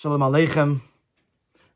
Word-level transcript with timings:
Shalom 0.00 0.22
Aleichem. 0.22 0.80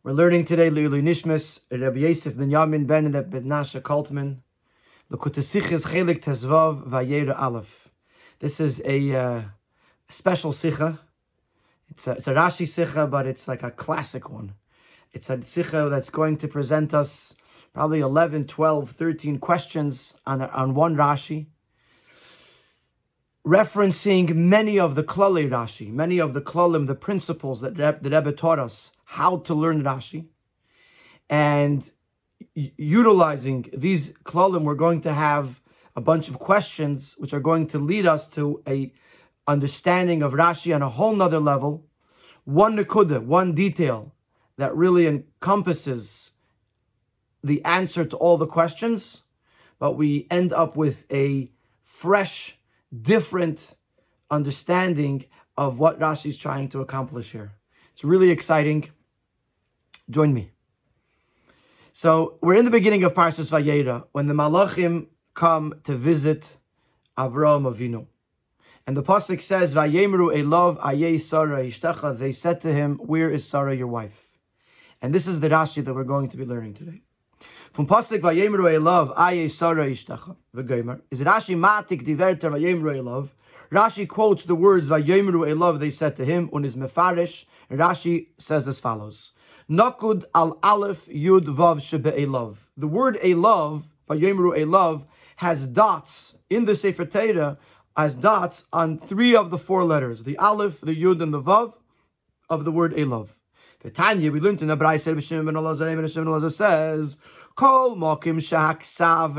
We're 0.02 0.12
learning 0.12 0.46
today 0.46 0.70
Li'ulu 0.70 1.02
Nishmas, 1.02 1.60
Rabbi 1.70 1.98
Yosef 1.98 2.34
ben 2.34 2.48
Yamin 2.48 2.86
ben 2.86 3.12
Reb 3.12 3.28
ben 3.28 3.46
Nasha 3.46 3.82
Kaltman, 3.82 4.38
Lekutasichas 5.12 5.84
Chelek 5.84 6.22
Tezvav 6.22 6.88
Vayera 6.88 7.38
Aleph. 7.38 7.90
This 8.38 8.60
is 8.60 8.80
a 8.86 9.14
uh, 9.14 9.42
special 10.08 10.54
sikha. 10.54 11.00
It's 11.90 12.06
a, 12.06 12.12
it's 12.12 12.26
a 12.26 12.32
Rashi 12.32 12.66
sikha, 12.66 13.06
but 13.06 13.26
it's 13.26 13.46
like 13.46 13.62
a 13.62 13.70
classic 13.70 14.30
one. 14.30 14.54
It's 15.12 15.28
a 15.28 15.42
sikha 15.42 15.90
that's 15.90 16.08
going 16.08 16.38
to 16.38 16.48
present 16.48 16.94
us 16.94 17.34
probably 17.74 18.00
11, 18.00 18.46
12, 18.46 18.90
13 18.90 19.38
questions 19.38 20.14
on, 20.26 20.40
on 20.40 20.72
one 20.74 20.96
Rashi 20.96 21.48
referencing 23.46 24.34
many 24.34 24.78
of 24.78 24.94
the 24.94 25.04
klali 25.04 25.48
Rashi, 25.48 25.92
many 25.92 26.18
of 26.18 26.32
the 26.32 26.40
klalim, 26.40 26.86
the 26.86 26.94
principles 26.94 27.60
that 27.60 27.76
the 27.76 28.10
Rebbe 28.10 28.32
taught 28.32 28.58
us 28.58 28.90
how 29.04 29.38
to 29.38 29.54
learn 29.54 29.82
Rashi, 29.82 30.26
and 31.28 31.90
utilizing 32.54 33.68
these 33.72 34.12
klalim, 34.24 34.62
we're 34.62 34.74
going 34.74 35.02
to 35.02 35.12
have 35.12 35.60
a 35.94 36.00
bunch 36.00 36.28
of 36.28 36.38
questions 36.38 37.14
which 37.18 37.32
are 37.32 37.40
going 37.40 37.66
to 37.68 37.78
lead 37.78 38.06
us 38.06 38.26
to 38.28 38.62
a 38.66 38.92
understanding 39.46 40.22
of 40.22 40.32
Rashi 40.32 40.74
on 40.74 40.82
a 40.82 40.88
whole 40.88 41.14
nother 41.14 41.38
level. 41.38 41.86
One 42.44 42.76
nekuda, 42.76 43.22
one 43.22 43.54
detail 43.54 44.14
that 44.56 44.74
really 44.74 45.06
encompasses 45.06 46.30
the 47.42 47.62
answer 47.64 48.04
to 48.06 48.16
all 48.16 48.38
the 48.38 48.46
questions, 48.46 49.22
but 49.78 49.92
we 49.92 50.26
end 50.30 50.52
up 50.52 50.76
with 50.76 51.04
a 51.12 51.52
fresh 51.82 52.56
different 53.02 53.76
understanding 54.30 55.24
of 55.56 55.78
what 55.78 55.98
Rashi 56.00 56.26
is 56.26 56.36
trying 56.36 56.68
to 56.70 56.80
accomplish 56.80 57.32
here. 57.32 57.52
It's 57.92 58.04
really 58.04 58.30
exciting. 58.30 58.90
Join 60.10 60.34
me. 60.34 60.50
So 61.92 62.38
we're 62.40 62.56
in 62.56 62.64
the 62.64 62.70
beginning 62.70 63.04
of 63.04 63.14
Parshas 63.14 63.50
Vayera 63.50 64.04
when 64.12 64.26
the 64.26 64.34
Malachim 64.34 65.06
come 65.34 65.80
to 65.84 65.96
visit 65.96 66.56
Avraham 67.16 67.72
Avinu. 67.72 68.06
And 68.86 68.96
the 68.96 69.02
pasuk 69.02 69.40
says, 69.40 69.74
"Vayemru 69.74 70.34
elov 70.34 70.78
ayei 70.80 71.20
Sarah 71.20 71.64
ishtecha." 71.64 72.18
They 72.18 72.32
said 72.32 72.60
to 72.62 72.72
him, 72.72 72.96
"Where 72.98 73.30
is 73.30 73.48
Sarah, 73.48 73.74
your 73.74 73.86
wife?" 73.86 74.28
And 75.00 75.14
this 75.14 75.26
is 75.26 75.40
the 75.40 75.48
Rashi 75.48 75.82
that 75.84 75.94
we're 75.94 76.04
going 76.04 76.28
to 76.30 76.36
be 76.36 76.44
learning 76.44 76.74
today. 76.74 77.02
From 77.74 77.88
pasuk 77.88 78.20
vayemru 78.20 78.70
elav 78.70 79.12
aye 79.16 79.48
sara 79.48 79.86
ishtacha 79.86 80.36
v'gomer 80.54 81.00
is 81.10 81.20
it 81.20 81.26
Rashi 81.26 81.56
matik 81.56 82.06
diverter 82.06 82.48
vayemru 82.52 83.02
elav. 83.02 83.30
Rashi 83.72 84.06
quotes 84.06 84.44
the 84.44 84.54
words 84.54 84.88
vayemru 84.88 85.40
elav 85.52 85.80
they 85.80 85.90
said 85.90 86.14
to 86.14 86.24
him 86.24 86.48
on 86.52 86.62
his 86.62 86.76
mefarish. 86.76 87.46
Rashi 87.72 88.28
says 88.38 88.68
as 88.68 88.78
follows: 88.78 89.32
Nakud 89.68 90.24
al 90.36 90.56
aleph 90.62 91.06
yud 91.06 91.46
vav 91.46 91.78
shebe 91.78 92.16
elav. 92.16 92.58
The 92.76 92.86
word 92.86 93.16
elav 93.16 93.82
vayemru 94.08 94.56
elav 94.56 95.06
has 95.34 95.66
dots 95.66 96.36
in 96.48 96.66
the 96.66 96.76
Sefer 96.76 97.06
Torah 97.06 97.58
as 97.96 98.14
dots 98.14 98.66
on 98.72 99.00
three 99.00 99.34
of 99.34 99.50
the 99.50 99.58
four 99.58 99.82
letters: 99.82 100.22
the 100.22 100.38
aleph, 100.38 100.80
the 100.80 100.94
yud, 100.94 101.20
and 101.20 101.34
the 101.34 101.42
vav 101.42 101.74
of 102.48 102.64
the 102.64 102.70
word 102.70 102.94
elav. 102.94 103.30
The 103.84 103.90
Tanya 103.90 104.32
we 104.32 104.40
learned 104.40 104.62
in 104.62 104.68
the 104.68 104.78
Brayse 104.78 105.14
B'Shimon 105.14 105.44
ben 105.44 105.56
Elazar 105.56 105.92
and 105.92 106.10
Shimon 106.10 106.28
Elazar 106.28 106.50
says, 106.50 107.18
"Kol 107.54 107.96
mokim 107.96 108.40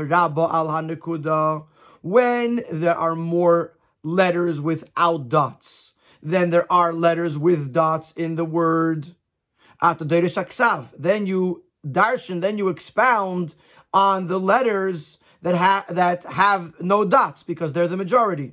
rabba 0.08 0.40
al 0.40 0.68
hanekuda." 0.68 1.64
When 2.02 2.62
there 2.70 2.94
are 2.96 3.16
more 3.16 3.76
letters 4.04 4.60
without 4.60 5.28
dots 5.28 5.94
than 6.22 6.50
there 6.50 6.72
are 6.72 6.92
letters 6.92 7.36
with 7.36 7.72
dots 7.72 8.12
in 8.12 8.36
the 8.36 8.44
word 8.44 9.16
at 9.82 9.98
the 9.98 10.04
then 10.96 11.26
you 11.26 11.64
darshan, 11.84 12.40
then 12.40 12.56
you 12.56 12.68
expound 12.68 13.56
on 13.92 14.28
the 14.28 14.38
letters 14.38 15.18
that 15.42 15.56
have 15.56 15.92
that 15.92 16.22
have 16.22 16.80
no 16.80 17.04
dots 17.04 17.42
because 17.42 17.72
they're 17.72 17.88
the 17.88 17.96
majority. 17.96 18.52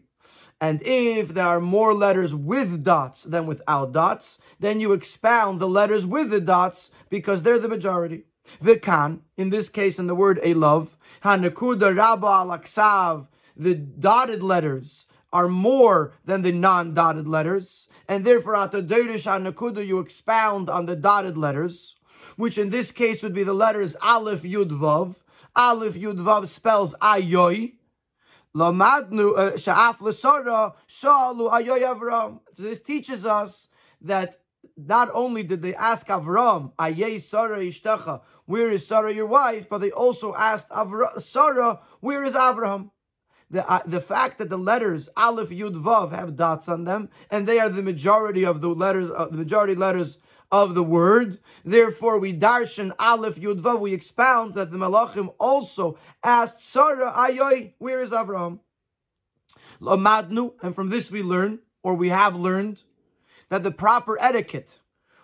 And 0.63 0.81
if 0.85 1.33
there 1.33 1.45
are 1.45 1.59
more 1.59 1.93
letters 1.93 2.33
with 2.33 2.85
dots 2.85 3.23
than 3.23 3.47
without 3.47 3.91
dots, 3.91 4.39
then 4.61 4.79
you 4.79 4.93
expound 4.93 5.59
the 5.59 5.67
letters 5.67 6.05
with 6.05 6.29
the 6.29 6.39
dots 6.39 6.89
because 7.09 7.41
they're 7.41 7.59
the 7.59 7.67
majority. 7.67 8.23
Vikan, 8.63 9.19
in 9.35 9.49
this 9.49 9.67
case, 9.67 9.99
in 9.99 10.07
the 10.07 10.15
word 10.15 10.39
elav, 10.41 10.91
hanakuda 11.21 11.93
rabba 11.97 12.27
alaksav, 12.27 13.27
the 13.57 13.75
dotted 13.75 14.41
letters 14.41 15.05
are 15.33 15.49
more 15.49 16.13
than 16.23 16.43
the 16.43 16.53
non-dotted 16.53 17.27
letters, 17.27 17.89
and 18.07 18.23
therefore 18.23 18.55
at 18.55 18.71
the 18.71 18.81
Deirish 18.81 19.27
hanakuda 19.27 19.85
you 19.85 19.99
expound 19.99 20.69
on 20.69 20.85
the 20.85 20.95
dotted 20.95 21.37
letters, 21.37 21.97
which 22.37 22.57
in 22.57 22.69
this 22.69 22.89
case 22.89 23.21
would 23.21 23.33
be 23.33 23.43
the 23.43 23.51
letters 23.51 23.97
aleph 24.01 24.43
yud 24.43 24.69
vav. 24.69 25.15
Aleph 25.57 25.95
yud 25.95 26.19
vav 26.19 26.47
spells 26.47 26.95
ayoy, 27.01 27.73
Lamadnu 28.55 29.37
uh, 29.37 29.51
sha'af 29.53 29.97
shalu 30.87 32.39
this 32.57 32.79
teaches 32.79 33.25
us 33.25 33.69
that 34.01 34.37
not 34.77 35.09
only 35.13 35.43
did 35.43 35.61
they 35.61 35.75
ask 35.75 36.07
Avram, 36.07 36.71
Sarah 37.21 38.21
where 38.45 38.71
is 38.71 38.87
Sarah 38.87 39.13
your 39.13 39.25
wife, 39.25 39.69
but 39.69 39.79
they 39.79 39.91
also 39.91 40.33
asked 40.35 40.69
Avra, 40.69 41.21
Sarah, 41.21 41.79
where 41.99 42.23
is 42.23 42.33
Avraham? 42.33 42.91
The, 43.49 43.69
uh, 43.69 43.81
the 43.85 44.01
fact 44.01 44.39
that 44.39 44.49
the 44.49 44.57
letters 44.57 45.09
Aleph 45.15 45.49
Yud 45.49 45.75
Vav 45.75 46.11
have 46.11 46.35
dots 46.35 46.67
on 46.67 46.85
them, 46.85 47.09
and 47.29 47.47
they 47.47 47.59
are 47.59 47.69
the 47.69 47.83
majority 47.83 48.45
of 48.45 48.61
the 48.61 48.69
letters, 48.69 49.11
uh, 49.15 49.25
the 49.25 49.37
majority 49.37 49.75
letters 49.75 50.17
of 50.51 50.75
the 50.75 50.83
word. 50.83 51.39
Therefore, 51.65 52.19
we 52.19 52.33
darshan 52.33 52.93
Aleph 52.99 53.35
Yud 53.35 53.59
Vav, 53.59 53.79
we 53.79 53.93
expound 53.93 54.55
that 54.55 54.69
the 54.69 54.77
Malachim 54.77 55.33
also 55.39 55.97
asked 56.23 56.61
Sarah, 56.61 57.11
Ayoy, 57.15 57.73
where 57.79 58.01
is 58.01 58.13
Abraham? 58.13 58.59
Lamadnu, 59.81 60.53
and 60.61 60.73
from 60.73 60.89
this 60.89 61.11
we 61.11 61.23
learn, 61.23 61.59
or 61.81 61.95
we 61.95 62.09
have 62.09 62.35
learned, 62.35 62.81
that 63.49 63.63
the 63.63 63.71
proper 63.71 64.17
etiquette 64.19 64.79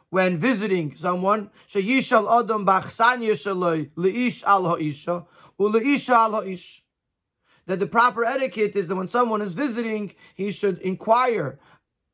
when 0.09 0.37
visiting 0.37 0.95
someone, 0.95 1.51
sheyishal 1.69 2.43
adam 2.43 2.65
bachsanya 2.65 3.31
shaloi 3.31 3.89
leish 3.95 4.43
al 4.43 4.63
ha'isha 4.63 5.25
uleisha 5.59 6.13
al 6.13 6.31
ha'ish. 6.31 6.81
That 7.67 7.79
the 7.79 7.87
proper 7.87 8.25
etiquette 8.25 8.75
is 8.75 8.87
that 8.87 8.95
when 8.95 9.07
someone 9.07 9.43
is 9.43 9.53
visiting, 9.53 10.15
he 10.33 10.49
should 10.49 10.79
inquire 10.79 11.59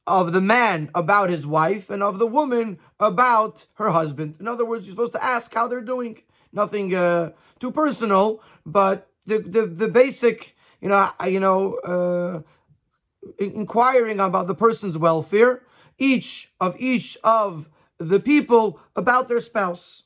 of 0.08 0.34
the 0.34 0.42
man 0.42 0.90
about 0.94 1.30
his 1.30 1.48
wife 1.48 1.90
and 1.90 2.04
of 2.04 2.20
the 2.20 2.28
woman 2.28 2.80
about 3.00 3.66
her 3.76 3.90
husband. 3.90 4.36
In 4.40 4.48
other 4.48 4.66
words, 4.66 4.86
you're 4.86 4.94
supposed 4.94 5.14
to 5.14 5.24
ask 5.24 5.54
how 5.54 5.68
they're 5.68 5.82
doing. 5.82 6.22
Nothing 6.54 6.94
uh, 6.94 7.32
too 7.60 7.72
personal, 7.72 8.42
but 8.66 9.10
the, 9.26 9.40
the, 9.40 9.66
the 9.66 9.88
basic, 9.88 10.56
you 10.80 10.90
know, 10.90 11.10
you 11.28 11.40
know, 11.40 11.76
uh, 11.76 12.42
inquiring 13.40 14.20
about 14.20 14.48
the 14.48 14.56
person's 14.56 14.98
welfare, 14.98 15.64
each 15.98 16.52
of 16.60 16.76
each 16.80 17.18
of 17.24 17.70
the 17.98 18.20
people 18.20 18.80
about 18.96 19.28
their 19.28 19.42
spouse. 19.42 20.04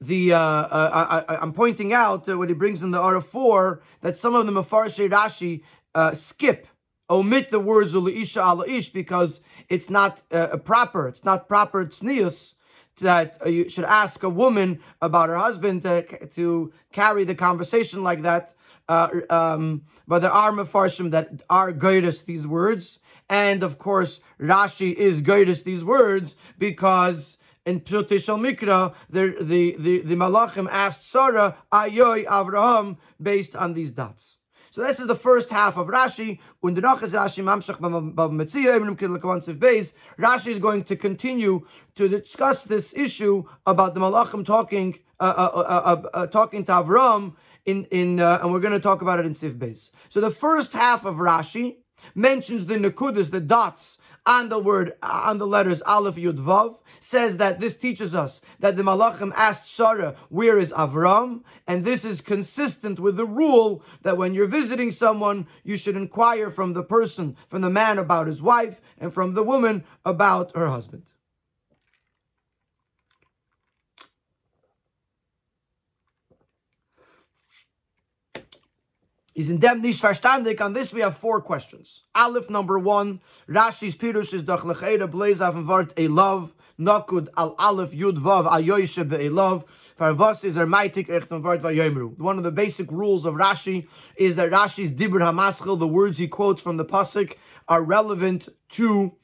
The 0.00 0.34
uh, 0.34 0.38
uh, 0.38 1.24
I, 1.28 1.42
am 1.42 1.52
pointing 1.52 1.94
out 1.94 2.28
uh, 2.28 2.36
what 2.36 2.48
he 2.48 2.54
brings 2.54 2.82
in 2.82 2.90
the 2.90 3.00
Ara 3.00 3.22
4 3.22 3.82
that 4.02 4.18
some 4.18 4.34
of 4.34 4.44
the 4.44 4.52
Mefarshei 4.52 5.08
Rashi 5.08 5.62
uh, 5.94 6.14
skip 6.14 6.66
omit 7.10 7.50
the 7.50 7.60
words 7.60 7.94
uleisha 7.94 8.42
alaish 8.42 8.92
because 8.92 9.40
it's 9.68 9.90
not 9.90 10.22
uh, 10.32 10.56
proper. 10.58 11.08
It's 11.08 11.24
not 11.24 11.48
proper 11.48 11.84
tznius 11.84 12.54
that 13.00 13.38
uh, 13.44 13.48
you 13.48 13.68
should 13.68 13.84
ask 13.84 14.22
a 14.22 14.28
woman 14.28 14.80
about 15.02 15.28
her 15.28 15.36
husband 15.36 15.82
to, 15.82 16.26
to 16.28 16.72
carry 16.92 17.24
the 17.24 17.34
conversation 17.34 18.02
like 18.02 18.22
that. 18.22 18.54
Uh, 18.88 19.08
um, 19.30 19.82
but 20.06 20.20
there 20.20 20.30
are 20.30 20.52
mefarshim 20.52 21.10
that 21.10 21.42
are 21.50 21.72
goydus 21.72 22.24
these 22.24 22.46
words, 22.46 23.00
and 23.28 23.62
of 23.62 23.78
course 23.78 24.20
Rashi 24.38 24.92
is 24.94 25.22
goydus 25.22 25.64
these 25.64 25.84
words 25.84 26.36
because 26.58 27.38
in 27.66 27.80
Pshutei 27.80 28.22
Shal 28.22 28.38
Mikra, 28.38 28.94
the, 29.08 29.36
the, 29.40 29.74
the, 29.78 29.98
the 30.00 30.14
Malachim 30.14 30.68
asked 30.70 31.10
Sarah, 31.10 31.56
Ayoy 31.72 32.26
Avraham, 32.26 32.98
based 33.20 33.56
on 33.56 33.72
these 33.72 33.92
dots. 33.92 34.36
So 34.74 34.82
this 34.82 34.98
is 34.98 35.06
the 35.06 35.14
first 35.14 35.50
half 35.50 35.76
of 35.76 35.86
Rashi. 35.86 36.40
Rashi 36.64 37.44
Rashi 40.18 40.46
is 40.48 40.58
going 40.58 40.82
to 40.82 40.96
continue 40.96 41.64
to 41.94 42.08
discuss 42.08 42.64
this 42.64 42.92
issue 42.92 43.44
about 43.66 43.94
the 43.94 44.00
Malachim 44.00 44.44
talking 44.44 44.98
uh, 45.20 45.22
uh, 45.22 46.02
uh, 46.02 46.08
uh 46.12 46.26
talking 46.26 46.64
to 46.64 46.72
Avram 46.72 47.36
in 47.66 47.84
in 47.92 48.18
uh, 48.18 48.40
and 48.42 48.52
we're 48.52 48.58
going 48.58 48.72
to 48.72 48.80
talk 48.80 49.00
about 49.00 49.20
it 49.20 49.26
in 49.26 49.32
Siv 49.32 49.56
Beis. 49.56 49.90
So 50.08 50.20
the 50.20 50.32
first 50.32 50.72
half 50.72 51.04
of 51.04 51.18
Rashi 51.18 51.76
mentions 52.16 52.66
the 52.66 52.74
nakudas, 52.74 53.30
the 53.30 53.38
dots 53.38 53.98
on 54.26 54.48
the 54.48 54.58
word 54.58 54.94
on 55.02 55.38
the 55.38 55.46
letters 55.46 55.82
Aleph 55.82 56.16
Yud 56.16 56.38
Vav 56.38 56.78
says 57.00 57.36
that 57.36 57.60
this 57.60 57.76
teaches 57.76 58.14
us 58.14 58.40
that 58.58 58.76
the 58.76 58.82
Malachim 58.82 59.32
asked 59.36 59.74
Sarah, 59.74 60.14
"Where 60.30 60.58
is 60.58 60.72
Avram?" 60.72 61.42
and 61.66 61.84
this 61.84 62.04
is 62.04 62.20
consistent 62.20 62.98
with 62.98 63.16
the 63.16 63.26
rule 63.26 63.82
that 64.02 64.16
when 64.16 64.32
you're 64.32 64.46
visiting 64.46 64.90
someone, 64.90 65.46
you 65.62 65.76
should 65.76 65.96
inquire 65.96 66.50
from 66.50 66.72
the 66.72 66.82
person, 66.82 67.36
from 67.48 67.60
the 67.60 67.70
man 67.70 67.98
about 67.98 68.26
his 68.26 68.40
wife, 68.40 68.80
and 68.98 69.12
from 69.12 69.34
the 69.34 69.42
woman 69.42 69.84
about 70.06 70.56
her 70.56 70.68
husband. 70.68 71.02
Is 79.34 79.50
in 79.50 79.58
dem 79.58 79.82
nicht 79.82 80.00
verstandig. 80.00 80.60
On 80.60 80.72
this 80.72 80.92
we 80.92 81.00
have 81.00 81.16
four 81.16 81.40
questions. 81.40 82.02
Aleph 82.14 82.48
number 82.48 82.78
one, 82.78 83.20
Rashi's 83.48 83.96
Pirush 83.96 84.32
is 84.32 84.44
doch 84.44 84.64
lechera 84.64 85.10
blaze 85.10 85.40
auf 85.40 85.54
dem 85.54 85.66
Wort 85.66 85.92
Elav, 85.96 86.52
Nakud 86.78 87.28
al 87.36 87.56
Aleph 87.58 87.92
Yud 87.92 88.16
Vav 88.16 88.46
Ayoyshe 88.46 89.08
be'Elav. 89.08 89.64
Farvas 89.98 90.44
is 90.44 90.56
ermaitik 90.56 91.08
echt 91.08 91.32
on 91.32 91.42
Wort 91.42 91.62
Vayomru. 91.62 92.16
One 92.18 92.38
of 92.38 92.44
the 92.44 92.52
basic 92.52 92.90
rules 92.92 93.24
of 93.24 93.34
Rashi 93.34 93.88
is 94.16 94.36
that 94.36 94.52
Rashi's 94.52 94.92
Dibur 94.92 95.20
Hamaschil, 95.20 95.78
the 95.80 95.88
words 95.88 96.18
he 96.18 96.28
quotes 96.28 96.62
from 96.62 96.76
the 96.76 96.84
Pasuk, 96.84 97.34
are 97.66 97.82
relevant 97.82 98.48
to 98.70 99.16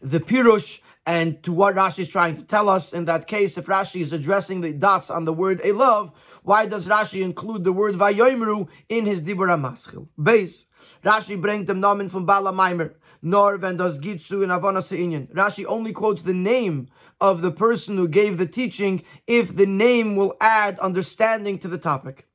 the 0.00 0.20
Pirush 0.20 0.80
and 1.08 1.42
to 1.42 1.54
what 1.54 1.74
Rashi 1.74 2.00
is 2.00 2.08
trying 2.08 2.36
to 2.36 2.42
tell 2.42 2.68
us. 2.68 2.92
In 2.92 3.06
that 3.06 3.26
case, 3.26 3.56
if 3.56 3.64
Rashi 3.64 4.02
is 4.02 4.12
addressing 4.12 4.60
the 4.60 4.74
dots 4.74 5.08
on 5.08 5.24
the 5.24 5.32
word 5.32 5.62
Elav, 5.62 6.12
why 6.42 6.66
does 6.66 6.86
Rashi 6.86 7.22
include 7.22 7.64
the 7.64 7.72
word 7.72 7.94
Vayoimru 7.94 8.68
in 8.90 9.06
his 9.06 9.22
Dibur 9.22 9.48
HaMaschil? 9.48 10.06
Base. 10.22 10.66
Rashi 11.02 11.40
brings 11.40 11.66
them 11.66 11.80
namen 11.80 12.10
from 12.10 12.26
Bala 12.26 12.52
Maimer. 12.52 12.92
Nor 13.22 13.56
when 13.56 13.78
does 13.78 13.98
Gitsu 13.98 14.42
in 14.42 14.50
Se'inyan. 14.50 15.32
Rashi 15.32 15.64
only 15.66 15.94
quotes 15.94 16.20
the 16.20 16.34
name 16.34 16.88
of 17.22 17.40
the 17.40 17.52
person 17.52 17.96
who 17.96 18.06
gave 18.06 18.36
the 18.36 18.46
teaching 18.46 19.02
if 19.26 19.56
the 19.56 19.66
name 19.66 20.14
will 20.14 20.36
add 20.42 20.78
understanding 20.78 21.58
to 21.58 21.68
the 21.68 21.78
topic. 21.78 22.28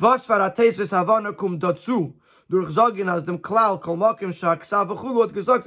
Was 0.00 0.26
farates 0.26 0.78
ves 0.78 0.90
Havana 0.90 1.32
kum 1.32 1.60
dazu. 1.60 2.12
Durch 2.50 2.74
Sagen 2.74 3.08
aus 3.08 3.22
dem 3.22 3.38
Klal 3.38 3.80
kol 3.80 3.98
shak 4.32 4.64
sav 4.64 4.88
hat 4.88 5.32
gesagt 5.32 5.64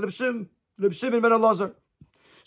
Shimon 0.91 1.21
ben 1.21 1.31
Elazar. 1.31 1.73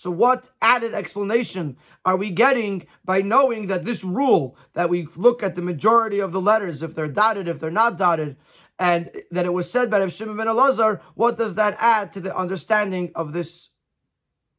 So, 0.03 0.11
what 0.11 0.49
added 0.61 0.95
explanation 0.95 1.77
are 2.05 2.17
we 2.17 2.31
getting 2.31 2.89
by 3.05 3.23
knowing 3.23 3.69
that 3.69 3.85
this 3.85 4.03
rule 4.03 4.57
that 4.73 4.91
we 4.91 5.07
look 5.15 5.45
at 5.45 5.55
the 5.55 5.63
majority 5.63 6.19
of 6.19 6.33
the 6.33 6.41
letters, 6.41 6.83
if 6.83 6.97
they're 6.97 7.07
dotted, 7.07 7.47
if 7.47 7.61
they're 7.61 7.71
not 7.71 7.99
dotted, 7.99 8.37
and 8.81 9.13
that 9.31 9.47
it 9.47 9.53
was 9.53 9.71
said 9.71 9.93
by 9.93 10.01
Rav 10.01 10.13
Shimon 10.13 10.37
ben 10.37 10.49
Elazar, 10.49 11.01
what 11.15 11.39
does 11.39 11.55
that 11.55 11.77
add 11.79 12.13
to 12.15 12.21
the 12.21 12.37
understanding 12.37 13.13
of 13.15 13.33
this 13.33 13.71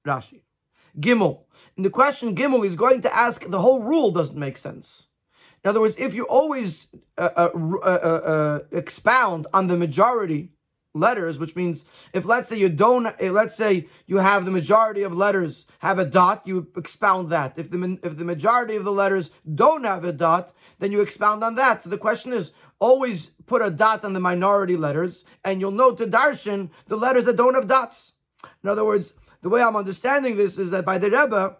Rashi? 0.07 0.43
Gimel. 0.97 1.41
In 1.75 1.83
the 1.83 1.89
question 1.89 2.35
Gimel, 2.35 2.65
is 2.65 2.77
going 2.77 3.01
to 3.01 3.13
ask 3.13 3.45
the 3.45 3.59
whole 3.59 3.81
rule 3.81 4.11
doesn't 4.11 4.39
make 4.39 4.57
sense. 4.57 5.09
In 5.65 5.69
other 5.69 5.81
words, 5.81 5.97
if 5.97 6.13
you 6.13 6.23
always 6.23 6.87
uh, 7.17 7.29
uh, 7.35 7.49
uh, 7.83 7.85
uh 7.85 8.59
expound 8.71 9.47
on 9.53 9.67
the 9.67 9.75
majority, 9.75 10.53
letters, 10.93 11.39
which 11.39 11.55
means 11.55 11.85
if 12.13 12.25
let's 12.25 12.49
say 12.49 12.57
you 12.57 12.69
don't, 12.69 13.07
eh, 13.19 13.31
let's 13.31 13.55
say 13.55 13.87
you 14.05 14.17
have 14.17 14.45
the 14.45 14.51
majority 14.51 15.03
of 15.03 15.15
letters 15.15 15.65
have 15.79 15.99
a 15.99 16.05
dot, 16.05 16.41
you 16.45 16.67
expound 16.77 17.29
that. 17.29 17.53
If 17.57 17.69
the 17.69 17.99
if 18.03 18.17
the 18.17 18.25
majority 18.25 18.75
of 18.75 18.83
the 18.83 18.91
letters 18.91 19.31
don't 19.55 19.83
have 19.83 20.05
a 20.05 20.11
dot, 20.11 20.53
then 20.79 20.91
you 20.91 21.01
expound 21.01 21.43
on 21.43 21.55
that. 21.55 21.83
So 21.83 21.89
the 21.89 21.97
question 21.97 22.33
is 22.33 22.51
always 22.79 23.27
put 23.45 23.61
a 23.61 23.71
dot 23.71 24.05
on 24.05 24.13
the 24.13 24.19
minority 24.19 24.77
letters, 24.77 25.25
and 25.43 25.59
you'll 25.59 25.71
note 25.71 25.97
to 25.97 26.07
darshan 26.07 26.69
the 26.87 26.97
letters 26.97 27.25
that 27.25 27.37
don't 27.37 27.55
have 27.55 27.67
dots. 27.67 28.13
In 28.63 28.69
other 28.69 28.85
words, 28.85 29.13
the 29.41 29.49
way 29.49 29.61
I'm 29.61 29.75
understanding 29.75 30.35
this 30.35 30.57
is 30.57 30.71
that 30.71 30.85
by 30.85 30.97
the 30.97 31.09
Rebbe, 31.09 31.57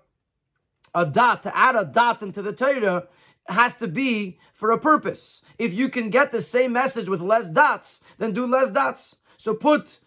a 0.96 1.06
dot 1.06 1.44
to 1.44 1.58
add 1.58 1.76
a 1.76 1.86
dot 1.86 2.22
into 2.22 2.42
the 2.42 2.54
Torah 2.54 3.08
has 3.48 3.76
to 3.76 3.88
be 3.88 4.40
for 4.54 4.72
a 4.72 4.78
purpose. 4.78 5.42
If 5.58 5.74
you 5.74 5.90
can 5.90 6.10
get 6.10 6.32
the 6.32 6.42
same 6.42 6.72
message 6.72 7.10
with 7.10 7.22
less 7.22 7.48
dots, 7.48 8.02
then 8.18 8.32
do 8.32 8.48
less 8.48 8.70
dots. 8.70 9.18
So 9.44 9.54
put 9.54 10.00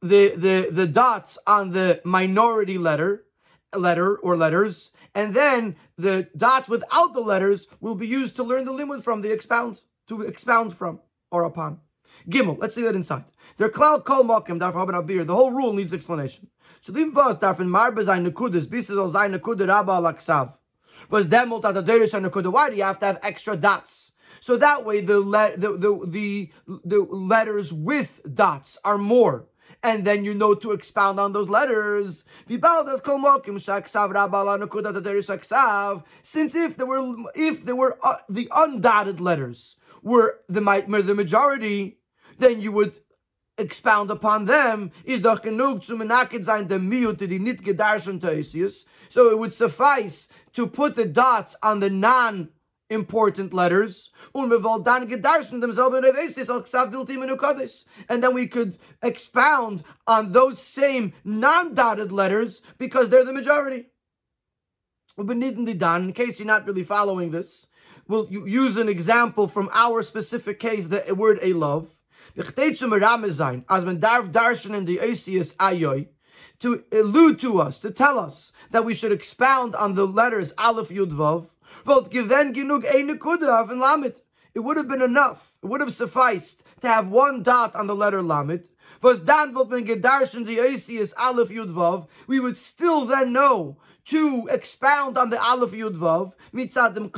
the, 0.00 0.28
the, 0.36 0.68
the 0.70 0.86
dots 0.86 1.36
on 1.46 1.70
the 1.70 2.00
minority 2.02 2.78
letter, 2.78 3.26
letter 3.76 4.16
or 4.16 4.38
letters, 4.38 4.92
and 5.14 5.34
then 5.34 5.76
the 5.98 6.26
dots 6.38 6.66
without 6.66 7.12
the 7.12 7.20
letters 7.20 7.66
will 7.80 7.94
be 7.94 8.06
used 8.06 8.36
to 8.36 8.42
learn 8.42 8.64
the 8.64 8.72
limud 8.72 9.02
from, 9.02 9.20
the 9.20 9.30
expound, 9.30 9.82
to 10.08 10.22
expound 10.22 10.72
from 10.72 10.98
or 11.30 11.44
upon. 11.44 11.78
Gimel, 12.30 12.56
let's 12.58 12.74
see 12.74 12.80
that 12.84 12.94
inside. 12.94 13.24
They're 13.58 13.68
klal 13.68 14.02
kol 14.02 14.24
mokim 14.24 14.58
darf 14.58 14.72
haben 14.72 14.94
abir. 14.94 15.26
The 15.26 15.34
whole 15.34 15.50
rule 15.50 15.74
needs 15.74 15.92
explanation. 15.92 16.48
So 16.80 16.92
the 16.92 17.04
was 17.04 17.36
darf 17.36 17.60
in 17.60 17.68
marbe 17.68 18.02
sein 18.02 18.24
nekudes, 18.24 18.66
bis 18.66 18.88
es 18.88 18.96
soll 18.96 19.12
sein 19.12 19.34
nekude 19.34 19.68
rabba 19.68 20.00
laksav. 20.00 20.54
Was 21.10 21.26
demult 21.26 21.66
at 21.66 21.74
the 21.74 21.82
derish 21.82 22.18
nekude. 22.18 22.50
Why 22.50 22.70
do 22.70 22.76
you 22.76 22.84
have 22.84 22.98
to 23.00 23.04
have 23.04 23.18
extra 23.22 23.56
dots? 23.56 24.09
So 24.40 24.56
that 24.56 24.84
way 24.84 25.00
the, 25.00 25.20
le- 25.20 25.56
the, 25.56 25.76
the, 25.76 26.06
the, 26.06 26.50
the 26.84 27.00
letters 27.00 27.72
with 27.72 28.20
dots 28.34 28.78
are 28.84 28.98
more 28.98 29.46
and 29.82 30.04
then 30.04 30.24
you 30.24 30.34
know 30.34 30.54
to 30.54 30.72
expound 30.72 31.18
on 31.18 31.32
those 31.32 31.48
letters. 31.48 32.24
Since 32.48 32.64
if 36.54 36.76
there 36.76 36.86
were 36.86 37.14
if 37.34 37.64
there 37.64 37.76
were 37.76 37.98
uh, 38.02 38.16
the 38.28 38.48
undotted 38.50 39.20
letters 39.20 39.76
were 40.02 40.40
the 40.48 40.84
were 40.88 41.02
the 41.02 41.14
majority, 41.14 41.98
then 42.38 42.60
you 42.60 42.72
would 42.72 42.98
expound 43.58 44.10
upon 44.10 44.46
them. 44.46 44.90
Is 45.04 45.20
doch 45.20 45.42
genug 45.42 45.84
So 49.08 49.30
it 49.30 49.38
would 49.38 49.54
suffice 49.54 50.28
to 50.52 50.66
put 50.66 50.94
the 50.94 51.06
dots 51.06 51.56
on 51.62 51.80
the 51.80 51.90
non 51.90 52.48
important 52.90 53.54
letters. 53.54 54.10
Umm 54.34 54.52
and 58.08 58.22
then 58.22 58.34
we 58.34 58.46
could 58.46 58.78
expound 59.02 59.84
on 60.06 60.32
those 60.32 60.58
same 60.58 61.12
non-dotted 61.24 62.12
letters 62.12 62.62
because 62.78 63.08
they're 63.08 63.24
the 63.24 63.32
majority. 63.32 63.86
In 65.16 66.12
case 66.12 66.38
you're 66.38 66.46
not 66.46 66.66
really 66.66 66.84
following 66.84 67.30
this, 67.30 67.66
we'll 68.08 68.28
use 68.30 68.76
an 68.76 68.88
example 68.88 69.46
from 69.46 69.70
our 69.72 70.02
specific 70.02 70.58
case, 70.60 70.86
the 70.86 71.14
word 71.16 71.40
elav. 71.40 71.88
To 76.60 76.84
allude 76.92 77.40
to 77.40 77.60
us, 77.60 77.78
to 77.80 77.90
tell 77.90 78.18
us 78.18 78.52
that 78.70 78.84
we 78.84 78.94
should 78.94 79.12
expound 79.12 79.74
on 79.74 79.94
the 79.94 80.06
letters 80.06 80.52
Aleph 80.58 80.90
Yud 80.90 81.10
Vav, 81.10 81.46
it 84.52 84.60
would 84.60 84.76
have 84.76 84.88
been 84.88 85.02
enough. 85.02 85.56
It 85.62 85.66
would 85.66 85.80
have 85.80 85.92
sufficed 85.92 86.62
to 86.80 86.88
have 86.88 87.08
one 87.08 87.42
dot 87.42 87.74
on 87.74 87.86
the 87.86 87.94
letter 87.94 88.22
Lamed. 88.22 88.68
Was 89.02 89.20
dan 89.20 89.54
we 92.26 92.40
would 92.40 92.56
still 92.56 93.04
then 93.06 93.32
know 93.32 93.76
to 94.06 94.48
expound 94.50 95.16
on 95.16 95.30
the 95.30 95.40
Aleph 95.40 95.70
Yud 95.70 95.96
Vav, 95.96 96.32
mitzadim 96.52 97.12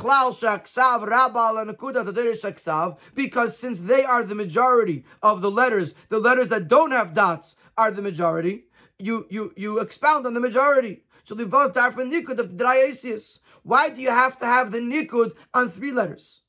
because 3.15 3.57
since 3.57 3.79
they 3.79 4.05
are 4.05 4.23
the 4.23 4.35
majority 4.35 5.03
of 5.23 5.41
the 5.41 5.49
letters, 5.49 5.95
the 6.09 6.19
letters 6.19 6.49
that 6.49 6.67
don't 6.67 6.91
have 6.91 7.15
dots 7.15 7.55
are 7.77 7.89
the 7.89 8.01
majority. 8.01 8.65
You 8.99 9.25
you 9.29 9.51
you 9.57 9.79
expound 9.79 10.27
on 10.27 10.35
the 10.35 10.39
majority. 10.39 11.03
So 11.23 11.35
the 11.35 11.45
vos 11.45 11.71
darfan 11.71 12.11
nikud 12.11 12.39
of 12.39 12.57
the 12.57 12.63
Drayasius. 12.63 13.39
Why 13.63 13.89
do 13.89 14.01
you 14.01 14.09
have 14.09 14.37
to 14.37 14.45
have 14.45 14.71
the 14.71 14.79
nikud 14.79 15.33
on 15.53 15.69
three 15.69 15.91
letters? 15.91 16.41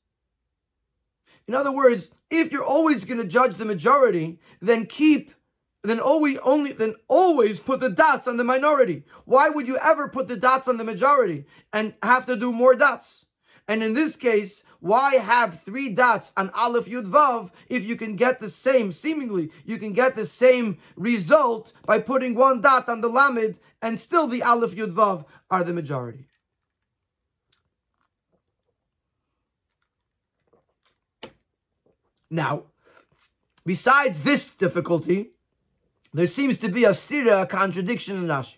In 1.47 1.53
other 1.53 1.71
words, 1.71 2.11
if 2.29 2.51
you're 2.51 2.63
always 2.63 3.05
going 3.05 3.19
to 3.19 3.27
judge 3.27 3.55
the 3.55 3.65
majority, 3.65 4.39
then 4.61 4.85
keep 4.85 5.31
then 5.83 5.99
always 5.99 6.37
only 6.39 6.73
then 6.73 6.95
always 7.07 7.59
put 7.59 7.79
the 7.79 7.89
dots 7.89 8.27
on 8.27 8.37
the 8.37 8.43
minority. 8.43 9.03
Why 9.25 9.49
would 9.49 9.67
you 9.67 9.77
ever 9.77 10.09
put 10.09 10.27
the 10.27 10.35
dots 10.35 10.67
on 10.67 10.77
the 10.77 10.83
majority 10.83 11.45
and 11.73 11.93
have 12.01 12.25
to 12.25 12.35
do 12.35 12.51
more 12.51 12.75
dots? 12.75 13.24
And 13.67 13.81
in 13.81 13.93
this 13.93 14.15
case, 14.15 14.63
why 14.79 15.15
have 15.15 15.61
three 15.61 15.89
dots 15.89 16.31
on 16.37 16.51
Aleph 16.51 16.85
Yud 16.85 17.05
Vav 17.05 17.49
if 17.67 17.83
you 17.83 17.95
can 17.95 18.15
get 18.15 18.39
the 18.39 18.49
same, 18.49 18.91
seemingly, 18.91 19.51
you 19.65 19.79
can 19.79 19.91
get 19.93 20.13
the 20.13 20.25
same 20.25 20.77
result 20.95 21.73
by 21.85 21.99
putting 21.99 22.35
one 22.35 22.61
dot 22.61 22.87
on 22.89 23.01
the 23.01 23.09
Lamed 23.09 23.57
and 23.81 23.99
still 23.99 24.27
the 24.27 24.43
Aleph 24.43 24.75
Yud 24.75 24.91
Vav 24.91 25.25
are 25.49 25.63
the 25.63 25.73
majority? 25.73 26.27
Now, 32.29 32.63
besides 33.65 34.21
this 34.21 34.51
difficulty, 34.51 35.31
there 36.13 36.27
seems 36.27 36.57
to 36.57 36.69
be 36.69 36.85
a 36.85 36.89
stira, 36.89 37.43
a 37.43 37.45
contradiction 37.45 38.17
in 38.17 38.27
Rashi. 38.27 38.57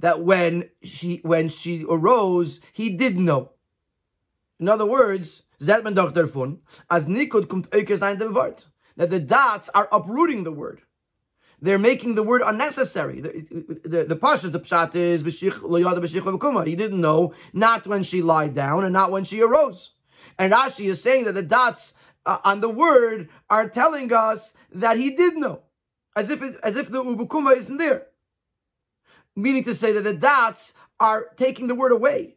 that 0.00 0.22
when 0.22 0.68
she 0.82 1.20
when 1.22 1.48
she 1.48 1.84
arose, 1.88 2.60
he 2.72 2.90
did 2.90 3.18
know. 3.18 3.52
In 4.60 4.68
other 4.68 4.86
words. 4.86 5.42
Fun, 5.60 6.58
as 6.88 7.06
Nikud 7.06 7.46
kumt 7.46 8.32
Wort, 8.32 8.66
that 8.96 9.10
the 9.10 9.18
dots 9.18 9.68
are 9.70 9.88
uprooting 9.90 10.44
the 10.44 10.52
word. 10.52 10.82
They're 11.60 11.80
making 11.80 12.14
the 12.14 12.22
word 12.22 12.42
unnecessary. 12.44 13.20
The 13.20 13.80
the, 13.84 14.04
the 14.04 14.14
pasha, 14.14 14.50
pshat 14.50 14.94
is 14.94 15.22
He 16.66 16.76
didn't 16.76 17.00
know, 17.00 17.34
not 17.52 17.86
when 17.88 18.04
she 18.04 18.22
lied 18.22 18.54
down 18.54 18.84
and 18.84 18.92
not 18.92 19.10
when 19.10 19.24
she 19.24 19.42
arose. 19.42 19.90
And 20.38 20.52
Rashi 20.52 20.88
is 20.88 21.02
saying 21.02 21.24
that 21.24 21.34
the 21.34 21.42
dots 21.42 21.94
uh, 22.24 22.38
on 22.44 22.60
the 22.60 22.68
word 22.68 23.28
are 23.50 23.68
telling 23.68 24.12
us 24.12 24.54
that 24.72 24.96
he 24.96 25.10
did 25.10 25.36
know, 25.36 25.62
as 26.14 26.30
if 26.30 26.40
it, 26.42 26.56
as 26.62 26.76
if 26.76 26.88
the 26.88 27.02
ubukuma 27.02 27.56
isn't 27.56 27.78
there 27.78 28.07
meaning 29.38 29.64
to 29.64 29.74
say 29.74 29.92
that 29.92 30.02
the 30.04 30.14
dots 30.14 30.74
are 31.00 31.28
taking 31.36 31.68
the 31.68 31.74
word 31.74 31.92
away. 31.92 32.34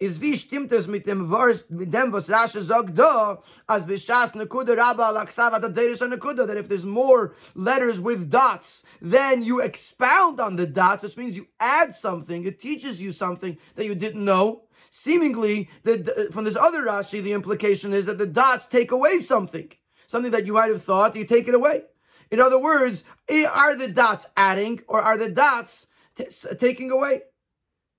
Is 0.00 0.20
mit 0.20 0.50
dem 0.50 0.68
mit 0.88 1.04
dem 1.06 2.10
da, 2.10 3.36
as 3.68 3.86
bishas 3.86 4.32
nekuda 4.32 4.76
rabba 4.76 5.02
laksava 5.14 5.60
derish 5.72 6.02
nekuda, 6.02 6.46
that 6.46 6.56
if 6.56 6.68
there's 6.68 6.84
more 6.84 7.36
letters 7.54 8.00
with 8.00 8.28
dots, 8.28 8.82
then 9.00 9.42
you 9.42 9.60
expound 9.60 10.40
on 10.40 10.56
the 10.56 10.66
dots, 10.66 11.04
which 11.04 11.16
means 11.16 11.36
you 11.36 11.46
add 11.60 11.94
something, 11.94 12.44
it 12.44 12.60
teaches 12.60 13.00
you 13.00 13.12
something 13.12 13.56
that 13.76 13.86
you 13.86 13.94
didn't 13.94 14.24
know. 14.24 14.64
Seemingly, 14.90 15.70
the, 15.84 16.28
from 16.32 16.44
this 16.44 16.56
other 16.56 16.82
Rashi, 16.82 17.22
the 17.22 17.32
implication 17.32 17.94
is 17.94 18.06
that 18.06 18.18
the 18.18 18.26
dots 18.26 18.66
take 18.66 18.90
away 18.90 19.20
something, 19.20 19.70
something 20.08 20.32
that 20.32 20.44
you 20.44 20.54
might 20.54 20.70
have 20.70 20.82
thought, 20.82 21.16
you 21.16 21.24
take 21.24 21.48
it 21.48 21.54
away. 21.54 21.84
In 22.30 22.40
other 22.40 22.58
words, 22.58 23.04
eh, 23.28 23.46
are 23.46 23.76
the 23.76 23.88
dots 23.88 24.26
adding 24.36 24.80
or 24.88 25.00
are 25.00 25.16
the 25.16 25.30
dots 25.30 25.86
t- 26.16 26.26
taking 26.58 26.90
away. 26.90 27.22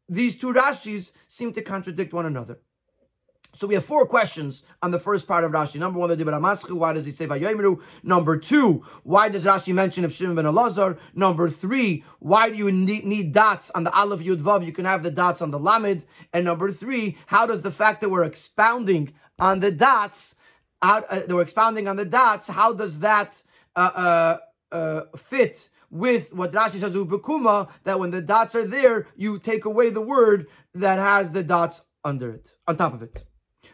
These 0.07 0.37
two 0.37 0.53
Rashis 0.53 1.11
seem 1.27 1.53
to 1.53 1.61
contradict 1.61 2.13
one 2.13 2.25
another. 2.25 2.59
So 3.55 3.67
we 3.67 3.73
have 3.75 3.85
four 3.85 4.05
questions 4.05 4.63
on 4.81 4.91
the 4.91 4.99
first 4.99 5.27
part 5.27 5.45
of 5.45 5.51
Rashi. 5.51 5.79
Number 5.79 5.97
one, 5.97 6.09
the 6.09 6.17
Dibra 6.17 6.39
Maschil, 6.41 6.73
why 6.73 6.91
does 6.91 7.05
he 7.05 7.11
say 7.11 7.25
Vayoimru? 7.25 7.79
Number 8.03 8.37
two, 8.37 8.83
why 9.03 9.29
does 9.29 9.45
Rashi 9.45 9.73
mention 9.73 10.03
of 10.03 10.11
Shimon 10.11 10.35
ben 10.35 10.45
Elazar? 10.45 10.97
Number 11.13 11.49
three, 11.49 12.03
why 12.19 12.49
do 12.49 12.57
you 12.57 12.69
need, 12.69 13.05
need, 13.05 13.33
dots 13.33 13.71
on 13.71 13.85
the 13.85 13.97
Aleph 13.97 14.19
Yud 14.19 14.41
Vav? 14.41 14.65
You 14.65 14.73
can 14.73 14.83
have 14.83 15.03
the 15.03 15.11
dots 15.11 15.41
on 15.41 15.51
the 15.51 15.59
Lamed. 15.59 16.03
And 16.33 16.43
number 16.43 16.69
three, 16.69 17.17
how 17.27 17.45
does 17.45 17.61
the 17.61 17.71
fact 17.71 18.01
that 18.01 18.09
we're 18.09 18.25
expounding 18.25 19.13
on 19.39 19.61
the 19.61 19.71
dots, 19.71 20.35
how, 20.81 20.99
uh, 21.09 21.21
we're 21.29 21.41
expounding 21.41 21.87
on 21.87 21.95
the 21.95 22.05
dots, 22.05 22.47
how 22.47 22.73
does 22.73 22.99
that 22.99 23.41
uh, 23.77 24.37
uh, 24.73 24.75
uh 24.75 25.01
fit 25.17 25.69
with 25.95 26.33
what 26.33 26.51
Rashi 26.51 26.79
says 26.81 26.93
ubekuma 26.93 27.69
that 27.85 27.97
when 27.97 28.11
the 28.11 28.21
dots 28.21 28.53
are 28.53 28.65
there, 28.65 29.07
you 29.15 29.39
take 29.39 29.63
away 29.63 29.89
the 29.89 30.01
word 30.01 30.47
that 30.73 30.99
has 30.99 31.31
the 31.31 31.41
dots 31.41 31.81
under 32.03 32.31
it, 32.31 32.51
on 32.67 32.75
top 32.75 32.93
of 32.93 33.01
it. 33.01 33.23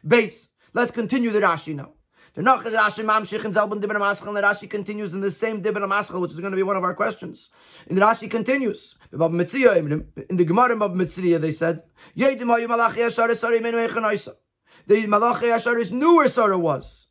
Base. 0.08 0.50
Let's 0.74 0.92
continue 0.92 1.32
the 1.32 1.42
Rashi 1.42 1.75
now. 1.75 1.94
The 2.36 2.44
Rashi 2.44 3.04
mamshich 3.04 3.44
in 3.44 3.51
Zalban 3.51 3.82
Dibban 3.82 3.98
Maschal, 3.98 4.34
the 4.36 4.42
Rashi 4.42 4.70
continues 4.70 5.13
in 5.13 5.20
the 5.20 5.32
same 5.32 5.63
Dibban 5.63 5.88
Maschal, 5.88 6.22
which 6.22 6.32
is 6.32 6.40
going 6.40 6.51
to 6.51 6.56
be 6.56 6.63
one 6.63 6.78
of 6.78 6.84
our 6.84 6.94
questions. 6.94 7.50
And 7.90 7.98
the 7.98 8.01
Rashi 8.01 8.30
continues. 8.30 8.96
In 9.12 9.20
the 9.20 10.46
Gemara 10.46 10.74
of 10.80 10.92
Mitzriya, 10.92 11.42
they 11.42 11.51
said, 11.51 11.82
The 12.16 12.36
Malachi 15.08 15.48
Asharis 15.48 15.92
knew 15.92 16.16
where 16.16 16.30
Sarah 16.30 16.58
was. 16.58 17.08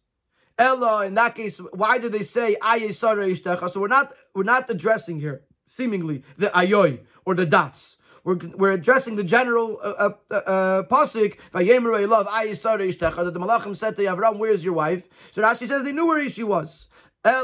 Ella, 0.60 1.06
in 1.06 1.14
that 1.14 1.34
case, 1.34 1.56
why 1.72 1.96
do 1.96 2.10
they 2.10 2.22
say 2.22 2.54
Aye 2.60 2.90
So 2.90 3.80
we're 3.80 3.88
not 3.88 4.12
we're 4.34 4.42
not 4.42 4.68
addressing 4.68 5.18
here, 5.18 5.42
seemingly, 5.66 6.22
the 6.36 6.48
ayoy 6.48 7.00
or 7.24 7.34
the 7.34 7.46
dots. 7.46 7.96
We're, 8.24 8.36
we're 8.54 8.72
addressing 8.72 9.16
the 9.16 9.24
general 9.24 9.80
uh, 9.82 10.10
uh, 10.30 10.34
uh, 10.34 10.82
pasuk. 10.82 11.38
Vayemer 11.54 12.06
love 12.06 12.26
that 12.26 13.32
the 13.32 13.40
malachim 13.40 13.74
said 13.74 13.96
to 13.96 14.02
Avram, 14.02 14.36
"Where's 14.36 14.62
your 14.62 14.74
wife?" 14.74 15.08
So 15.32 15.40
Rashi 15.40 15.66
says 15.66 15.82
they 15.82 15.92
knew 15.92 16.06
where 16.06 16.28
she 16.28 16.44
was. 16.44 16.88
They 17.24 17.42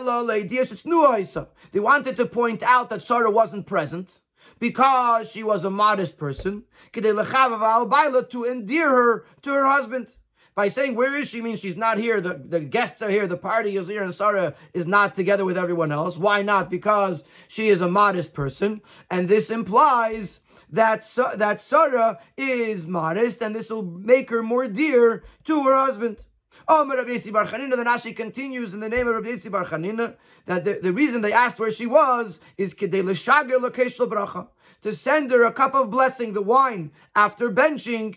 wanted 1.80 2.16
to 2.18 2.26
point 2.26 2.62
out 2.62 2.90
that 2.90 3.02
Sarah 3.02 3.30
wasn't 3.30 3.66
present 3.66 4.20
because 4.58 5.30
she 5.30 5.42
was 5.42 5.64
a 5.64 5.70
modest 5.70 6.18
person, 6.18 6.64
to 6.92 8.44
endear 8.44 8.88
her 8.90 9.24
to 9.42 9.52
her 9.52 9.66
husband. 9.66 10.14
By 10.56 10.68
saying 10.68 10.94
where 10.94 11.14
is 11.14 11.28
she 11.28 11.42
means 11.42 11.60
she's 11.60 11.76
not 11.76 11.98
here. 11.98 12.18
The, 12.18 12.40
the 12.42 12.60
guests 12.60 13.02
are 13.02 13.10
here. 13.10 13.26
The 13.26 13.36
party 13.36 13.76
is 13.76 13.88
here, 13.88 14.02
and 14.02 14.14
Sarah 14.14 14.54
is 14.72 14.86
not 14.86 15.14
together 15.14 15.44
with 15.44 15.58
everyone 15.58 15.92
else. 15.92 16.16
Why 16.16 16.40
not? 16.40 16.70
Because 16.70 17.24
she 17.48 17.68
is 17.68 17.82
a 17.82 17.88
modest 17.88 18.32
person, 18.32 18.80
and 19.10 19.28
this 19.28 19.50
implies 19.50 20.40
that 20.70 21.06
that 21.36 21.60
Sarah 21.60 22.18
is 22.38 22.86
modest, 22.86 23.42
and 23.42 23.54
this 23.54 23.68
will 23.68 23.82
make 23.82 24.30
her 24.30 24.42
more 24.42 24.66
dear 24.66 25.24
to 25.44 25.62
her 25.64 25.76
husband. 25.76 26.16
Oh, 26.68 26.88
Rabbi 26.88 27.10
Yossi 27.10 27.30
Bar 27.30 27.46
Chanina, 27.46 27.76
the 27.76 27.84
Rashi 27.84 28.16
continues 28.16 28.72
in 28.72 28.80
the 28.80 28.88
name 28.88 29.06
of 29.06 29.14
Rabbi 29.14 29.28
Yossi 29.36 29.50
Bar 29.50 29.66
Chanina 29.66 30.16
that 30.46 30.64
the, 30.64 30.80
the 30.82 30.92
reason 30.92 31.20
they 31.20 31.34
asked 31.34 31.60
where 31.60 31.70
she 31.70 31.86
was 31.86 32.40
is 32.56 32.72
Kedei 32.72 33.04
L'Shager 33.04 33.60
Bracha 33.60 34.48
to 34.80 34.94
send 34.94 35.30
her 35.30 35.44
a 35.44 35.52
cup 35.52 35.74
of 35.74 35.90
blessing, 35.90 36.32
the 36.32 36.40
wine, 36.40 36.90
after 37.14 37.50
benching 37.50 38.16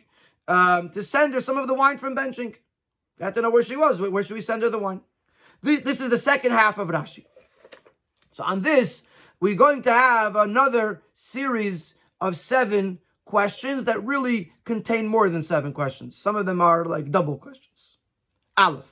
um, 0.50 0.90
to 0.90 1.04
send 1.04 1.34
her 1.36 1.42
some 1.42 1.58
of 1.58 1.68
the 1.68 1.74
wine 1.74 1.98
from 1.98 2.16
benching. 2.16 2.56
They 3.18 3.26
had 3.26 3.36
to 3.36 3.42
know 3.42 3.52
where 3.52 3.64
she 3.64 3.76
was. 3.76 4.02
Where 4.02 4.24
should 4.24 4.34
we 4.34 4.42
send 4.42 4.64
her 4.64 4.70
the 4.70 4.80
wine? 4.80 5.02
This 5.62 6.02
is 6.02 6.10
the 6.10 6.18
second 6.18 6.52
half 6.52 6.78
of 6.78 6.88
Rashi. 6.88 7.26
So 8.32 8.44
on 8.44 8.62
this, 8.62 9.04
we're 9.40 9.56
going 9.56 9.84
to 9.84 9.94
have 9.94 10.36
another 10.36 11.02
series 11.14 11.94
of 12.20 12.38
seven 12.38 13.00
questions 13.26 13.86
that 13.86 14.04
really 14.04 14.52
contain 14.66 15.06
more 15.06 15.30
than 15.30 15.44
seven 15.44 15.72
questions. 15.72 16.18
Some 16.18 16.36
of 16.36 16.46
them 16.46 16.62
are 16.62 16.84
like 16.86 17.12
double 17.12 17.38
questions. 17.38 17.98
Aleph. 18.58 18.92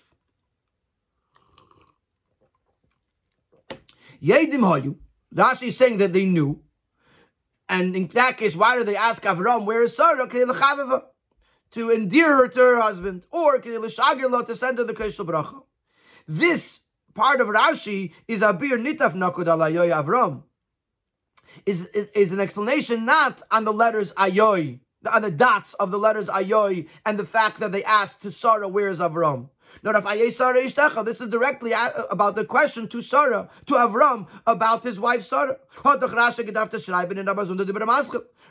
Yedim 4.21 4.61
Hayu. 4.61 4.95
Rashi 5.33 5.69
is 5.69 5.77
saying 5.77 5.97
that 5.97 6.13
they 6.13 6.25
knew. 6.25 6.61
And 7.69 7.95
in 7.95 8.07
that 8.07 8.37
case, 8.37 8.55
why 8.55 8.77
do 8.77 8.83
they 8.83 8.95
ask 8.95 9.23
Avram, 9.23 9.65
where 9.65 9.83
is 9.83 9.95
Sarah? 9.95 10.27
To 11.71 11.91
endear 11.91 12.35
her 12.35 12.47
to 12.47 12.59
her 12.59 12.81
husband, 12.81 13.25
or 13.31 13.59
to 13.59 13.89
send 13.89 14.77
her 14.77 14.83
the 14.83 14.93
Keshel 14.93 15.25
Bracha. 15.25 15.63
This 16.27 16.81
part 17.13 17.41
of 17.41 17.47
Rashi 17.47 18.13
is 18.27 18.41
Abir 18.41 18.77
Nitaf 18.77 19.13
Nakud 19.13 19.45
Alayoy 19.45 19.91
Avram. 19.91 20.43
Is, 21.65 21.85
is, 21.85 22.31
an 22.31 22.39
explanation 22.39 23.05
not 23.05 23.41
on 23.49 23.63
the 23.65 23.73
letters 23.73 24.13
Ayoy, 24.13 24.79
on 25.11 25.21
the 25.23 25.31
dots 25.31 25.73
of 25.75 25.89
the 25.89 25.97
letters 25.97 26.27
Ayoy, 26.27 26.87
and 27.05 27.17
the 27.17 27.25
fact 27.25 27.59
that 27.59 27.71
they 27.71 27.83
asked 27.83 28.21
to 28.21 28.31
Sarah, 28.31 28.67
where 28.67 28.89
is 28.89 28.99
Avram? 28.99 29.49
This 29.83 31.21
is 31.21 31.27
directly 31.29 31.73
about 32.09 32.35
the 32.35 32.45
question 32.45 32.87
to 32.89 33.01
Sarah, 33.01 33.49
to 33.67 33.73
Avram, 33.75 34.27
about 34.45 34.83
his 34.83 34.99
wife 34.99 35.23
Sarah. 35.23 35.57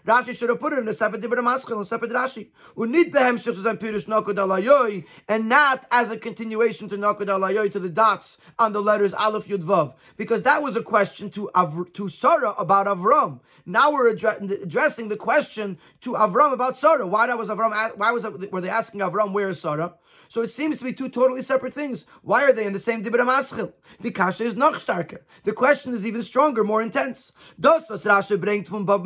Rashi 0.06 0.36
should 0.36 0.50
have 0.50 0.60
put 0.60 0.72
it 0.72 0.78
in 0.78 0.86
a 0.86 0.94
separate 0.94 1.20
Dibra 1.20 1.38
Maschil, 1.38 1.80
a 1.80 1.84
separate 1.84 2.12
Rashi. 2.12 2.46
Unit 2.78 3.12
behem 3.12 3.38
shechuzan 3.38 3.76
pirush 3.78 4.06
nokod 4.06 4.36
alayoy, 4.36 5.04
and 5.26 5.48
not 5.48 5.84
as 5.90 6.10
a 6.10 6.16
continuation 6.16 6.88
to 6.88 6.96
nokod 6.96 7.26
alayoy, 7.26 7.70
to 7.72 7.80
the 7.80 7.88
dots 7.88 8.38
on 8.60 8.72
the 8.72 8.80
letters 8.80 9.12
Aleph 9.12 9.48
Yud 9.48 9.64
Vav. 9.64 9.94
Because 10.16 10.42
that 10.42 10.62
was 10.62 10.76
a 10.76 10.82
question 10.82 11.28
to 11.30 11.50
Av- 11.56 11.92
to 11.94 12.08
Sarah 12.08 12.54
about 12.56 12.86
Avram. 12.86 13.40
Now 13.66 13.90
we're 13.92 14.14
addre- 14.14 14.62
addressing 14.62 15.08
the 15.08 15.16
question 15.16 15.76
to 16.02 16.12
Avram 16.12 16.52
about 16.52 16.76
Sarah. 16.76 17.04
Why 17.04 17.34
was 17.34 17.48
Avram, 17.48 17.96
why 17.96 18.12
was, 18.12 18.24
were 18.24 18.60
they 18.60 18.68
asking 18.68 19.00
Avram, 19.00 19.32
where 19.32 19.48
is 19.48 19.60
Sarah? 19.60 19.94
So 20.28 20.42
it 20.42 20.50
seems 20.50 20.78
to 20.78 20.84
be 20.84 20.92
two 20.92 21.08
totally 21.08 21.42
separate 21.42 21.74
things. 21.74 22.06
Why 22.22 22.44
are 22.44 22.52
they 22.52 22.66
in 22.66 22.72
the 22.72 22.78
same 22.78 23.02
Dibra 23.02 23.20
Maschil? 23.20 23.72
The 24.00 24.10
Kasha 24.10 24.44
is 24.44 24.56
noch 24.56 24.74
starker. 24.74 25.20
The 25.44 25.52
question 25.52 25.94
is 25.94 26.06
even 26.06 26.22
stronger, 26.22 26.64
more 26.64 26.82
intense. 26.82 27.32
Das 27.60 27.88
was 27.88 28.04
Rashi 28.04 28.36
bringt 28.36 28.66
from 28.66 28.84
Bab 28.84 29.04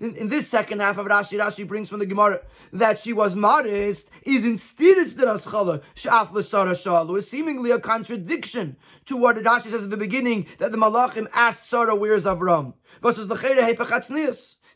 in, 0.00 0.16
in 0.16 0.28
this 0.28 0.48
second 0.48 0.80
half 0.80 0.98
of 0.98 1.06
Rashi, 1.06 1.38
Rashi 1.38 1.66
brings 1.66 1.88
from 1.88 1.98
the 1.98 2.06
Gemara 2.06 2.40
that 2.72 2.98
she 2.98 3.12
was 3.12 3.34
modest 3.34 4.10
is 4.22 4.44
instead 4.44 4.98
it's 4.98 5.14
the 5.14 5.24
Raschala, 5.24 5.82
Shaf 5.94 6.32
L'Sara 6.32 6.72
Shalu, 6.72 7.18
is 7.18 7.30
seemingly 7.30 7.70
a 7.70 7.78
contradiction 7.78 8.76
to 9.06 9.16
what 9.16 9.36
Rashi 9.36 9.70
says 9.70 9.84
at 9.84 9.90
the 9.90 9.96
beginning 9.96 10.46
that 10.58 10.72
the 10.72 10.78
Malachim 10.78 11.28
asked 11.34 11.68
Sarah, 11.68 11.94
where's 11.94 12.24
Avram? 12.24 12.74
Versus 13.02 13.26
the 13.26 13.36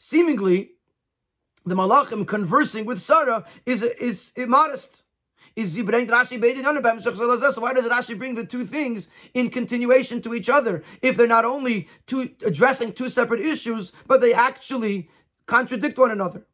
Seemingly, 0.01 0.71
the 1.69 1.75
Malachim 1.75 2.27
conversing 2.27 2.85
with 2.85 3.01
Sarah 3.01 3.45
is, 3.67 3.83
is 3.83 4.33
immodest. 4.37 5.03
is 5.57 5.75
Rashi 5.75 7.55
So 7.55 7.61
why 7.61 7.73
does 7.73 7.85
Rashi 7.85 8.19
bring 8.19 8.35
the 8.35 8.45
two 8.45 8.65
things 8.65 9.09
in 9.35 9.51
continuation 9.51 10.23
to 10.23 10.35
each 10.35 10.49
other 10.49 10.83
if 11.03 11.17
they're 11.17 11.27
not 11.27 11.45
only 11.45 11.89
two, 12.07 12.31
addressing 12.45 12.93
two 12.93 13.09
separate 13.09 13.41
issues, 13.41 13.93
but 14.07 14.21
they 14.21 14.33
actually 14.33 15.09
contradict 15.47 15.99
one 15.99 16.11
another? 16.11 16.47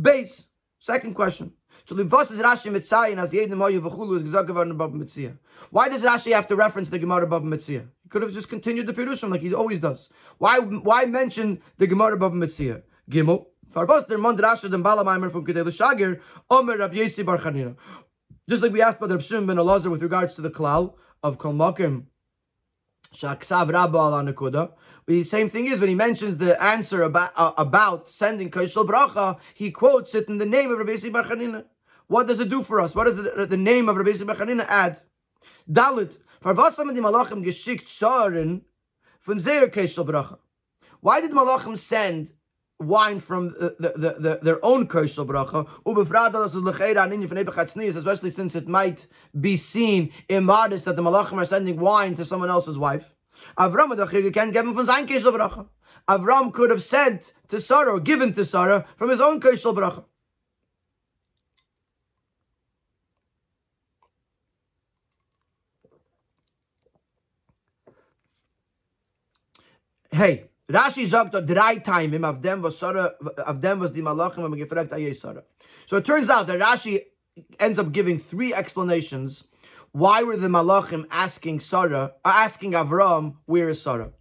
Base. 0.00 0.44
Second 0.80 1.14
question. 1.14 1.52
So 1.88 1.94
why 1.94 2.04
does 2.04 2.38
Rashi 6.02 6.32
have 6.32 6.46
to 6.48 6.56
reference 6.56 6.90
the 6.90 6.98
Gemara 6.98 7.26
Baba 7.26 7.46
Metzia? 7.46 7.86
He 8.02 8.10
could 8.10 8.20
have 8.20 8.32
just 8.32 8.50
continued 8.50 8.86
the 8.86 8.92
Pirushim 8.92 9.30
like 9.30 9.40
he 9.40 9.54
always 9.54 9.80
does. 9.80 10.10
Why 10.36 10.58
why 10.58 11.06
mention 11.06 11.62
the 11.78 11.86
Gemara 11.86 12.18
Baba 12.18 12.36
Metzia? 12.36 12.82
Gimel. 13.10 13.46
Farvos 13.72 14.06
der 14.06 14.18
Mond 14.18 14.38
Rashi 14.38 14.70
den 14.70 14.82
Balamaimer 14.82 15.30
from 15.30 15.44
Kedel 15.44 15.66
Shagir, 15.66 16.20
Omer 16.50 16.78
Rab 16.78 16.92
Yesi 16.92 17.24
Bar 17.24 17.38
Chanina. 17.38 17.76
Just 18.48 18.62
like 18.62 18.72
we 18.72 18.80
asked 18.80 18.98
about 18.98 19.10
Rab 19.10 19.22
Shimon 19.22 19.46
ben 19.46 19.90
with 19.90 20.02
regards 20.02 20.34
to 20.34 20.40
the 20.40 20.50
klal 20.50 20.94
of 21.22 21.38
Kol 21.38 21.52
Mokim, 21.52 22.04
Shaksav 23.14 23.72
Rabba 23.72 23.98
al 23.98 24.12
Anakuda. 24.12 24.72
The 25.06 25.24
same 25.24 25.48
thing 25.48 25.66
is 25.66 25.80
when 25.80 25.88
he 25.88 25.94
mentions 25.94 26.38
the 26.38 26.62
answer 26.62 27.02
about 27.02 27.32
uh, 27.36 27.52
about 27.58 28.08
sending 28.08 28.50
Kaishal 28.50 28.86
Bracha, 28.86 29.38
he 29.54 29.70
quotes 29.70 30.14
it 30.14 30.28
in 30.28 30.38
the 30.38 30.46
name 30.46 30.70
of 30.70 30.78
Rabbi 30.78 30.92
Yisi 30.92 31.12
Bar 31.12 31.24
Chanina. 31.24 31.64
What 32.08 32.26
does 32.26 32.40
it 32.40 32.48
do 32.48 32.62
for 32.62 32.80
us? 32.80 32.94
What 32.94 33.04
does 33.04 33.16
the, 33.16 33.46
the 33.46 33.56
name 33.56 33.90
of 33.90 33.98
Rabbi 33.98 34.10
Yisrael 34.10 34.34
Bechanina 34.34 34.64
add? 34.66 35.00
Dalit. 35.70 36.16
Why 36.40 36.54
did 41.20 41.32
Malachim 41.32 41.78
send 41.78 42.32
wine 42.80 43.18
from 43.18 43.50
the, 43.50 43.76
the, 43.78 44.16
the, 44.18 44.38
their 44.42 44.64
own 44.64 44.86
Kershel 44.86 45.26
bracha, 45.26 45.66
especially 47.96 48.30
since 48.30 48.54
it 48.54 48.68
might 48.68 49.06
be 49.40 49.56
seen 49.56 50.12
immodest 50.28 50.84
that 50.84 50.96
the 50.96 51.02
Malachim 51.02 51.38
are 51.38 51.46
sending 51.46 51.78
wine 51.78 52.14
to 52.14 52.24
someone 52.24 52.50
else's 52.50 52.78
wife. 52.78 53.14
Avram 53.58 53.96
give 54.52 54.66
him 54.66 54.74
from 54.74 54.86
Kershel 54.86 55.36
bracha. 55.36 55.66
Avram 56.08 56.52
could 56.52 56.70
have 56.70 56.82
sent 56.82 57.32
to 57.48 57.60
Sarah, 57.60 57.94
or 57.94 58.00
given 58.00 58.32
to 58.34 58.44
Sarah, 58.44 58.86
from 58.96 59.10
his 59.10 59.20
own 59.20 59.40
Kershel 59.40 59.74
bracha. 59.74 60.04
Hey, 70.10 70.48
Rashi 70.70 71.06
sagt 71.06 71.46
drei 71.46 71.78
Time 71.78 72.24
of 72.24 72.42
them 72.42 72.60
was 72.60 72.76
Sarah, 72.78 73.14
of 73.46 73.62
them 73.62 73.78
was 73.78 73.90
the 73.94 74.02
Malachim 74.02 74.44
and 74.44 74.54
gefragt 74.54 74.90
ayay 74.90 75.16
Sarah. 75.16 75.42
So 75.86 75.96
it 75.96 76.04
turns 76.04 76.28
out 76.28 76.46
that 76.46 76.60
Rashi 76.60 77.04
ends 77.58 77.78
up 77.78 77.90
giving 77.90 78.18
three 78.18 78.52
explanations. 78.52 79.44
Why 79.92 80.22
were 80.22 80.36
the 80.36 80.48
Malachim 80.48 81.06
asking 81.10 81.60
Sarah, 81.60 82.12
uh, 82.22 82.32
asking 82.34 82.72
Avram, 82.72 83.36
where 83.46 83.70
is 83.70 83.80
Sarah? 83.80 84.12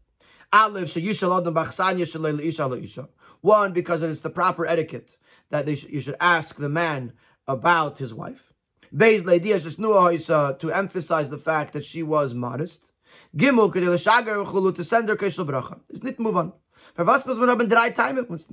One, 3.41 3.73
because 3.73 4.01
it's 4.01 4.21
the 4.21 4.29
proper 4.29 4.65
etiquette 4.65 5.17
that 5.49 5.65
they 5.65 5.75
sh- 5.75 5.89
you 5.89 5.99
should 5.99 6.15
ask 6.21 6.55
the 6.55 6.69
man 6.69 7.11
about 7.49 7.97
his 7.97 8.13
wife. 8.13 8.53
To 8.97 10.71
emphasize 10.73 11.29
the 11.29 11.37
fact 11.37 11.73
that 11.73 11.83
she 11.83 12.03
was 12.03 12.33
modest. 12.33 12.91
Gimel 13.35 13.73
kedel 13.73 13.97
shagar 13.97 14.45
chulu 14.45 14.75
to 14.75 14.83
send 14.83 15.09
her 15.09 15.15
keshel 15.15 15.45
bracha. 15.45 15.79
It's 15.89 16.03
nicht 16.03 16.19
move 16.19 16.37
on. 16.37 16.53
For 16.97 17.03
was 17.03 17.23
muss 17.27 17.37
man 17.37 17.49
haben 17.49 17.69
drei 17.69 17.91
Time? 17.91 18.25
Uns 18.27 18.47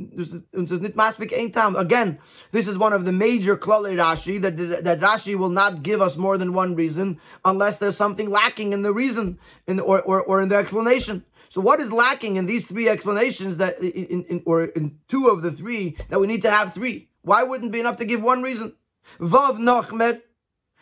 ist 0.70 0.82
nicht 0.82 0.96
maßvik 0.96 1.32
ein 1.32 1.50
time. 1.50 1.76
Again, 1.76 2.18
this 2.52 2.68
is 2.68 2.76
one 2.76 2.92
of 2.92 3.06
the 3.06 3.12
major 3.12 3.56
klale 3.56 3.96
Rashi 3.96 4.38
that, 4.42 4.84
that 4.84 5.00
Rashi 5.00 5.34
will 5.34 5.48
not 5.48 5.82
give 5.82 6.02
us 6.02 6.18
more 6.18 6.36
than 6.36 6.52
one 6.52 6.74
reason 6.74 7.18
unless 7.46 7.78
there's 7.78 7.96
something 7.96 8.28
lacking 8.28 8.74
in 8.74 8.82
the 8.82 8.92
reason 8.92 9.38
in 9.66 9.80
or, 9.80 10.02
or, 10.02 10.22
or 10.24 10.42
in 10.42 10.50
the 10.50 10.56
explanation. 10.56 11.24
So 11.48 11.62
what 11.62 11.80
is 11.80 11.90
lacking 11.90 12.36
in 12.36 12.44
these 12.44 12.66
three 12.66 12.88
explanations 12.88 13.56
that 13.56 13.78
in, 13.78 14.24
in 14.24 14.42
or 14.44 14.64
in 14.64 14.98
two 15.08 15.28
of 15.28 15.40
the 15.40 15.50
three 15.50 15.96
that 16.10 16.20
we 16.20 16.26
need 16.26 16.42
to 16.42 16.50
have 16.50 16.74
three? 16.74 17.08
Why 17.22 17.44
wouldn't 17.44 17.72
be 17.72 17.80
enough 17.80 17.96
to 17.96 18.04
give 18.04 18.22
one 18.22 18.42
reason? 18.42 18.74
Vav 19.20 19.56
Nochmer. 19.56 20.20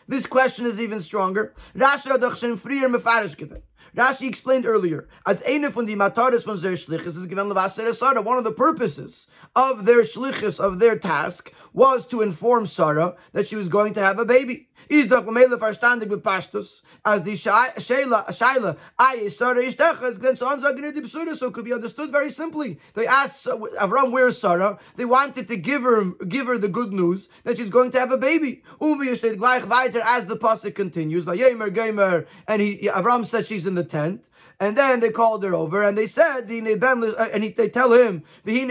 This 0.05 0.25
question 0.25 0.65
is 0.65 0.81
even 0.81 0.99
stronger. 0.99 1.53
Rashi 1.77 2.07
adachshin 2.07 2.59
frier 2.59 2.93
mefarish 2.93 3.37
given. 3.37 3.61
Rashi 3.95 4.27
explained 4.27 4.65
earlier, 4.65 5.07
as 5.27 5.43
eine 5.43 5.69
von 5.69 5.85
die 5.85 5.93
Mataris 5.93 6.45
von 6.45 6.59
their 6.59 6.73
shlichus 6.73 7.15
is 7.15 7.27
given 7.27 7.47
Sarah. 7.93 8.21
One 8.21 8.39
of 8.39 8.43
the 8.43 8.51
purposes 8.51 9.27
of 9.55 9.85
their 9.85 10.01
shlichus, 10.01 10.59
of 10.59 10.79
their 10.79 10.97
task, 10.97 11.51
was 11.73 12.07
to 12.07 12.21
inform 12.21 12.65
Sarah 12.65 13.15
that 13.33 13.47
she 13.47 13.55
was 13.55 13.69
going 13.69 13.93
to 13.93 13.99
have 13.99 14.17
a 14.17 14.25
baby. 14.25 14.67
Is 14.89 15.07
doch 15.07 15.25
mele 15.25 15.57
verstandig 15.57 16.09
with 16.09 16.23
pastus 16.23 16.81
as 17.05 17.23
the 17.23 17.33
shaila 17.33 18.25
shaila 18.27 18.77
ay 18.99 19.27
Sarah 19.29 19.63
ishtecha 19.63 20.11
is 20.11 20.17
going 20.17 20.35
to 20.35 20.47
answer 20.47 20.73
the 20.73 21.35
so 21.35 21.47
it 21.47 21.53
could 21.53 21.65
be 21.65 21.73
understood 21.73 22.11
very 22.11 22.29
simply. 22.29 22.79
They 22.93 23.07
asked 23.07 23.45
Avram 23.45 24.11
where's 24.11 24.37
Sarah. 24.37 24.79
They 24.95 25.05
wanted 25.05 25.47
to 25.47 25.57
give 25.57 25.83
her 25.83 26.05
give 26.27 26.47
her 26.47 26.57
the 26.57 26.67
good 26.67 26.93
news 26.93 27.29
that 27.43 27.57
she's 27.57 27.69
going 27.69 27.91
to 27.91 27.99
have 27.99 28.11
a 28.11 28.17
baby. 28.17 28.63
Uvi 28.79 29.15
steht 29.17 29.37
gleich 29.37 29.67
weiter 29.67 30.01
as 30.03 30.25
the 30.25 30.37
pasuk 30.37 30.75
continues. 30.75 31.25
Vayemer 31.25 31.73
gamer 31.73 32.25
and 32.47 32.61
he 32.61 32.89
Avram 32.89 33.25
said 33.25 33.45
she's 33.45 33.67
in 33.67 33.75
the 33.75 33.83
tent. 33.83 34.25
And 34.59 34.77
then 34.77 34.99
they 34.99 35.11
called 35.11 35.43
her 35.43 35.55
over 35.55 35.83
and 35.83 35.97
they 35.97 36.07
said, 36.07 36.49
uh, 36.49 37.29
and 37.33 37.43
they 37.55 37.69
tell 37.69 37.93
him, 37.93 38.23
They 38.43 38.65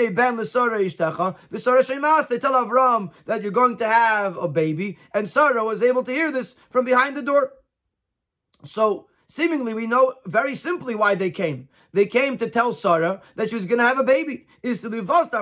tell 2.38 2.54
Avram 2.54 3.10
that 3.26 3.42
you're 3.42 3.50
going 3.50 3.76
to 3.78 3.86
have 3.86 4.36
a 4.36 4.48
baby. 4.48 4.98
And 5.14 5.28
Sarah 5.28 5.64
was 5.64 5.82
able 5.82 6.04
to 6.04 6.12
hear 6.12 6.30
this 6.30 6.56
from 6.70 6.84
behind 6.84 7.16
the 7.16 7.22
door. 7.22 7.52
So 8.64 9.08
seemingly 9.32 9.72
we 9.72 9.86
know 9.86 10.12
very 10.26 10.54
simply 10.54 10.94
why 10.94 11.14
they 11.14 11.30
came. 11.30 11.66
They 11.94 12.04
came 12.04 12.36
to 12.36 12.50
tell 12.50 12.70
Sarah 12.74 13.22
that 13.36 13.48
she 13.48 13.54
was 13.54 13.64
going 13.64 13.78
to 13.78 13.84
have 13.84 13.98
a 13.98 14.04
baby. 14.04 14.46
So 14.62 14.90
why 14.90 15.24
does 15.24 15.40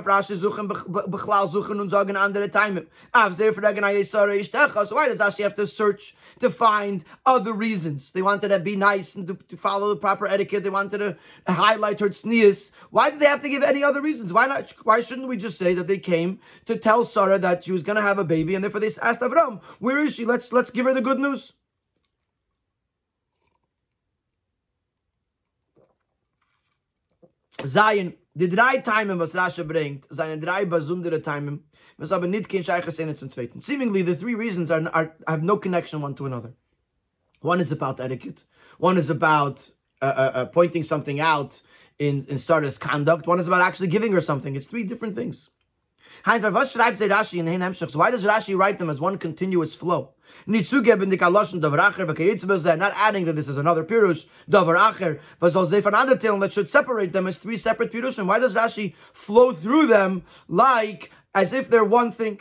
Rashi 5.18 5.42
have 5.42 5.56
to 5.56 5.66
search 5.66 6.14
to 6.38 6.50
find 6.50 7.04
other 7.26 7.52
reasons? 7.52 8.12
They 8.12 8.22
wanted 8.22 8.48
to 8.48 8.60
be 8.60 8.76
nice 8.76 9.16
and 9.16 9.26
to, 9.26 9.34
to 9.34 9.56
follow 9.56 9.88
the 9.88 9.96
proper 9.96 10.28
etiquette. 10.28 10.62
They 10.62 10.70
wanted 10.70 10.98
to 10.98 11.16
highlight 11.48 11.98
her 11.98 12.10
tznius. 12.10 12.70
Why 12.90 13.10
did 13.10 13.18
they 13.18 13.26
have 13.26 13.42
to 13.42 13.48
give 13.48 13.64
any 13.64 13.82
other 13.82 14.00
reasons? 14.00 14.32
Why 14.32 14.46
not? 14.46 14.72
Why 14.84 15.00
shouldn't 15.00 15.26
we 15.26 15.36
just 15.36 15.58
say 15.58 15.74
that 15.74 15.88
they 15.88 15.98
came 15.98 16.38
to 16.66 16.76
tell 16.76 17.04
Sarah 17.04 17.40
that 17.40 17.64
she 17.64 17.72
was 17.72 17.82
going 17.82 17.96
to 17.96 18.02
have 18.02 18.20
a 18.20 18.24
baby 18.24 18.54
and 18.54 18.62
therefore 18.62 18.80
they 18.80 18.90
asked 19.02 19.20
Avram, 19.20 19.60
where 19.80 19.98
is 19.98 20.14
she? 20.14 20.24
Let's 20.24 20.52
let's 20.52 20.70
give 20.70 20.86
her 20.86 20.94
the 20.94 21.00
good 21.00 21.18
news. 21.18 21.54
Zion, 27.66 28.14
die 28.34 28.48
drei 28.48 28.78
Timen, 28.78 29.18
was 29.18 29.34
Rashi 29.34 29.64
bringt, 29.64 30.06
seine 30.10 30.38
drei 30.38 30.64
besondere 30.64 31.20
Timen, 31.20 31.64
was 31.98 32.12
aber 32.12 32.26
nicht 32.26 32.48
kein 32.48 32.64
Scheiches 32.64 32.98
in 32.98 33.14
zum 33.16 33.30
Zweiten. 33.30 33.60
Seemingly, 33.60 34.02
the 34.02 34.14
three 34.14 34.34
reasons 34.34 34.70
are, 34.70 34.88
are 34.94 35.12
have 35.26 35.42
no 35.42 35.56
connection 35.56 36.00
one 36.00 36.14
to 36.14 36.26
another. 36.26 36.52
One 37.40 37.60
is 37.60 37.72
about 37.72 38.00
etiquette. 38.00 38.44
One 38.78 38.98
is 38.98 39.10
about 39.10 39.70
uh, 40.02 40.06
uh, 40.06 40.30
uh, 40.34 40.44
pointing 40.46 40.84
something 40.84 41.20
out 41.20 41.60
in, 41.98 42.24
in 42.28 42.38
Sarah's 42.38 42.78
conduct. 42.78 43.26
One 43.26 43.40
is 43.40 43.46
about 43.46 43.60
actually 43.60 43.88
giving 43.88 44.12
her 44.12 44.20
something. 44.20 44.56
It's 44.56 44.66
three 44.66 44.84
different 44.84 45.14
things. 45.14 45.50
Why 46.24 46.38
does 46.38 46.54
Rashi 46.54 48.58
write 48.58 48.78
them 48.78 48.90
as 48.90 49.00
one 49.00 49.18
continuous 49.18 49.74
flow? 49.74 50.14
Not 50.46 50.72
adding 52.96 53.24
that 53.26 53.36
this 53.36 53.48
is 53.48 53.56
another 53.56 53.84
pirush, 53.84 54.26
davar 54.50 54.76
acher, 54.76 55.20
but 55.38 55.86
another 55.86 56.16
tale 56.16 56.38
that 56.40 56.52
should 56.52 56.68
separate 56.68 57.12
them 57.12 57.26
as 57.26 57.38
three 57.38 57.56
separate 57.56 57.92
pirushim. 57.92 58.26
Why 58.26 58.38
does 58.38 58.54
Rashi 58.54 58.94
flow 59.12 59.52
through 59.52 59.86
them 59.86 60.22
like 60.48 61.10
as 61.34 61.52
if 61.52 61.68
they're 61.68 61.84
one 61.84 62.12
thing? 62.12 62.40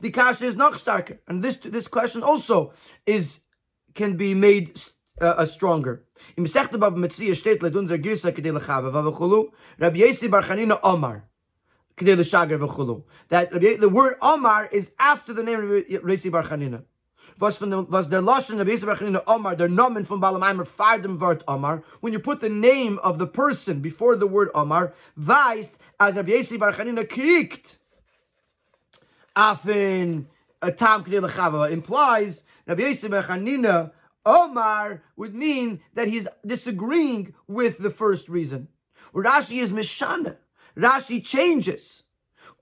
The 0.00 0.10
kasha 0.10 0.46
is 0.46 0.56
noch 0.56 0.78
starker, 0.78 1.18
and 1.26 1.42
this 1.42 1.56
this 1.56 1.88
question 1.88 2.22
also 2.22 2.72
is 3.04 3.40
can 3.94 4.16
be 4.16 4.34
made 4.34 4.80
uh, 5.20 5.34
uh, 5.38 5.46
stronger. 5.46 6.04
Rabbi 6.36 6.48
Yesi 9.98 10.30
Bar 10.30 10.42
Omar. 10.82 11.24
That 13.28 13.50
the 13.80 13.88
word 13.88 14.16
Omar 14.20 14.68
is 14.70 14.92
after 14.98 15.32
the 15.32 15.42
name 15.42 15.60
of 15.60 15.70
Rabbi 16.04 16.28
Bar 16.28 16.42
Chanina 16.44 16.84
was 17.38 17.58
from 17.58 17.70
the 17.70 17.82
was 17.82 18.08
der 18.08 18.20
Lashon 18.20 18.60
of 18.60 18.66
Yisrael 18.66 19.00
in 19.02 19.18
Omar, 19.26 19.56
der 19.56 19.68
Nomen 19.68 20.06
from 20.06 20.20
Balamaimer, 20.20 20.66
Fardem 20.66 21.18
Vart 21.18 21.42
Omar. 21.46 21.82
When 22.00 22.12
you 22.12 22.18
put 22.18 22.40
the 22.40 22.48
name 22.48 22.98
of 23.02 23.18
the 23.18 23.26
person 23.26 23.80
before 23.80 24.16
the 24.16 24.26
word 24.26 24.50
Omar, 24.54 24.94
weist 25.18 25.70
as 26.00 26.16
Rabbi 26.16 26.32
Yesi 26.32 26.58
Bar 26.58 26.72
Chanina 26.72 27.06
kriegt. 27.06 27.76
Afin 29.36 30.26
a 30.62 30.72
tam 30.72 31.04
kedei 31.04 31.70
implies 31.70 32.42
Rabbi 32.66 32.82
Yesi 32.82 33.10
Bar 33.10 33.22
Chanina 33.22 33.92
Omar 34.24 35.02
would 35.16 35.34
mean 35.34 35.80
that 35.94 36.08
he's 36.08 36.26
disagreeing 36.44 37.34
with 37.46 37.78
the 37.78 37.90
first 37.90 38.28
reason. 38.28 38.68
Rashi 39.14 39.62
is 39.62 39.72
Mishana. 39.72 40.36
Rashi 40.76 41.24
changes. 41.24 42.02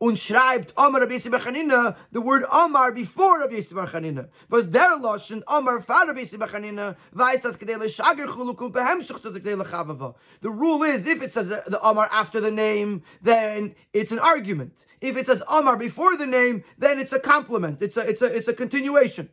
Und 0.05 0.19
schreibt 0.19 0.77
Omar 0.77 1.01
Rabbi 1.01 1.14
Yissi 1.14 1.31
Bachanina, 1.31 1.97
the 2.12 2.21
word 2.21 2.45
Omar 2.53 2.93
before 2.93 3.40
Rabbi 3.40 3.55
Yissi 3.55 3.73
Bachanina. 3.73 4.29
Was 4.51 4.67
der 4.67 4.99
Loschen, 4.99 5.43
Omar 5.47 5.81
far 5.81 6.07
Rabbi 6.07 6.21
Yissi 6.21 6.37
Bachanina, 6.37 6.95
weiß 7.14 7.40
das 7.40 7.57
Kedele 7.57 7.88
Shager 7.88 8.27
Chulukum 8.27 8.71
behemschuch 8.71 9.23
to 9.23 9.31
the 9.31 9.40
Kedele 9.40 9.64
Chavava. 9.67 10.14
The 10.43 10.51
rule 10.51 10.83
is, 10.83 11.07
if 11.07 11.23
it 11.23 11.33
says 11.33 11.51
uh, 11.51 11.62
the 11.69 11.81
Omar 11.81 12.11
after 12.12 12.38
the 12.38 12.51
name, 12.51 13.03
then 13.23 13.75
it's 13.95 14.12
an 14.12 14.19
argument. 14.19 14.85
If 15.01 15.17
it 15.17 15.25
says 15.25 15.43
Omar 15.49 15.79
before 15.79 16.19
the 16.19 16.27
name, 16.27 16.64
then 16.77 16.99
it's 16.99 17.14
a 17.14 17.19
compliment. 17.19 17.81
It's 17.81 17.97
a, 17.97 18.07
it's 18.07 18.21
a, 18.21 18.27
it's 18.27 18.49
a 18.49 18.53
continuation. 18.53 19.31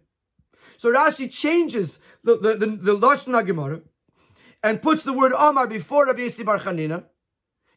So 0.77 0.89
Rashi 0.89 1.29
changes 1.29 1.99
the, 2.23 2.37
the, 2.37 2.55
the, 2.55 2.65
the 2.67 2.97
Lashon 2.97 3.45
Gemara 3.45 3.81
and 4.63 4.81
puts 4.81 5.03
the 5.03 5.11
word 5.11 5.33
Omar 5.33 5.67
before 5.67 6.05
Rabbi 6.05 6.29
Bar 6.45 6.59
Chanina, 6.59 7.03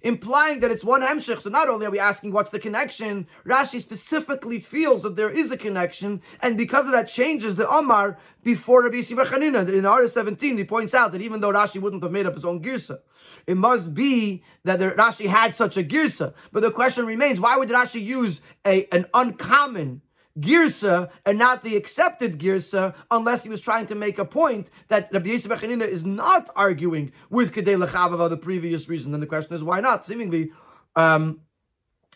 implying 0.05 0.61
that 0.61 0.71
it's 0.71 0.85
one 0.85 1.03
hemshech. 1.03 1.41
So 1.41 1.51
not 1.51 1.69
only 1.69 1.87
are 1.87 1.91
we 1.91 1.99
asking 1.99 2.31
what's 2.31 2.51
the 2.51 2.61
connection, 2.61 3.27
Rashi 3.45 3.81
specifically 3.81 4.61
feels 4.61 5.03
that 5.03 5.17
there 5.17 5.31
is 5.31 5.51
a 5.51 5.57
connection, 5.57 6.23
and 6.41 6.57
because 6.57 6.85
of 6.87 6.93
that 6.93 7.09
changes 7.09 7.57
the 7.57 7.69
Omar 7.69 8.19
before 8.43 8.85
Rabbi 8.85 9.03
Bar 9.15 9.25
Chanina. 9.25 9.69
In 9.73 9.87
Ara 9.87 10.09
17, 10.09 10.57
he 10.59 10.65
points 10.65 10.95
out 10.95 11.11
that 11.13 11.23
even 11.23 11.41
though 11.41 11.53
Rashi 11.53 11.81
wouldn't 11.81 12.03
have 12.03 12.13
made 12.13 12.27
up 12.27 12.35
his 12.35 12.45
own 12.45 12.63
girsa, 12.63 13.01
it 13.47 13.57
must 13.57 13.95
be 13.95 14.45
that 14.65 14.79
Rashi 14.79 15.27
had 15.27 15.55
such 15.55 15.77
a 15.77 15.83
girsa. 15.83 16.35
But 16.53 16.61
the 16.61 16.71
question 16.71 17.07
remains, 17.07 17.41
why 17.41 17.57
would 17.57 17.71
Rashi 17.71 18.05
use 18.05 18.43
a, 18.67 18.87
an 18.93 19.07
uncommon 19.15 20.03
girsa 20.41 21.11
and 21.25 21.39
not 21.39 21.63
the 21.63 21.77
accepted 21.77 22.39
girsa 22.39 22.95
unless 23.11 23.45
he 23.45 23.49
was 23.49 23.61
trying 23.61 23.87
to 23.87 23.95
make 23.95 24.19
a 24.19 24.25
point 24.25 24.71
that 24.89 25.09
Rabbi 25.13 25.29
Yisrael 25.31 25.57
Bechanina 25.57 25.87
is 25.87 26.05
not 26.05 26.51
arguing 26.57 27.13
with 27.31 27.53
Kedei 27.53 27.77
Lechavav 27.85 28.29
the 28.31 28.37
previous 28.37 28.89
reason. 28.89 29.13
Then 29.13 29.21
the 29.21 29.27
question 29.27 29.55
is 29.55 29.63
why 29.63 29.81
not? 29.81 30.05
Seemingly, 30.05 30.51
um, 30.97 31.41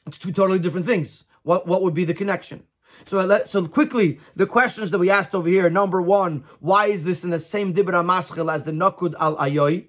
it's 0.07 0.18
two 0.18 0.33
totally 0.33 0.59
different 0.59 0.87
things. 0.87 1.24
What 1.42 1.66
what 1.66 1.83
would 1.83 1.94
be 1.94 2.04
the 2.04 2.14
connection? 2.14 2.64
So 3.04 3.20
let, 3.20 3.48
so 3.48 3.66
quickly, 3.66 4.18
the 4.35 4.46
questions 4.46 4.90
that 4.90 4.98
we 4.98 5.11
asked 5.11 5.35
over 5.35 5.48
here. 5.48 5.70
Number 5.70 6.02
one, 6.02 6.44
why 6.61 6.87
is 6.87 7.04
this 7.04 7.22
in 7.22 7.31
the 7.31 7.38
same 7.38 7.72
dibra 7.72 8.04
maschil 8.04 8.52
as 8.52 8.64
the 8.64 8.72
nakud 8.72 9.14
al 9.20 9.37
ayoy? 9.37 9.87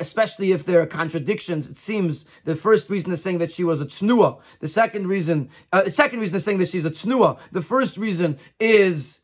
Especially 0.00 0.52
if 0.52 0.64
there 0.64 0.80
are 0.80 0.86
contradictions. 0.86 1.68
It 1.68 1.78
seems 1.78 2.26
the 2.44 2.54
first 2.54 2.88
reason 2.90 3.12
is 3.12 3.22
saying 3.22 3.38
that 3.38 3.52
she 3.52 3.64
was 3.64 3.80
a 3.80 3.86
tnua. 3.86 4.40
The 4.60 4.68
second 4.68 5.08
reason, 5.08 5.50
uh, 5.72 5.82
the 5.82 5.90
second 5.90 6.20
reason 6.20 6.36
is 6.36 6.44
saying 6.44 6.58
that 6.58 6.68
she's 6.68 6.84
a 6.84 6.90
tnua. 6.90 7.38
The 7.52 7.62
first 7.62 7.96
reason 7.96 8.38
is 8.60 9.20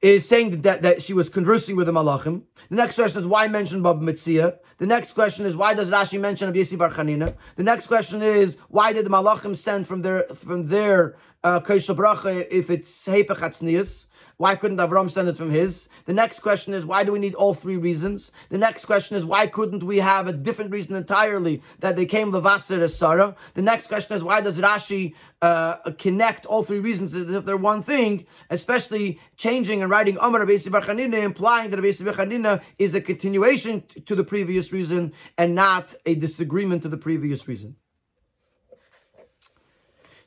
is 0.00 0.28
saying 0.28 0.62
that, 0.62 0.80
that 0.82 1.02
she 1.02 1.12
was 1.12 1.28
conversing 1.28 1.74
with 1.74 1.86
the 1.86 1.92
malachim. 1.92 2.42
The 2.68 2.76
next 2.76 2.94
question 2.94 3.20
is 3.20 3.26
why 3.26 3.48
mention 3.48 3.82
Bab 3.82 4.00
Mitzia. 4.00 4.58
The 4.76 4.86
next 4.86 5.12
question 5.12 5.44
is 5.44 5.56
why 5.56 5.74
does 5.74 5.90
Rashi 5.90 6.20
mention 6.20 6.52
Abiyasi 6.52 6.78
Bar 6.78 6.90
Chanina? 6.90 7.34
The 7.56 7.64
next 7.64 7.88
question 7.88 8.22
is 8.22 8.58
why 8.68 8.92
did 8.92 9.06
the 9.06 9.10
malachim 9.10 9.56
send 9.56 9.88
from 9.88 10.02
their 10.02 10.22
from 10.24 10.66
their 10.66 11.16
uh, 11.42 11.60
if 11.66 12.70
it's 12.70 13.06
Hepech 13.06 14.07
why 14.38 14.54
couldn't 14.54 14.78
Avram 14.78 15.10
send 15.10 15.28
it 15.28 15.36
from 15.36 15.50
his? 15.50 15.88
The 16.04 16.12
next 16.12 16.40
question 16.40 16.72
is, 16.72 16.86
why 16.86 17.02
do 17.02 17.10
we 17.10 17.18
need 17.18 17.34
all 17.34 17.54
three 17.54 17.76
reasons? 17.76 18.30
The 18.50 18.58
next 18.58 18.84
question 18.84 19.16
is, 19.16 19.24
why 19.24 19.48
couldn't 19.48 19.82
we 19.82 19.98
have 19.98 20.28
a 20.28 20.32
different 20.32 20.70
reason 20.70 20.94
entirely 20.94 21.60
that 21.80 21.96
they 21.96 22.06
came 22.06 22.30
Levasser 22.30 22.80
as 22.80 22.96
Sarah? 22.96 23.34
The 23.54 23.62
next 23.62 23.88
question 23.88 24.16
is, 24.16 24.22
why 24.22 24.40
does 24.40 24.58
Rashi 24.58 25.14
uh, 25.42 25.90
connect 25.98 26.46
all 26.46 26.62
three 26.62 26.78
reasons 26.78 27.16
as 27.16 27.30
if 27.30 27.44
they're 27.44 27.56
one 27.56 27.82
thing, 27.82 28.26
especially 28.50 29.20
changing 29.36 29.82
and 29.82 29.90
writing 29.90 30.16
Amar 30.20 30.46
Abesi 30.46 30.68
Barchanina, 30.70 31.20
implying 31.20 31.70
that 31.70 31.80
Abesi 31.80 32.06
Barchanina 32.06 32.62
is 32.78 32.94
a 32.94 33.00
continuation 33.00 33.82
to 34.06 34.14
the 34.14 34.24
previous 34.24 34.72
reason 34.72 35.12
and 35.36 35.52
not 35.52 35.96
a 36.06 36.14
disagreement 36.14 36.82
to 36.82 36.88
the 36.88 36.96
previous 36.96 37.48
reason. 37.48 37.74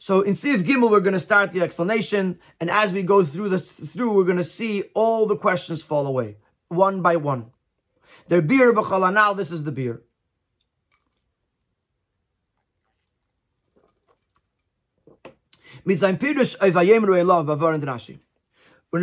So 0.03 0.21
in 0.21 0.35
Sif 0.35 0.61
Gimel, 0.61 0.89
we're 0.89 0.99
going 0.99 1.13
to 1.13 1.19
start 1.19 1.53
the 1.53 1.61
explanation, 1.61 2.39
and 2.59 2.71
as 2.71 2.91
we 2.91 3.03
go 3.03 3.23
through 3.23 3.49
the 3.49 3.59
through, 3.59 4.15
we're 4.15 4.23
going 4.23 4.37
to 4.37 4.43
see 4.43 4.81
all 4.95 5.27
the 5.27 5.37
questions 5.37 5.83
fall 5.83 6.07
away 6.07 6.37
one 6.69 7.03
by 7.03 7.17
one. 7.17 7.51
Their 8.27 8.41
beer 8.41 8.73
b'chalanal. 8.73 9.37
This 9.37 9.51
is 9.51 9.63
the 9.63 9.71
beer. 9.71 10.01
When 15.83 15.97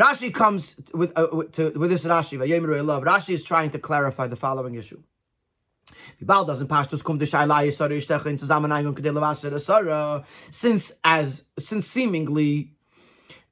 Rashi 0.00 0.34
comes 0.34 0.80
with, 0.92 1.12
uh, 1.16 1.26
to, 1.52 1.70
with 1.78 1.90
this 1.90 2.02
Rashi, 2.02 2.38
Rashi 2.40 3.34
is 3.34 3.44
trying 3.44 3.70
to 3.70 3.78
clarify 3.78 4.26
the 4.26 4.34
following 4.34 4.74
issue. 4.74 5.00
Since 10.51 10.92
as 11.05 11.44
since 11.59 11.87
seemingly 11.87 12.72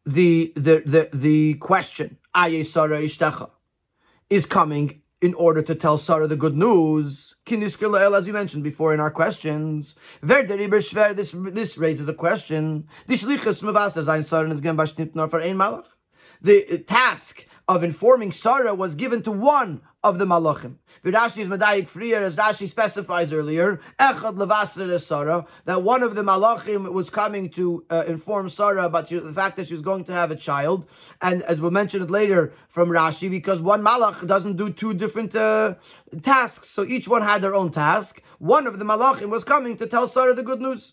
the 0.05 0.53
the 0.55 0.83
the, 0.87 1.09
the 1.12 1.55
question 1.55 2.16
is 4.31 4.46
coming 4.46 5.03
in 5.22 5.35
order 5.35 5.62
to 5.62 5.75
tell 5.75 5.99
Sarah 5.99 6.27
the 6.27 6.37
good 6.37 6.57
news. 6.57 7.35
As 7.46 8.27
you 8.27 8.33
mentioned 8.33 8.62
before 8.62 8.92
in 8.94 9.01
our 9.01 9.11
questions, 9.11 9.96
this 10.22 11.33
this 11.33 11.79
raises 11.79 12.09
a 12.09 12.14
question. 12.14 12.87
The 16.42 16.85
task 16.87 17.46
of 17.68 17.83
informing 17.83 18.31
Sarah 18.31 18.74
was 18.74 18.94
given 18.94 19.22
to 19.24 19.33
one 19.33 19.81
of 20.05 20.18
the 20.18 20.24
malachim. 20.24 20.76
Rashi 21.05 21.38
is 21.38 21.48
medayik 21.48 21.88
freer, 21.88 22.22
as 22.22 22.37
Rashi 22.37 22.68
specifies 22.68 23.33
earlier, 23.33 23.81
echad 23.98 24.37
levaser 24.37 25.00
Sarah, 25.00 25.44
that 25.64 25.83
one 25.83 26.05
of 26.05 26.14
the 26.14 26.22
malachim 26.22 26.92
was 26.92 27.11
coming 27.11 27.50
to 27.50 27.85
uh, 27.90 28.05
inform 28.07 28.48
Sarah 28.48 28.85
about 28.85 29.09
the 29.09 29.33
fact 29.33 29.57
that 29.57 29.66
she 29.66 29.74
was 29.74 29.83
going 29.83 30.05
to 30.05 30.12
have 30.12 30.31
a 30.31 30.37
child, 30.37 30.87
and 31.22 31.42
as 31.42 31.61
we'll 31.61 31.72
mention 31.72 32.02
it 32.02 32.11
later 32.11 32.52
from 32.68 32.88
Rashi, 32.88 33.29
because 33.29 33.61
one 33.61 33.83
malach 33.83 34.24
doesn't 34.29 34.57
do 34.57 34.70
two 34.70 34.94
different 34.94 35.35
uh, 35.35 35.74
tasks, 36.22 36.68
so 36.68 36.85
each 36.85 37.09
one 37.09 37.22
had 37.22 37.42
their 37.42 37.57
own 37.57 37.72
task. 37.72 38.22
One 38.38 38.68
of 38.68 38.79
the 38.79 38.85
malachim 38.85 39.29
was 39.29 39.42
coming 39.42 39.76
to 39.79 39.88
tell 39.88 40.07
Sarah 40.07 40.35
the 40.35 40.44
good 40.44 40.61
news. 40.61 40.92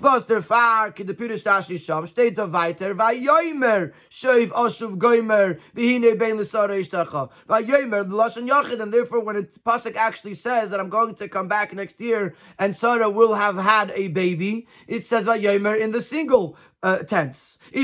Was 0.00 0.24
der 0.24 0.40
Far, 0.40 0.92
ki 0.92 1.04
de 1.04 1.12
Pirish 1.14 1.44
Tashi 1.44 1.76
Sham, 1.76 2.06
steht 2.06 2.36
da 2.36 2.46
weiter, 2.46 2.94
va 2.94 3.12
yoimer, 3.12 3.92
shoiv 4.08 4.48
oshuv 4.48 4.96
goimer, 4.96 5.58
vihine 5.76 6.18
bein 6.18 6.38
l'sara 6.38 6.78
ishtacha. 6.78 7.28
Va 7.46 7.60
the 7.60 8.14
Lashon 8.14 8.48
Yachid, 8.48 8.80
and 8.80 8.94
therefore 8.94 9.20
when 9.20 9.36
it, 9.36 9.62
Pasuk 9.64 9.96
actually 9.96 10.34
says 10.34 10.70
that 10.70 10.80
I'm 10.80 10.88
going 10.88 11.14
to 11.16 11.28
come 11.28 11.48
back 11.48 11.74
next 11.74 12.00
year 12.00 12.34
and 12.58 12.74
Sarah 12.74 13.10
will 13.10 13.34
have 13.34 13.56
had 13.56 13.90
a 13.94 14.08
baby, 14.08 14.66
it 14.86 15.04
says 15.04 15.26
va 15.26 15.32
yoimer 15.32 15.78
in 15.78 15.90
the 15.90 16.00
single 16.00 16.56
uh, 16.82 16.98
tense. 16.98 17.58
So 17.72 17.78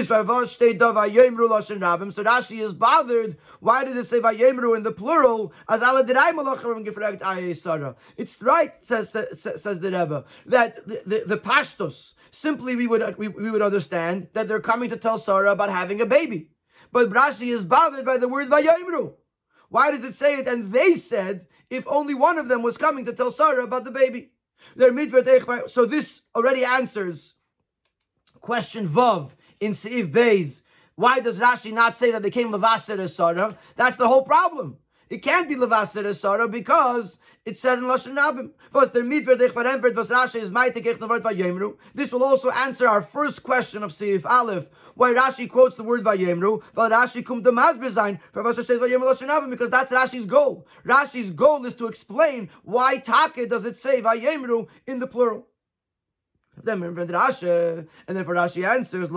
Rashi 2.25 2.63
is 2.63 2.73
bothered. 2.73 3.37
Why 3.61 3.85
did 3.85 3.97
it 3.97 4.05
say 4.05 4.21
Vayemru 4.21 4.77
in 4.77 4.83
the 4.83 4.93
plural? 4.93 5.53
As 5.69 5.83
It's 8.17 8.43
right, 8.43 8.73
says, 8.83 9.11
says, 9.11 9.63
says 9.63 9.81
the 9.81 9.91
Rebbe, 9.91 10.25
that 10.47 10.87
the, 10.87 11.03
the, 11.07 11.25
the 11.27 11.37
pashtos, 11.39 12.15
simply 12.31 12.77
we 12.77 12.87
would, 12.87 13.17
we, 13.19 13.29
we 13.29 13.51
would 13.51 13.63
understand 13.63 14.29
that 14.33 14.49
they're 14.49 14.61
coming 14.61 14.89
to 14.91 14.97
tell 14.97 15.19
Sarah 15.19 15.53
about 15.53 15.71
having 15.71 16.01
a 16.01 16.07
baby. 16.07 16.51
But 16.93 17.11
Rashi 17.11 17.53
is 17.53 17.65
bothered 17.65 18.05
by 18.05 18.17
the 18.17 18.29
word 18.29 18.49
Vayemru. 18.49 19.13
Why 19.69 19.91
does 19.91 20.05
it 20.05 20.15
say 20.15 20.39
it? 20.39 20.49
And 20.49 20.73
they 20.73 20.95
said, 20.95 21.47
if 21.69 21.87
only 21.89 22.15
one 22.15 22.39
of 22.39 22.49
them 22.49 22.63
was 22.63 22.79
coming 22.79 23.05
to 23.05 23.13
tell 23.13 23.31
Sarah 23.31 23.65
about 23.65 23.85
the 23.85 23.91
baby. 23.91 24.31
So 25.69 25.85
this 25.85 26.23
already 26.35 26.65
answers 26.65 27.35
question 28.41 28.89
Vav 28.89 29.31
in 29.61 29.73
Seif 29.73 30.11
Beis. 30.13 30.63
Why 30.95 31.21
does 31.21 31.39
Rashi 31.39 31.73
not 31.73 31.97
say 31.97 32.11
that 32.11 32.23
they 32.23 32.31
came 32.31 32.51
Levaser 32.51 33.09
Sarah? 33.09 33.57
That's 33.77 33.97
the 33.97 34.09
whole 34.09 34.25
problem. 34.25 34.79
It 35.09 35.19
can't 35.19 35.49
be 35.49 35.55
Levaser 35.55 36.15
Sarah 36.15 36.49
because 36.49 37.19
it 37.45 37.57
says 37.57 37.79
in 37.79 37.85
Lashon 37.85 38.15
Rabim. 38.15 38.51
Was 38.73 38.91
der 38.91 39.03
Mitver 39.03 39.39
dich 39.39 39.53
verempert, 39.53 39.95
was 39.95 40.11
Rashi 40.11 40.43
is 40.43 40.51
word 40.51 41.23
Vayemru. 41.23 41.77
This 41.95 42.11
will 42.11 42.25
also 42.25 42.51
answer 42.51 42.89
our 42.89 43.03
first 43.03 43.45
question 43.45 43.85
of 43.85 43.93
Seif 43.93 44.25
Aleph, 44.25 44.69
why 44.95 45.13
Rashi 45.13 45.49
quotes 45.49 45.77
the 45.77 45.85
word 45.85 46.03
Vayemru, 46.03 46.63
but 46.75 46.91
Rashi 46.91 47.25
kum 47.25 47.43
the 47.43 47.53
Masber 47.53 47.91
sein 47.91 48.19
for 48.33 48.43
was 48.43 48.59
steht 48.59 48.81
Vayemru 48.81 49.05
Lashon 49.05 49.29
Rabim 49.29 49.51
because 49.51 49.71
that's 49.71 49.93
Rashi's 49.93 50.27
goal. 50.27 50.67
Rashi's 50.85 51.31
goal 51.31 51.65
is 51.67 51.75
to 51.75 51.87
explain 51.87 52.51
why 52.65 52.97
Take 52.97 53.49
does 53.49 53.65
it 53.65 53.77
say 53.77 54.03
Vayemru 54.03 54.67
in 54.89 54.99
the 54.99 55.07
plural. 55.07 55.47
Then 56.63 56.83
and 56.83 58.17
then 58.17 58.25
for 58.25 58.35
Rashi 58.35 58.67
answers, 58.67 59.09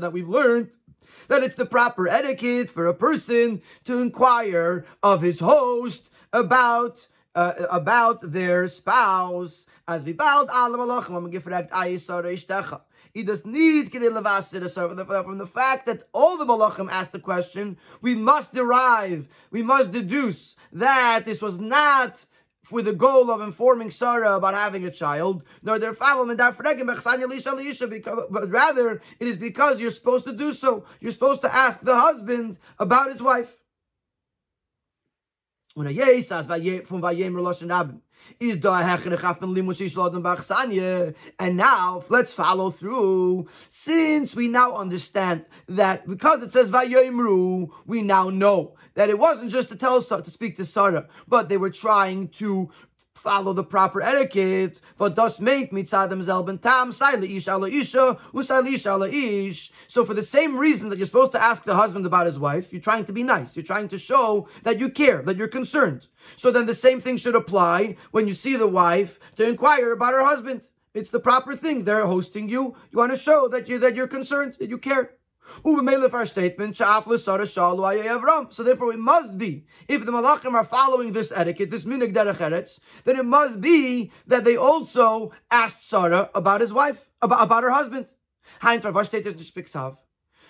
that 0.00 0.12
we've 0.12 0.28
learned 0.28 0.70
that 1.28 1.42
it's 1.42 1.54
the 1.54 1.66
proper 1.66 2.08
etiquette 2.08 2.70
for 2.70 2.86
a 2.86 2.94
person 2.94 3.62
to 3.84 4.00
inquire 4.00 4.86
of 5.02 5.22
his 5.22 5.40
host 5.40 6.10
about 6.32 7.06
uh, 7.34 7.52
about 7.70 8.32
their 8.32 8.68
spouse. 8.68 9.66
As 9.86 10.04
we 10.04 10.12
bowed 10.12 10.48
he 13.12 13.22
does 13.22 13.44
need 13.44 13.92
from 15.24 15.38
the 15.38 15.46
fact 15.46 15.86
that 15.86 16.08
all 16.12 16.36
the 16.36 16.44
malachim 16.44 16.90
asked 16.90 17.12
the 17.12 17.20
question. 17.20 17.76
We 18.00 18.14
must 18.14 18.52
derive, 18.52 19.28
we 19.50 19.62
must 19.62 19.92
deduce 19.92 20.56
that 20.72 21.24
this 21.24 21.40
was 21.40 21.58
not 21.58 22.24
with 22.70 22.86
the 22.86 22.92
goal 22.92 23.30
of 23.30 23.40
informing 23.40 23.90
Sarah 23.90 24.36
about 24.36 24.54
having 24.54 24.84
a 24.84 24.90
child, 24.90 25.42
nor 25.62 25.78
their 25.78 25.94
but 25.94 28.50
rather 28.50 29.02
it 29.20 29.28
is 29.28 29.36
because 29.36 29.80
you're 29.80 29.90
supposed 29.90 30.24
to 30.24 30.32
do 30.32 30.52
so. 30.52 30.84
You're 31.00 31.12
supposed 31.12 31.42
to 31.42 31.54
ask 31.54 31.80
the 31.80 31.98
husband 31.98 32.56
about 32.78 33.10
his 33.10 33.22
wife. 33.22 33.56
And 35.76 35.88
now 41.56 42.04
let's 42.08 42.32
follow 42.32 42.70
through. 42.70 43.48
Since 43.70 44.36
we 44.36 44.48
now 44.48 44.76
understand 44.76 45.44
that 45.68 46.06
because 46.06 46.42
it 46.42 46.52
says 46.52 46.70
Vayemru, 46.70 47.70
we 47.86 48.02
now 48.02 48.30
know 48.30 48.76
that 48.94 49.10
it 49.10 49.18
wasn't 49.18 49.50
just 49.50 49.68
to 49.68 49.76
tell 49.76 50.00
to 50.00 50.30
speak 50.30 50.56
to 50.56 50.64
Sarah, 50.64 51.06
but 51.28 51.48
they 51.48 51.56
were 51.56 51.70
trying 51.70 52.28
to 52.28 52.70
follow 53.24 53.54
the 53.54 53.64
proper 53.64 54.02
etiquette. 54.02 54.80
But 54.98 55.16
does 55.16 55.40
make 55.40 55.72
mitzadam 55.72 56.22
zelben 56.22 56.60
tam 56.60 56.90
isha 56.90 57.24
ish 57.24 58.86
ala 58.86 59.08
ish. 59.08 59.72
So 59.88 60.04
for 60.04 60.14
the 60.14 60.22
same 60.22 60.56
reason 60.56 60.88
that 60.90 60.98
you're 60.98 61.06
supposed 61.06 61.32
to 61.32 61.42
ask 61.42 61.64
the 61.64 61.74
husband 61.74 62.04
about 62.06 62.26
his 62.26 62.38
wife, 62.38 62.72
you're 62.72 62.82
trying 62.82 63.06
to 63.06 63.12
be 63.12 63.22
nice. 63.22 63.56
You're 63.56 63.64
trying 63.64 63.88
to 63.88 63.98
show 63.98 64.48
that 64.62 64.78
you 64.78 64.90
care, 64.90 65.22
that 65.22 65.36
you're 65.36 65.48
concerned. 65.48 66.06
So 66.36 66.50
then 66.50 66.66
the 66.66 66.74
same 66.74 67.00
thing 67.00 67.16
should 67.16 67.34
apply 67.34 67.96
when 68.10 68.28
you 68.28 68.34
see 68.34 68.56
the 68.56 68.66
wife 68.66 69.18
to 69.36 69.48
inquire 69.48 69.92
about 69.92 70.14
her 70.14 70.24
husband. 70.24 70.62
It's 70.92 71.10
the 71.10 71.20
proper 71.20 71.56
thing. 71.56 71.82
They're 71.82 72.06
hosting 72.06 72.48
you. 72.48 72.76
You 72.90 72.98
want 72.98 73.10
to 73.10 73.18
show 73.18 73.48
that 73.48 73.68
you 73.68 73.78
that 73.78 73.96
you're 73.96 74.06
concerned, 74.06 74.56
that 74.58 74.68
you 74.68 74.78
care. 74.78 75.12
Our 75.64 76.26
statement, 76.26 76.76
so 76.76 78.62
therefore 78.62 78.92
it 78.92 78.98
must 78.98 79.38
be, 79.38 79.66
if 79.88 80.04
the 80.04 80.12
Malachim 80.12 80.54
are 80.54 80.64
following 80.64 81.12
this 81.12 81.32
etiquette, 81.34 81.70
this 81.70 81.84
minig 81.84 82.14
derech 82.14 82.36
eretz, 82.36 82.80
then 83.04 83.16
it 83.16 83.24
must 83.24 83.60
be 83.60 84.10
that 84.26 84.44
they 84.44 84.56
also 84.56 85.32
asked 85.50 85.88
Sarah 85.88 86.30
about 86.34 86.60
his 86.60 86.72
wife, 86.72 87.08
about, 87.22 87.42
about 87.42 87.62
her 87.62 87.70
husband. 87.70 88.06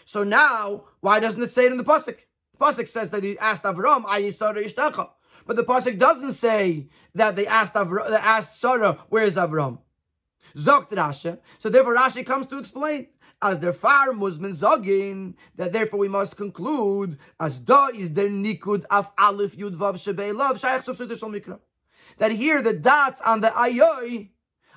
So 0.06 0.24
now, 0.24 0.84
why 1.00 1.20
doesn't 1.20 1.42
it 1.42 1.50
say 1.50 1.66
it 1.66 1.72
in 1.72 1.78
the 1.78 1.84
Pasuk? 1.84 2.18
The 2.52 2.58
Pasuk 2.60 2.88
says 2.88 3.10
that 3.10 3.24
he 3.24 3.38
asked 3.38 3.64
Avram, 3.64 5.08
But 5.46 5.56
the 5.56 5.64
Pasuk 5.64 5.98
doesn't 5.98 6.32
say 6.32 6.88
that 7.14 7.36
they 7.36 7.46
asked, 7.46 7.74
Avram, 7.74 8.08
they 8.08 8.16
asked 8.16 8.60
Sarah, 8.60 8.98
where 9.08 9.24
is 9.24 9.36
Avram? 9.36 9.78
Rashi. 10.56 11.38
So 11.58 11.68
therefore 11.68 11.96
Rashi 11.96 12.24
comes 12.24 12.46
to 12.46 12.58
explain 12.58 13.08
as 13.44 13.60
their 13.60 13.74
far 13.74 14.08
musmin 14.08 14.56
zogin, 14.56 15.34
that 15.56 15.72
therefore 15.72 15.98
we 15.98 16.08
must 16.08 16.36
conclude 16.36 17.18
as 17.38 17.58
da 17.58 17.88
is 17.88 18.10
their 18.12 18.30
nikud 18.30 18.84
af 18.90 19.12
alif 19.18 19.54
yud 19.54 19.76
vav 19.76 19.94
shebei 19.94 20.34
love 20.34 20.58
shaykh 20.58 20.84
mikra. 20.84 21.60
That 22.16 22.32
here 22.32 22.62
the 22.62 22.72
dots 22.72 23.20
on 23.20 23.42
the 23.42 23.48
ayoy 23.48 24.30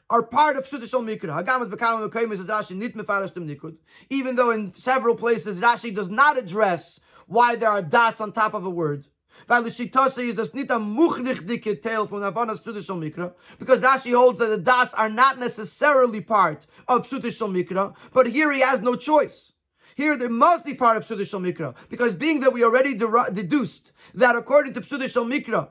are 0.09 0.23
part 0.23 0.57
of 0.57 0.65
Mikra. 0.65 2.75
Nit 2.75 2.95
mefarashtim 2.95 3.47
nikud. 3.47 3.75
Even 4.09 4.35
though 4.35 4.51
in 4.51 4.73
several 4.73 5.15
places 5.15 5.59
Rashi 5.59 5.93
does 5.93 6.09
not 6.09 6.37
address 6.37 6.99
why 7.27 7.55
there 7.55 7.69
are 7.69 7.81
dots 7.81 8.21
on 8.21 8.31
top 8.31 8.53
of 8.53 8.65
a 8.65 8.69
word. 8.69 9.05
Shitose 9.47 10.29
is 10.29 10.35
das 10.35 10.53
nicht 10.53 10.69
a 10.69 10.75
muchnich 10.75 11.47
dicke 11.47 11.81
tale 11.81 12.05
from 12.05 12.19
Navanas 12.21 12.61
Psutishal 12.61 12.99
Mikra, 12.99 13.33
because 13.59 13.79
Rashi 13.79 14.13
holds 14.13 14.39
that 14.39 14.47
the 14.47 14.57
dots 14.57 14.93
are 14.93 15.09
not 15.09 15.39
necessarily 15.39 16.21
part 16.21 16.67
of 16.87 17.07
Psutishal 17.07 17.51
Mikra, 17.51 17.95
but 18.13 18.27
here 18.27 18.51
he 18.51 18.59
has 18.59 18.81
no 18.81 18.95
choice. 18.95 19.53
Here 19.95 20.17
there 20.17 20.29
must 20.29 20.65
be 20.65 20.73
part 20.73 20.97
of 20.97 21.05
Psutishal 21.05 21.41
Mikra, 21.41 21.75
because 21.89 22.13
being 22.13 22.41
that 22.41 22.53
we 22.53 22.63
already 22.63 22.93
deduced 22.93 23.93
that 24.13 24.35
according 24.35 24.73
to 24.73 24.81
Psutishal 24.81 25.25
Mikra, 25.25 25.69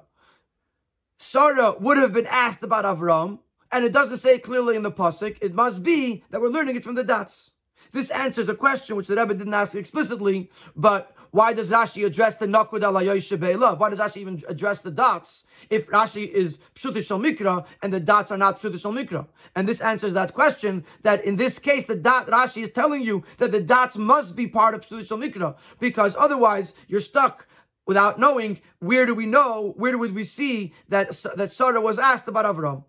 Sarah 1.19 1.75
would 1.79 1.99
have 1.99 2.13
been 2.13 2.27
asked 2.27 2.63
about 2.63 2.85
Avram, 2.85 3.39
and 3.73 3.85
it 3.85 3.93
doesn't 3.93 4.19
say 4.19 4.39
clearly 4.39 4.77
in 4.77 4.83
the 4.83 4.93
pasuk. 4.93 5.39
It 5.41 5.55
must 5.55 5.83
be 5.83 6.23
that 6.31 6.41
we're 6.41 6.49
learning 6.49 6.77
it 6.77 6.85
from 6.85 6.95
the 6.95 7.05
dots. 7.05 7.51
This 7.93 8.11
answers 8.11 8.49
a 8.49 8.55
question 8.55 8.97
which 8.97 9.07
the 9.07 9.17
Rebbe 9.17 9.35
didn't 9.35 9.55
ask 9.55 9.75
explicitly, 9.75 10.51
but 10.75 11.16
why 11.31 11.53
does 11.53 11.71
Rashi 11.71 12.07
address 12.07 12.37
the 12.37 12.47
Nakud 12.47 12.83
ala 12.83 13.03
Be'elav? 13.05 13.79
Why 13.79 13.91
does 13.91 13.99
Rashi 13.99 14.19
even 14.19 14.43
address 14.49 14.81
the 14.81 14.91
dots 14.91 15.45
if 15.71 15.89
Rashi 15.89 16.29
is 16.29 16.59
Pshutish 16.75 17.11
Mikra 17.21 17.67
and 17.83 17.93
the 17.93 18.01
dots 18.01 18.31
are 18.31 18.39
not 18.39 18.61
Pshutish 18.61 18.83
Mikra? 18.83 19.27
And 19.55 19.69
this 19.69 19.81
answers 19.81 20.13
that 20.15 20.35
question 20.35 20.85
that 21.03 21.25
in 21.25 21.37
this 21.37 21.59
case, 21.59 21.85
the 21.85 21.97
dot 21.97 22.29
Rashi 22.29 22.63
is 22.63 22.71
telling 22.71 23.03
you 23.03 23.25
that 23.39 23.53
the 23.53 23.61
dots 23.61 23.97
must 23.97 24.37
be 24.37 24.47
part 24.47 24.75
of 24.75 24.87
Pshutish 24.87 25.09
Mikra 25.09 25.57
because 25.81 26.17
otherwise 26.17 26.75
you're 26.89 27.01
stuck 27.01 27.47
without 27.87 28.19
knowing 28.19 28.61
where 28.81 29.07
do 29.07 29.15
we 29.15 29.27
know, 29.27 29.75
where 29.77 29.97
would 29.97 30.15
we 30.15 30.25
see 30.25 30.75
that, 30.89 31.09
that 31.37 31.53
Sarah 31.53 31.81
was 31.81 31.99
asked 31.99 32.29
about 32.29 32.45
Avram. 32.45 32.85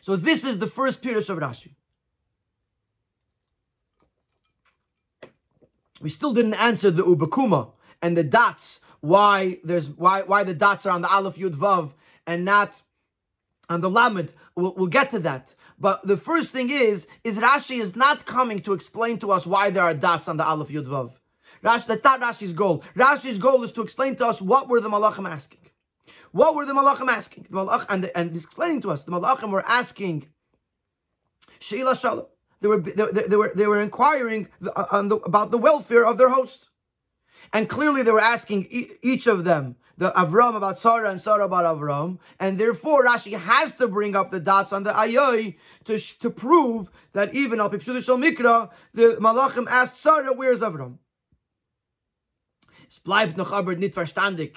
So 0.00 0.16
this 0.16 0.44
is 0.44 0.58
the 0.58 0.66
first 0.66 1.02
Pirush 1.02 1.28
of 1.28 1.38
Rashi. 1.38 1.74
We 6.00 6.10
still 6.10 6.32
didn't 6.32 6.54
answer 6.54 6.90
the 6.90 7.02
ubakuma 7.02 7.70
and 8.02 8.16
the 8.16 8.24
dots. 8.24 8.80
Why 9.00 9.58
there's 9.64 9.90
why 9.90 10.22
why 10.22 10.44
the 10.44 10.54
dots 10.54 10.86
are 10.86 10.90
on 10.90 11.02
the 11.02 11.10
aleph 11.10 11.36
yud 11.36 11.54
vav 11.54 11.92
and 12.26 12.44
not 12.44 12.80
on 13.68 13.80
the 13.80 13.90
lamed. 13.90 14.32
We'll, 14.54 14.74
we'll 14.74 14.86
get 14.86 15.10
to 15.10 15.18
that. 15.20 15.54
But 15.78 16.06
the 16.06 16.16
first 16.16 16.50
thing 16.50 16.70
is, 16.70 17.06
is 17.22 17.38
Rashi 17.38 17.80
is 17.80 17.94
not 17.94 18.24
coming 18.24 18.62
to 18.62 18.72
explain 18.72 19.18
to 19.18 19.30
us 19.30 19.46
why 19.46 19.70
there 19.70 19.82
are 19.82 19.94
dots 19.94 20.28
on 20.28 20.36
the 20.36 20.46
aleph 20.46 20.68
yud 20.68 20.86
vav. 20.86 21.12
Rashi, 21.62 21.86
that's 21.86 22.04
not 22.04 22.20
Rashi's 22.20 22.52
goal. 22.52 22.82
Rashi's 22.94 23.38
goal 23.38 23.62
is 23.62 23.72
to 23.72 23.82
explain 23.82 24.16
to 24.16 24.26
us 24.26 24.40
what 24.40 24.68
were 24.68 24.80
the 24.80 24.88
malachim 24.88 25.28
asking. 25.28 25.60
What 26.32 26.54
were 26.54 26.64
the 26.64 26.74
malachim 26.74 27.08
asking? 27.08 27.46
The 27.50 27.56
malach, 27.56 27.86
and, 27.88 28.10
and 28.14 28.34
explaining 28.34 28.82
to 28.82 28.90
us, 28.90 29.04
the 29.04 29.12
malachim 29.12 29.50
were 29.50 29.64
asking 29.66 30.28
Sheila 31.58 31.96
Shalom. 31.96 32.26
They 32.60 32.68
were, 32.68 32.80
they, 32.80 33.22
they 33.28 33.36
were, 33.36 33.52
they 33.54 33.66
were 33.66 33.80
inquiring 33.80 34.48
uh, 34.74 35.02
the, 35.02 35.16
about 35.16 35.50
the 35.50 35.58
welfare 35.58 36.06
of 36.06 36.18
their 36.18 36.30
host. 36.30 36.68
And 37.52 37.68
clearly 37.68 38.02
they 38.02 38.10
were 38.10 38.20
asking 38.20 38.66
each 39.02 39.26
of 39.26 39.44
them, 39.44 39.76
the 39.98 40.10
Avram 40.12 40.56
about 40.56 40.78
Sarah 40.78 41.10
and 41.10 41.20
Sarah 41.20 41.44
about 41.44 41.64
Avram. 41.76 42.18
And 42.40 42.58
therefore 42.58 43.04
Rashi 43.04 43.38
has 43.38 43.74
to 43.76 43.88
bring 43.88 44.16
up 44.16 44.30
the 44.30 44.40
dots 44.40 44.72
on 44.72 44.82
the 44.82 44.92
Ayoy 44.92 45.56
to, 45.84 45.98
to 45.98 46.30
prove 46.30 46.90
that 47.12 47.34
even 47.34 47.60
al 47.60 47.70
Pipsudishal 47.70 48.18
Mikra, 48.18 48.70
the 48.92 49.16
Malachim 49.20 49.66
asked 49.68 49.98
Sarah, 49.98 50.32
where's 50.32 50.60
Avram? 50.60 50.98
Verstandig. 53.94 54.56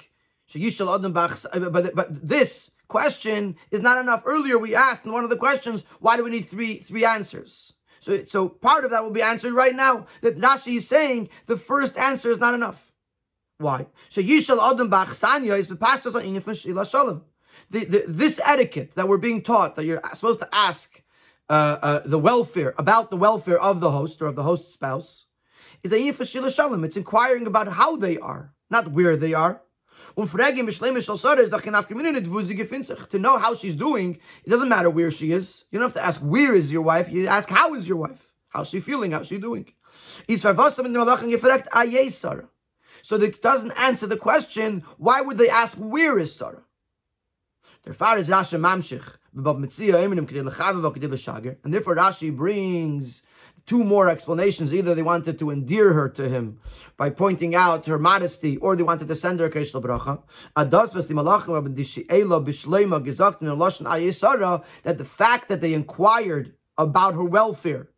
But 0.52 2.28
this 2.28 2.70
question 2.88 3.56
is 3.70 3.80
not 3.80 3.98
enough. 3.98 4.22
Earlier 4.24 4.58
we 4.58 4.74
asked 4.74 5.04
in 5.04 5.12
one 5.12 5.22
of 5.24 5.30
the 5.30 5.36
questions, 5.36 5.84
why 6.00 6.16
do 6.16 6.24
we 6.24 6.30
need 6.30 6.42
three 6.42 6.78
three 6.78 7.04
answers? 7.04 7.74
So, 8.00 8.24
so 8.24 8.48
part 8.48 8.84
of 8.84 8.90
that 8.90 9.04
will 9.04 9.10
be 9.10 9.22
answered 9.22 9.52
right 9.52 9.74
now. 9.74 10.06
That 10.22 10.38
Rashi 10.38 10.76
is 10.78 10.88
saying 10.88 11.28
the 11.46 11.56
first 11.56 11.96
answer 11.96 12.30
is 12.30 12.38
not 12.38 12.54
enough. 12.54 12.92
Why? 13.58 13.86
So 14.08 14.22
Yishal 14.22 14.58
Adam 14.58 14.90
Bachsanya 14.90 15.58
is 15.58 15.68
the 15.68 15.76
the 17.84 18.04
This 18.08 18.40
etiquette 18.44 18.92
that 18.92 19.06
we're 19.06 19.18
being 19.18 19.42
taught 19.42 19.76
that 19.76 19.84
you're 19.84 20.00
supposed 20.14 20.40
to 20.40 20.48
ask 20.52 21.02
uh, 21.50 21.78
uh, 21.82 22.00
the 22.04 22.18
welfare 22.18 22.74
about 22.78 23.10
the 23.10 23.16
welfare 23.16 23.60
of 23.60 23.80
the 23.80 23.90
host 23.90 24.22
or 24.22 24.26
of 24.26 24.34
the 24.34 24.42
host's 24.42 24.72
spouse 24.72 25.26
is 25.82 25.92
a 25.92 25.98
shalom. 26.50 26.84
It's 26.84 26.96
inquiring 26.96 27.46
about 27.46 27.68
how 27.68 27.96
they 27.96 28.18
are, 28.18 28.54
not 28.70 28.88
where 28.92 29.16
they 29.16 29.34
are. 29.34 29.60
To 33.10 33.18
know 33.18 33.38
how 33.38 33.54
she's 33.54 33.74
doing, 33.74 34.18
it 34.44 34.50
doesn't 34.50 34.68
matter 34.68 34.90
where 34.90 35.10
she 35.10 35.32
is. 35.32 35.64
You 35.70 35.78
don't 35.78 35.86
have 35.86 35.94
to 35.94 36.04
ask 36.04 36.20
where 36.20 36.54
is 36.54 36.70
your 36.72 36.82
wife. 36.82 37.08
You 37.10 37.26
ask 37.26 37.48
how 37.48 37.74
is 37.74 37.88
your 37.88 37.96
wife. 37.98 38.32
How's 38.48 38.68
she 38.68 38.80
feeling? 38.80 39.12
How's 39.12 39.28
she 39.28 39.38
doing? 39.38 39.72
So 43.02 43.16
it 43.16 43.42
doesn't 43.42 43.72
answer 43.72 44.06
the 44.06 44.16
question, 44.16 44.84
why 44.98 45.20
would 45.20 45.38
they 45.38 45.48
ask 45.48 45.76
where 45.76 46.18
is 46.18 46.34
Sarah? 46.34 46.62
Therefore, 47.82 48.18
is 48.18 48.28
Rashi 48.28 48.58
mamshich, 48.58 49.06
and 51.64 51.74
therefore 51.74 51.96
Rashi 51.96 52.36
brings 52.36 53.22
two 53.66 53.84
more 53.84 54.08
explanations. 54.08 54.72
Either 54.74 54.94
they 54.94 55.02
wanted 55.02 55.38
to 55.38 55.50
endear 55.50 55.92
her 55.92 56.08
to 56.08 56.28
him 56.28 56.58
by 56.96 57.10
pointing 57.10 57.54
out 57.54 57.86
her 57.86 57.98
modesty, 57.98 58.56
or 58.58 58.76
they 58.76 58.82
wanted 58.82 59.08
to 59.08 59.16
send 59.16 59.40
her 59.40 59.46
a 59.46 59.50
Keshla 59.50 59.82
Bracha. 59.82 60.22
That 64.82 64.98
the 64.98 65.04
fact 65.04 65.48
that 65.48 65.60
they 65.60 65.74
inquired 65.74 66.54
about 66.78 67.14
her 67.14 67.24
welfare 67.24 67.88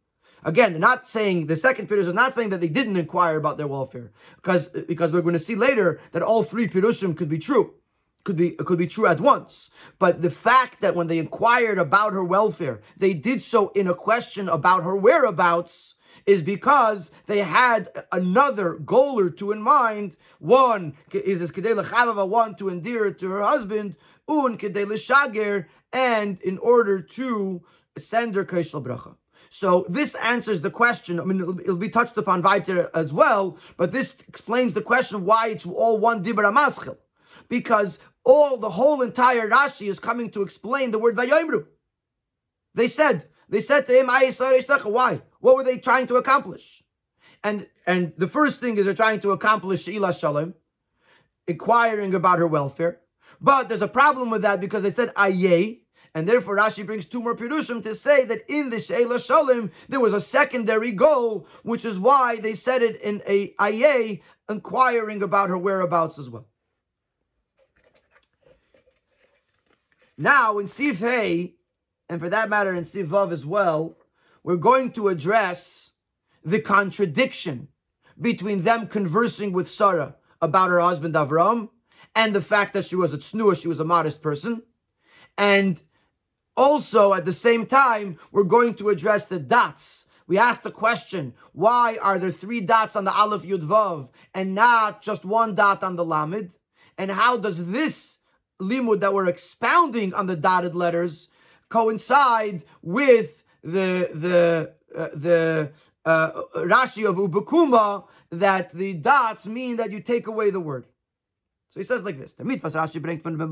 Again, 0.45 0.81
not 0.81 1.07
saying 1.07 1.47
the 1.47 1.57
second 1.57 1.89
Pirush 1.89 2.09
is 2.09 2.15
not 2.15 2.35
saying 2.35 2.51
that 2.51 2.61
they 2.61 2.69
didn't 2.69 2.97
inquire 2.97 3.37
about 3.37 3.59
their 3.59 3.69
welfare, 3.69 4.11
because 4.37 4.69
because 4.69 5.13
we're 5.13 5.23
going 5.23 5.35
to 5.35 5.39
see 5.39 5.55
later 5.55 6.01
that 6.11 6.23
all 6.23 6.43
three 6.43 6.67
Pirushim 6.67 7.17
could 7.17 7.29
be 7.29 7.39
true 7.39 7.75
could 8.25 8.37
be 8.37 8.51
could 8.51 8.79
be 8.79 8.87
true 8.87 9.07
at 9.07 9.21
once. 9.21 9.71
But 9.99 10.23
the 10.23 10.31
fact 10.31 10.81
that 10.81 10.95
when 10.95 11.09
they 11.09 11.19
inquired 11.19 11.79
about 11.79 12.13
her 12.13 12.25
welfare, 12.25 12.81
they 12.97 13.15
did 13.15 13.43
so 13.43 13.69
in 13.71 13.89
a 13.89 13.95
question 13.95 14.49
about 14.49 14.85
her 14.85 14.97
whereabouts 14.97 15.95
is 16.27 16.43
because 16.43 17.11
they 17.27 17.39
had 17.39 18.05
another 18.13 18.75
goal 18.75 19.19
or 19.19 19.31
two 19.31 19.53
in 19.53 19.61
mind. 19.61 20.17
One 20.39 20.95
is 21.13 21.41
as 21.41 21.51
Kedei 21.51 22.29
one 22.29 22.55
to 22.57 22.69
endear 22.69 23.11
to 23.13 23.31
her 23.31 23.43
husband, 23.43 23.97
un 24.29 24.57
kedei 24.57 24.87
l'shager, 24.87 25.67
and 25.93 26.41
in 26.43 26.59
order 26.59 27.01
to 27.01 27.63
send 27.99 28.35
her 28.35 28.45
kaishal 28.45 28.83
bracha. 28.83 29.15
So 29.51 29.85
this 29.89 30.15
answers 30.15 30.63
the 30.63 30.71
question. 30.71 31.21
I 31.21 31.25
mean, 31.25 31.41
it'll, 31.41 31.61
it'll, 31.61 31.77
be 31.77 31.91
touched 31.91 32.17
upon 32.17 32.41
weiter 32.41 32.91
as 32.95 33.13
well, 33.13 33.59
but 33.77 33.93
this 33.93 34.17
explains 34.27 34.73
the 34.73 34.81
question 34.81 35.27
why 35.27 35.49
it's 35.49 35.67
all 35.67 35.99
one 35.99 36.25
dibra 36.25 36.51
maschil, 36.51 36.97
because 37.51 37.99
all 38.25 38.57
the 38.57 38.71
whole 38.71 39.03
entire 39.03 39.49
Rashi 39.49 39.89
is 39.89 39.99
coming 39.99 40.31
to 40.31 40.43
explain 40.43 40.91
the 40.91 40.99
word 40.99 41.17
vayomru. 41.17 41.67
They 42.75 42.89
said 42.89 43.29
they 43.49 43.61
said 43.61 43.87
to 43.87 43.99
him, 43.99 44.07
"Why? 44.07 45.23
What 45.41 45.57
were 45.57 45.65
they 45.65 45.79
trying 45.79 46.07
to 46.07 46.17
accomplish?" 46.17 46.83
And 47.45 47.69
and 47.87 48.13
the 48.17 48.29
first 48.29 48.61
thing 48.61 48.77
is 48.77 48.85
they're 48.85 48.95
trying 48.95 49.21
to 49.21 49.33
accomplish 49.33 49.83
Sheila 49.83 50.15
Shalom, 50.15 50.55
inquiring 51.47 52.15
about 52.15 52.39
her 52.39 52.47
welfare. 52.47 53.01
But 53.41 53.69
there's 53.69 53.83
a 53.83 53.89
problem 53.89 54.31
with 54.31 54.43
that 54.43 54.61
because 54.61 54.85
they 54.85 54.91
said 54.91 55.13
aye, 55.17 55.81
and 56.15 56.29
therefore 56.29 56.57
Rashi 56.57 56.87
brings 56.87 57.05
two 57.05 57.21
more 57.21 57.35
pirushim 57.35 57.83
to 57.83 57.95
say 57.95 58.25
that 58.27 58.45
in 58.49 58.71
the 58.71 58.79
Sheila 58.79 59.19
Shalom 59.19 59.73
there 59.89 60.01
was 60.01 60.15
a 60.15 60.21
secondary 60.21 60.93
goal, 60.93 61.49
which 61.65 61.85
is 61.85 61.99
why 61.99 62.37
they 62.37 62.55
said 62.55 62.83
it 62.83 63.01
in 63.01 63.21
a 63.27 63.53
aye, 63.59 64.21
inquiring 64.49 65.23
about 65.23 65.51
her 65.51 65.59
whereabouts 65.59 66.19
as 66.19 66.31
well. 66.31 66.47
Now 70.23 70.59
in 70.59 70.69
Sif 70.69 71.01
Hey, 71.01 71.57
and 72.09 72.21
for 72.21 72.29
that 72.29 72.49
matter 72.49 72.73
in 72.77 72.85
Sif 72.85 73.09
Vav 73.09 73.33
as 73.33 73.45
well, 73.45 73.97
we're 74.45 74.55
going 74.55 74.93
to 74.93 75.09
address 75.09 75.91
the 76.45 76.61
contradiction 76.61 77.67
between 78.21 78.63
them 78.63 78.87
conversing 78.87 79.53
with 79.53 79.69
Sarah 79.69 80.15
about 80.41 80.71
her 80.71 80.79
husband 80.79 81.17
Avram 81.17 81.71
and 82.15 82.33
the 82.33 82.41
fact 82.41 82.73
that 82.75 82.85
she 82.85 82.95
was 82.95 83.13
a 83.13 83.19
tsnua, 83.19 83.61
she 83.61 83.67
was 83.67 83.81
a 83.81 83.85
modest 83.85 84.23
person. 84.23 84.63
And 85.39 85.83
also 86.57 87.15
at 87.15 87.25
the 87.25 87.33
same 87.33 87.67
time, 87.67 88.17
we're 88.31 88.45
going 88.45 88.75
to 88.75 88.91
address 88.91 89.27
the 89.27 89.41
dots. 89.41 90.07
We 90.29 90.39
asked 90.39 90.63
the 90.63 90.71
question, 90.71 91.35
why 91.51 91.99
are 92.01 92.21
there 92.21 92.31
three 92.31 92.61
dots 92.61 92.95
on 92.95 93.03
the 93.03 93.13
Aleph 93.13 93.43
Yud 93.43 93.67
Vav 93.67 94.09
and 94.35 94.55
not 94.55 95.03
just 95.03 95.25
one 95.25 95.57
dot 95.57 95.83
on 95.83 95.97
the 95.97 96.05
Lamed? 96.05 96.57
And 96.97 97.11
how 97.11 97.39
does 97.39 97.67
this 97.73 98.19
limud 98.63 99.01
that 99.01 99.13
we're 99.13 99.29
expounding 99.29 100.15
on 100.15 100.27
the 100.27 100.37
dotted 100.37 100.75
letters 100.75 101.29
coincide 101.69 102.65
with 102.83 103.45
the 103.63 104.11
the 104.15 104.73
uh, 104.97 105.09
the 105.15 105.73
uh, 106.05 106.31
Rashi 106.57 107.09
of 107.09 107.17
Ubukuma 107.17 108.05
that 108.31 108.73
the 108.73 108.95
dots 108.95 109.47
mean 109.47 109.77
that 109.77 109.91
you 109.91 110.01
take 110.01 110.27
away 110.27 110.51
the 110.51 110.61
word. 110.61 110.87
So 111.71 111.81
he 111.81 111.85
says 111.85 112.03
like 112.03 112.19
this: 112.19 112.35
The 112.35 112.45
mitvas 112.45 112.75
Rashi 112.75 113.01
brings 113.01 113.23
from 113.23 113.39
the 113.39 113.47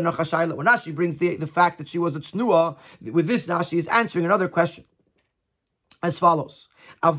Nachashayla, 0.00 0.56
when 0.56 0.66
Rashi 0.66 0.94
brings 0.94 1.18
the, 1.18 1.36
the 1.36 1.46
fact 1.46 1.76
that 1.78 1.88
she 1.88 1.98
was 1.98 2.16
a 2.16 2.20
Tznuah, 2.20 2.76
with 3.02 3.26
this 3.26 3.46
Rashi 3.46 3.76
is 3.78 3.86
answering 3.88 4.24
another 4.24 4.48
question 4.48 4.84
as 6.02 6.18
follows: 6.18 6.68
a 7.02 7.12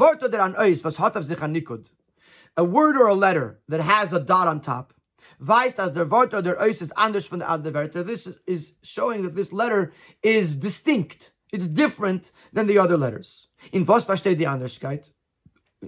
word 2.64 2.98
or 2.98 3.08
a 3.08 3.14
letter 3.14 3.60
that 3.68 3.82
has 3.82 4.14
a 4.14 4.20
dot 4.20 4.48
on 4.48 4.60
top. 4.62 4.94
Weiß, 5.40 5.80
as 5.80 5.94
der 5.94 6.12
Wort 6.12 6.34
oder 6.34 6.42
der 6.42 6.60
Ois 6.60 6.82
is 6.82 6.92
anders 6.92 7.26
von 7.26 7.40
der 7.40 7.50
andere 7.50 7.74
Wörter. 7.74 8.06
This 8.06 8.28
is 8.46 8.76
showing 8.84 9.24
that 9.24 9.36
this 9.36 9.54
letter 9.54 9.94
is 10.22 10.60
distinct. 10.60 11.32
It's 11.52 11.68
different 11.68 12.34
than 12.54 12.68
the 12.68 12.78
other 12.78 12.98
letters. 12.98 13.48
In 13.72 13.88
was 13.88 14.06
besteht 14.06 14.38
die 14.38 14.48
Anderskeit? 14.48 15.12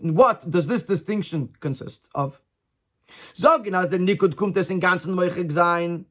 In 0.02 0.16
what 0.16 0.50
does 0.50 0.68
this 0.68 0.84
distinction 0.84 1.50
consist 1.60 2.08
of? 2.16 2.42
Sagen, 3.36 3.76
als 3.76 3.90
der 3.90 4.00
Nikud 4.00 4.38
kommt 4.38 4.56
es 4.56 4.70
in 4.70 4.80
ganzen 4.80 5.14
Moichig 5.14 5.52
sein. 5.52 6.06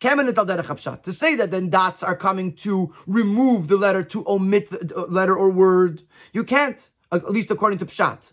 To 0.00 1.12
say 1.12 1.36
that 1.36 1.50
then 1.50 1.70
dots 1.70 2.02
are 2.02 2.14
coming 2.14 2.54
to 2.56 2.92
remove 3.06 3.66
the 3.66 3.76
letter, 3.76 4.02
to 4.04 4.22
omit 4.28 4.68
the 4.68 5.06
letter 5.08 5.34
or 5.34 5.48
word, 5.50 6.02
you 6.32 6.44
can't, 6.44 6.90
at 7.10 7.30
least 7.30 7.50
according 7.50 7.78
to 7.78 7.86
Pshat. 7.86 8.30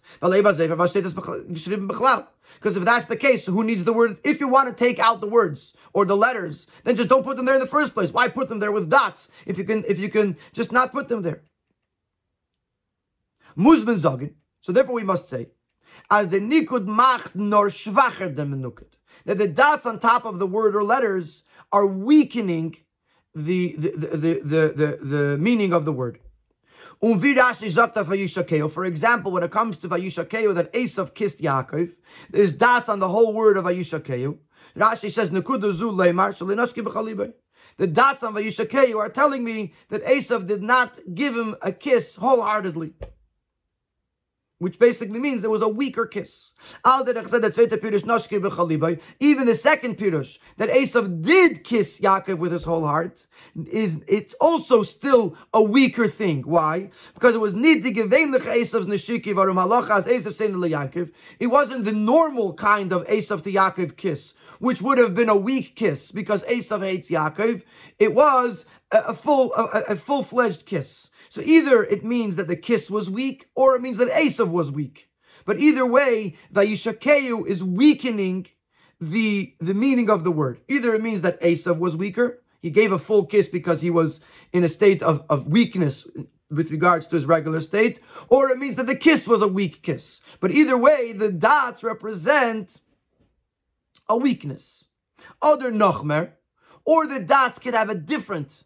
Because 2.56 2.78
if 2.78 2.86
that's 2.86 3.06
the 3.06 3.16
case, 3.18 3.46
who 3.46 3.64
needs 3.64 3.84
the 3.84 3.94
word? 3.94 4.18
If 4.24 4.40
you 4.40 4.48
want 4.48 4.70
to 4.70 4.74
take 4.74 5.00
out 5.00 5.22
the 5.22 5.28
words 5.28 5.74
or 5.94 6.06
the 6.06 6.16
letters, 6.16 6.68
then 6.84 6.96
just 6.96 7.10
don't 7.10 7.24
put 7.24 7.38
them 7.38 7.46
there 7.46 7.56
in 7.56 7.62
the 7.62 7.68
first 7.68 7.94
place. 7.94 8.12
Why 8.12 8.28
put 8.28 8.50
them 8.50 8.60
there 8.60 8.72
with 8.72 8.90
dots 8.90 9.30
if 9.46 9.58
you 9.58 9.64
can 9.64 9.84
if 9.88 10.00
you 10.00 10.10
can 10.10 10.38
just 10.54 10.72
not 10.72 10.92
put 10.92 11.08
them 11.08 11.22
there? 11.22 11.42
Muzman 13.58 13.96
zogin. 13.96 14.34
So 14.62 14.72
therefore 14.72 14.96
we 14.96 15.04
must 15.04 15.30
say, 15.30 15.50
as 16.10 16.30
the 16.30 16.40
nikud 16.40 16.86
macht 16.86 17.36
nor 17.36 17.68
schwacher 17.70 18.34
dem 18.36 18.62
nukud. 18.62 18.88
That 19.26 19.38
the 19.38 19.48
dots 19.48 19.86
on 19.86 20.00
top 20.00 20.26
of 20.26 20.40
the 20.40 20.48
word 20.48 20.76
or 20.76 20.84
letters 20.84 21.44
are 21.72 21.86
weakening 21.86 22.78
the 23.36 23.76
the, 23.78 23.90
the, 23.90 24.08
the, 24.08 24.74
the, 24.76 25.00
the 25.02 25.38
meaning 25.38 25.74
of 25.74 25.86
the 25.86 25.92
word. 25.92 26.20
For 27.04 28.86
example, 28.86 29.34
when 29.34 29.44
it 29.44 29.52
comes 29.52 29.76
to 29.76 29.90
Vayishakeu, 29.90 30.54
that 30.56 30.72
Esav 30.72 31.14
kissed 31.14 31.42
Yaakov, 31.42 31.92
there's 32.30 32.54
dots 32.54 32.88
on 32.88 33.00
the 33.00 33.10
whole 33.10 33.34
word 33.34 33.58
of 33.58 33.66
Vayishakeu. 33.66 34.38
Rashi 34.78 35.12
says, 35.12 35.30
The 35.30 35.42
dots 37.88 38.24
on 38.24 38.34
Vayishakeu 38.34 38.96
are 38.96 39.10
telling 39.10 39.44
me 39.44 39.74
that 39.90 40.06
Esav 40.06 40.48
did 40.48 40.64
not 40.64 40.98
give 41.14 41.36
him 41.36 41.58
a 41.62 41.74
kiss 41.74 42.16
wholeheartedly 42.16 42.94
which 44.64 44.80
basically 44.80 45.20
means 45.20 45.42
there 45.42 45.50
was 45.50 45.62
a 45.62 45.68
weaker 45.68 46.06
kiss. 46.06 46.52
Even 49.20 49.46
the 49.46 49.56
second 49.56 49.98
pirush 49.98 50.38
that 50.58 50.70
Esav 50.70 51.22
did 51.22 51.66
kiss 51.66 52.00
Yaakov 52.00 52.38
with 52.38 52.54
his 52.54 52.64
whole 52.64 52.88
heart 52.88 53.28
is 53.66 53.98
it's 54.08 54.34
also 54.36 54.82
still 54.82 55.36
a 55.54 55.62
weaker 55.62 56.08
thing. 56.08 56.44
Why? 56.44 56.90
Because 57.14 57.36
it 57.36 57.40
was. 57.40 57.54
It 61.40 61.48
wasn't 61.48 61.86
the 61.86 61.92
normal 61.92 62.54
kind 62.54 62.94
of 62.94 63.06
Esav 63.08 63.44
to 63.44 63.52
Yaakov 63.52 63.98
kiss, 63.98 64.34
which 64.60 64.82
would 64.82 64.98
have 64.98 65.14
been 65.14 65.30
a 65.30 65.36
weak 65.36 65.76
kiss 65.76 66.12
because 66.12 66.44
Esav 66.46 66.80
hates 66.88 67.12
Yaakov. 67.12 67.64
It 68.00 68.16
was 68.16 68.66
a, 68.94 69.00
a 69.00 69.14
full 69.14 69.54
a, 69.56 69.84
a 69.90 69.96
full 69.98 70.24
fledged 70.24 70.66
kiss. 70.66 71.10
So 71.34 71.42
either 71.44 71.84
it 71.84 72.06
means 72.06 72.36
that 72.36 72.48
the 72.48 72.56
kiss 72.56 72.92
was 72.92 73.10
weak, 73.10 73.50
or 73.56 73.76
it 73.76 73.82
means 73.82 73.98
that 73.98 74.12
Esav 74.12 74.50
was 74.50 74.70
weak. 74.70 75.10
But 75.46 75.60
either 75.60 75.84
way, 75.84 76.38
Vayishakeu 76.54 77.48
is 77.48 77.64
weakening 77.64 78.46
the, 79.02 79.56
the 79.60 79.74
meaning 79.74 80.12
of 80.12 80.24
the 80.24 80.30
word. 80.30 80.62
Either 80.68 80.94
it 80.94 81.02
means 81.02 81.24
that 81.24 81.42
Esav 81.42 81.80
was 81.80 81.98
weaker, 81.98 82.44
he 82.62 82.70
gave 82.70 82.92
a 82.92 83.00
full 83.00 83.26
kiss 83.26 83.48
because 83.48 83.82
he 83.82 83.90
was 83.90 84.22
in 84.52 84.64
a 84.64 84.70
state 84.70 85.02
of, 85.02 85.26
of 85.28 85.48
weakness 85.48 86.08
with 86.52 86.70
regards 86.70 87.08
to 87.08 87.16
his 87.16 87.26
regular 87.26 87.62
state, 87.62 88.02
or 88.30 88.52
it 88.52 88.60
means 88.60 88.76
that 88.76 88.86
the 88.86 88.96
kiss 88.96 89.28
was 89.28 89.42
a 89.42 89.48
weak 89.48 89.82
kiss. 89.82 90.22
But 90.40 90.52
either 90.52 90.78
way, 90.78 91.14
the 91.14 91.32
dots 91.32 91.82
represent 91.82 92.80
a 94.08 94.16
weakness. 94.16 94.86
Other 95.42 95.72
Nochmer, 95.72 96.34
or 96.86 97.08
the 97.08 97.22
dots 97.22 97.58
could 97.58 97.74
have 97.74 97.90
a 97.90 97.96
different 97.96 98.66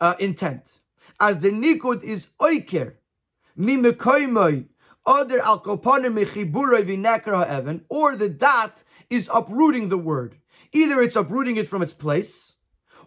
uh, 0.00 0.14
intent 0.18 0.80
as 1.20 1.38
the 1.38 1.50
nikud 1.50 2.02
is 2.02 2.28
oiker, 2.40 2.94
mi 3.56 3.76
mekoimoy, 3.76 4.66
other 5.04 5.40
al 5.40 5.60
koponim 5.60 6.14
mechiburoi 6.14 6.84
vinekra 6.84 7.46
ha'evan, 7.46 7.82
or 7.88 8.14
the 8.14 8.28
dot 8.28 8.82
is 9.10 9.28
uprooting 9.32 9.88
the 9.88 9.98
word. 9.98 10.36
Either 10.72 11.00
it's 11.00 11.16
uprooting 11.16 11.56
it 11.56 11.66
from 11.66 11.82
its 11.82 11.94
place, 11.94 12.54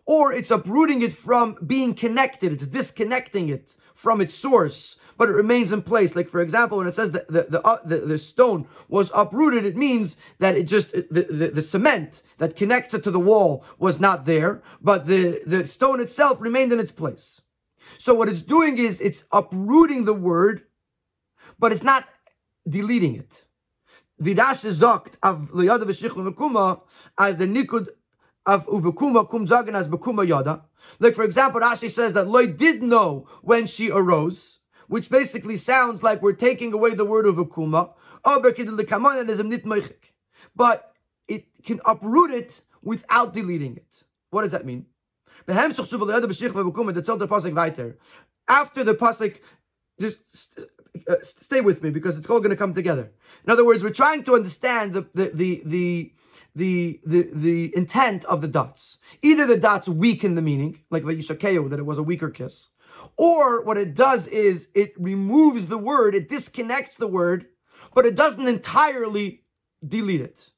or 0.06 0.34
it's 0.34 0.52
uprooting 0.52 1.04
it 1.04 1.14
from 1.14 1.56
being 1.68 1.94
connected. 1.94 2.52
It's 2.52 2.68
disconnecting 2.68 3.50
it 3.50 3.76
from 3.94 4.20
its 4.20 4.34
source, 4.34 4.98
but 5.16 5.30
it 5.30 5.34
remains 5.34 5.72
in 5.72 5.84
place. 5.84 6.16
Like 6.16 6.28
for 6.28 6.42
example, 6.42 6.80
when 6.80 6.88
it 6.88 6.96
says 6.96 7.12
that 7.12 7.28
the 7.28 7.44
the, 7.44 7.62
uh, 7.62 7.78
the, 7.86 7.98
the, 8.00 8.18
stone 8.18 8.68
was 8.90 9.12
uprooted, 9.14 9.64
it 9.64 9.78
means 9.78 10.18
that 10.40 10.58
it 10.58 10.64
just 10.64 10.92
the, 10.92 11.28
the, 11.30 11.52
the 11.54 11.62
cement 11.62 12.24
that 12.40 12.56
connects 12.56 12.96
it 12.96 13.04
to 13.04 13.12
the 13.12 13.20
wall 13.20 13.64
was 13.78 14.00
not 14.00 14.26
there, 14.26 14.64
but 14.82 15.06
the, 15.06 15.42
the 15.46 15.68
stone 15.68 16.00
itself 16.00 16.42
remained 16.42 16.74
in 16.74 16.80
its 16.80 16.92
place. 16.92 17.42
So 17.98 18.14
what 18.14 18.30
it's 18.30 18.42
doing 18.42 18.78
is 18.78 19.02
it's 19.02 19.24
uprooting 19.32 20.06
the 20.06 20.14
word, 20.14 20.64
but 21.60 21.72
it's 21.72 21.84
not 21.84 22.08
deleting 22.68 23.16
it. 23.16 23.44
Vidash 24.22 24.64
zogt 24.66 25.14
of 25.24 25.52
liyada 25.52 25.84
v'shich 25.84 26.82
as 27.18 27.38
the 27.38 27.46
nikud 27.46 27.88
of 28.46 28.66
uvekuma 28.68 29.30
kum 29.30 29.48
zagen 29.48 29.74
as 29.74 29.88
bekuma 29.88 30.28
yada. 30.28 30.64
Like 31.00 31.16
for 31.16 31.24
example, 31.24 31.62
Rashi 31.62 31.90
says 31.90 32.14
that 32.14 32.28
Loy 32.28 32.48
did 32.48 32.84
know 32.84 33.28
when 33.42 33.66
she 33.68 33.92
arose, 33.92 34.60
which 34.88 35.10
basically 35.10 35.58
sounds 35.58 36.04
like 36.04 36.22
we're 36.22 36.34
taking 36.34 36.74
away 36.74 36.94
the 36.94 37.06
word 37.06 37.26
of 37.26 37.36
ukuma. 37.36 37.94
Oh, 38.24 38.40
but 40.56 40.94
it 41.28 41.46
can 41.64 41.80
uproot 41.86 42.32
it 42.32 42.62
without 42.84 43.34
deleting 43.34 43.78
it. 43.78 44.04
What 44.30 44.44
does 44.44 44.52
that 44.52 44.66
mean? 44.66 44.86
After 48.48 48.84
the 48.84 48.96
pasuk, 48.96 49.38
just 50.00 50.20
uh, 51.08 51.16
stay 51.24 51.62
with 51.62 51.84
me 51.84 51.90
because 51.90 52.18
it's 52.18 52.30
all 52.30 52.40
going 52.40 52.52
to 52.52 52.56
come 52.56 52.74
together. 52.74 53.12
In 53.46 53.52
other 53.52 53.66
words, 53.66 53.84
we're 53.84 53.92
trying 53.92 54.24
to 54.24 54.36
understand 54.36 54.94
the 54.94 55.08
the 55.14 55.32
the 55.34 55.62
the, 55.64 56.14
the 56.56 57.00
the 57.06 57.30
the 57.34 57.78
intent 57.78 58.26
of 58.26 58.42
the 58.42 58.48
dots. 58.48 58.98
Either 59.22 59.46
the 59.46 59.58
dots 59.58 59.88
weaken 59.88 60.36
the 60.36 60.42
meaning, 60.42 60.80
like 60.90 61.04
Vayishakeu, 61.04 61.70
that 61.70 61.80
it 61.80 61.86
was 61.86 61.98
a 61.98 62.04
weaker 62.04 62.30
kiss, 62.30 62.68
or 63.18 63.64
what 63.64 63.78
it 63.78 63.96
does 63.96 64.28
is 64.28 64.68
it 64.76 64.94
removes 65.00 65.68
the 65.68 65.78
word, 65.78 66.14
it 66.16 66.30
disconnects 66.30 66.96
the 66.96 67.08
word, 67.08 67.48
but 67.96 68.06
it 68.06 68.16
doesn't 68.16 68.48
entirely 68.48 69.44
delete 69.88 70.22
it. 70.22 70.51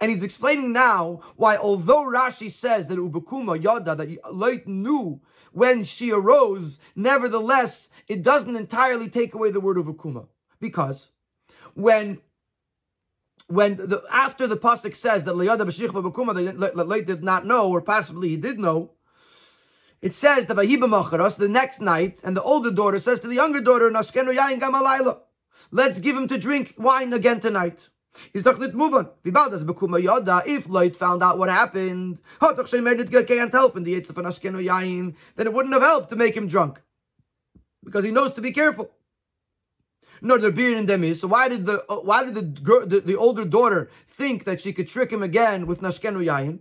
And 0.00 0.10
he's 0.10 0.22
explaining 0.22 0.72
now 0.72 1.20
why, 1.36 1.56
although 1.56 2.04
Rashi 2.04 2.50
says 2.50 2.88
that 2.88 2.98
Ubakuma 2.98 3.62
Yada, 3.62 3.94
that 3.96 4.08
Loit 4.32 4.66
knew 4.66 5.20
when 5.52 5.84
she 5.84 6.12
arose, 6.12 6.78
nevertheless, 6.94 7.88
it 8.06 8.22
doesn't 8.22 8.56
entirely 8.56 9.08
take 9.08 9.34
away 9.34 9.50
the 9.50 9.60
word 9.60 9.76
Ubakuma. 9.76 10.26
Because 10.60 11.10
when 11.74 12.20
when 13.48 13.76
the, 13.76 14.02
after 14.10 14.46
the 14.46 14.58
pasuk 14.58 14.94
says 14.94 15.24
that 15.24 15.34
Liyada 15.34 15.60
b'shich 15.60 15.88
v'bekuma 15.88 16.34
Loit 16.74 17.06
did 17.06 17.24
not 17.24 17.46
know, 17.46 17.70
or 17.70 17.80
possibly 17.80 18.28
he 18.28 18.36
did 18.36 18.58
know, 18.58 18.90
it 20.00 20.14
says 20.14 20.46
that 20.46 20.56
Vahiba 20.56 21.36
the 21.36 21.48
next 21.48 21.80
night, 21.80 22.20
and 22.22 22.36
the 22.36 22.42
older 22.42 22.70
daughter 22.70 22.98
says 22.98 23.20
to 23.20 23.28
the 23.28 23.34
younger 23.34 23.60
daughter. 23.60 23.90
Let's 25.70 25.98
give 25.98 26.16
him 26.16 26.28
to 26.28 26.38
drink 26.38 26.74
wine 26.78 27.12
again 27.12 27.40
tonight. 27.40 27.88
He's 28.32 28.42
doch 28.42 28.58
nicht 28.58 28.74
moving. 28.74 29.08
Wie 29.22 29.30
bald 29.30 29.52
das 29.52 29.62
bekuma 29.62 30.02
yoda, 30.02 30.46
if 30.46 30.66
Loit 30.66 30.96
found 30.96 31.22
out 31.22 31.38
what 31.38 31.48
happened, 31.48 32.18
nicht 32.40 33.26
can't 33.26 33.52
help 33.52 33.76
in 33.76 33.84
the 33.84 33.94
Yitzhak 33.94 34.14
von 34.14 34.24
Ashkenu 34.24 34.64
Yain, 34.64 35.14
then 35.36 35.46
it 35.46 35.52
wouldn't 35.52 35.74
have 35.74 35.82
helped 35.82 36.08
to 36.10 36.16
make 36.16 36.36
him 36.36 36.48
drunk. 36.48 36.80
Because 37.84 38.04
he 38.04 38.10
knows 38.10 38.32
to 38.32 38.40
be 38.40 38.52
careful. 38.52 38.90
Nor 40.20 40.38
the 40.38 40.50
beard 40.50 40.76
in 40.76 40.86
them. 40.86 41.14
So 41.14 41.28
why 41.28 41.48
did 41.48 41.64
the 41.64 41.84
uh, 41.88 42.00
why 42.00 42.24
did 42.24 42.34
the, 42.34 42.42
girl, 42.42 42.84
the, 42.84 43.00
the 43.00 43.16
older 43.16 43.44
daughter 43.44 43.90
think 44.06 44.44
that 44.44 44.60
she 44.60 44.72
could 44.72 44.88
trick 44.88 45.12
him 45.12 45.22
again 45.22 45.66
with 45.66 45.80
Nashkenu 45.80 46.24
Yain? 46.24 46.58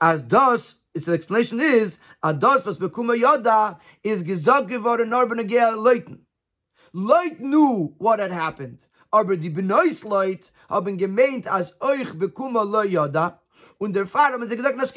As 0.00 0.22
does 0.22 0.76
its 0.92 1.06
explanation 1.06 1.60
is 1.60 1.98
Ados 2.24 2.66
was 2.66 2.78
bekuma 2.78 3.16
yoda 3.16 3.78
is 4.02 4.24
gizog 4.24 4.68
geworden 4.68 5.08
norben 5.08 5.48
leuten. 5.76 6.20
Loit 6.92 7.38
knew 7.38 7.94
what 7.98 8.18
had 8.18 8.32
happened. 8.32 8.78
Aber 9.12 9.36
die 9.36 9.50
Leut 10.04 10.52
haben 10.68 10.96
gemeint, 10.96 11.46
als 11.46 11.74
euch 11.80 12.14
bekuma 12.18 12.62
lo 12.62 12.82
yoda, 12.82 13.40
und 13.78 13.94
der 13.94 14.06
Vater 14.06 14.38
hat 14.38 14.48
gesagt, 14.48 14.80
das 14.80 14.92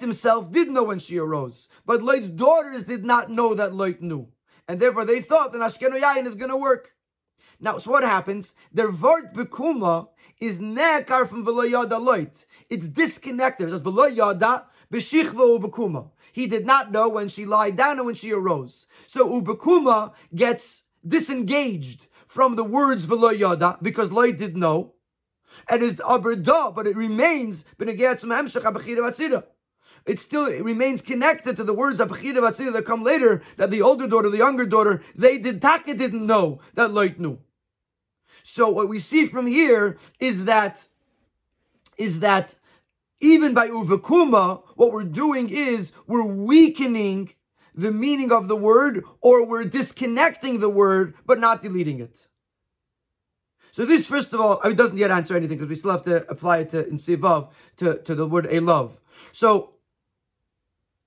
himself 0.00 0.52
did 0.52 0.68
know 0.68 0.84
when 0.84 0.98
she 0.98 1.18
arose, 1.18 1.68
but 1.86 2.02
Loit's 2.02 2.28
daughters 2.28 2.84
did 2.84 3.04
not 3.04 3.30
know 3.30 3.54
that 3.54 3.72
Loit 3.72 4.02
knew. 4.02 4.28
And 4.68 4.78
therefore 4.78 5.04
they 5.04 5.20
thought 5.20 5.52
that 5.52 5.60
Ashkenu 5.60 6.00
Yayin 6.00 6.26
is 6.26 6.34
going 6.34 6.50
to 6.50 6.56
work. 6.56 6.92
Now, 7.60 7.78
so 7.78 7.90
what 7.90 8.02
happens? 8.02 8.54
The 8.72 8.90
word 8.90 9.32
bekuma 9.32 10.08
is 10.40 10.58
nekar 10.58 11.28
from 11.28 11.46
v'lo 11.46 11.70
yada 11.70 11.96
loit. 11.96 12.44
It's 12.68 12.88
disconnected. 12.88 13.68
It's 13.68 13.78
says 13.78 13.82
v'lo 13.82 14.14
yada 14.14 14.66
b'shichva 14.92 15.58
ubekuma. 15.58 16.10
He 16.32 16.46
did 16.46 16.66
not 16.66 16.92
know 16.92 17.08
when 17.08 17.28
she 17.28 17.46
lied 17.46 17.76
down 17.76 17.98
and 17.98 18.06
when 18.06 18.16
she 18.16 18.32
arose. 18.32 18.86
So 19.06 19.28
ubekuma 19.28 20.12
gets 20.34 20.82
disengaged 21.06 22.06
from 22.34 22.56
the 22.56 22.64
words 22.64 23.06
v'lo 23.06 23.30
yada 23.38 23.78
because 23.80 24.10
loit 24.10 24.36
didn't 24.36 24.58
know. 24.58 24.94
And 25.68 25.84
is 25.84 25.94
aberda, 25.94 26.74
but 26.74 26.88
it 26.88 26.96
remains 26.96 27.64
it 30.06 30.18
still 30.18 30.46
it 30.46 30.64
remains 30.64 31.00
connected 31.00 31.56
to 31.56 31.64
the 31.64 31.72
words 31.72 32.00
of 32.00 32.10
that 32.72 32.84
come 32.84 33.04
later, 33.04 33.42
that 33.56 33.70
the 33.70 33.82
older 33.82 34.08
daughter, 34.08 34.28
the 34.28 34.38
younger 34.38 34.66
daughter, 34.66 35.02
they 35.14 35.38
did 35.38 35.62
Taka 35.62 35.94
didn't 35.94 36.26
know 36.26 36.60
that 36.74 36.90
Loit 36.90 37.20
knew. 37.20 37.38
So 38.42 38.68
what 38.68 38.88
we 38.88 38.98
see 38.98 39.26
from 39.26 39.46
here 39.46 39.96
is 40.18 40.44
that 40.46 40.88
is 41.96 42.18
that 42.20 42.56
even 43.20 43.54
by 43.54 43.68
uvakuma, 43.68 44.62
what 44.74 44.92
we're 44.92 45.04
doing 45.04 45.48
is 45.48 45.92
we're 46.08 46.24
weakening 46.24 47.30
the 47.74 47.90
meaning 47.90 48.32
of 48.32 48.48
the 48.48 48.56
word, 48.56 49.04
or 49.20 49.44
we're 49.44 49.64
disconnecting 49.64 50.60
the 50.60 50.68
word 50.68 51.14
but 51.26 51.40
not 51.40 51.62
deleting 51.62 52.00
it. 52.00 52.26
So 53.72 53.84
this, 53.84 54.06
first 54.06 54.32
of 54.32 54.40
all, 54.40 54.60
it 54.60 54.76
doesn't 54.76 54.96
yet 54.96 55.10
answer 55.10 55.36
anything 55.36 55.58
because 55.58 55.68
we 55.68 55.74
still 55.74 55.90
have 55.90 56.04
to 56.04 56.28
apply 56.30 56.58
it 56.58 56.70
to 56.70 56.86
in 56.86 56.96
Sivav 56.96 57.50
to, 57.78 57.98
to 58.02 58.14
the 58.14 58.26
word 58.26 58.46
a 58.48 58.60
love. 58.60 59.00
So 59.32 59.74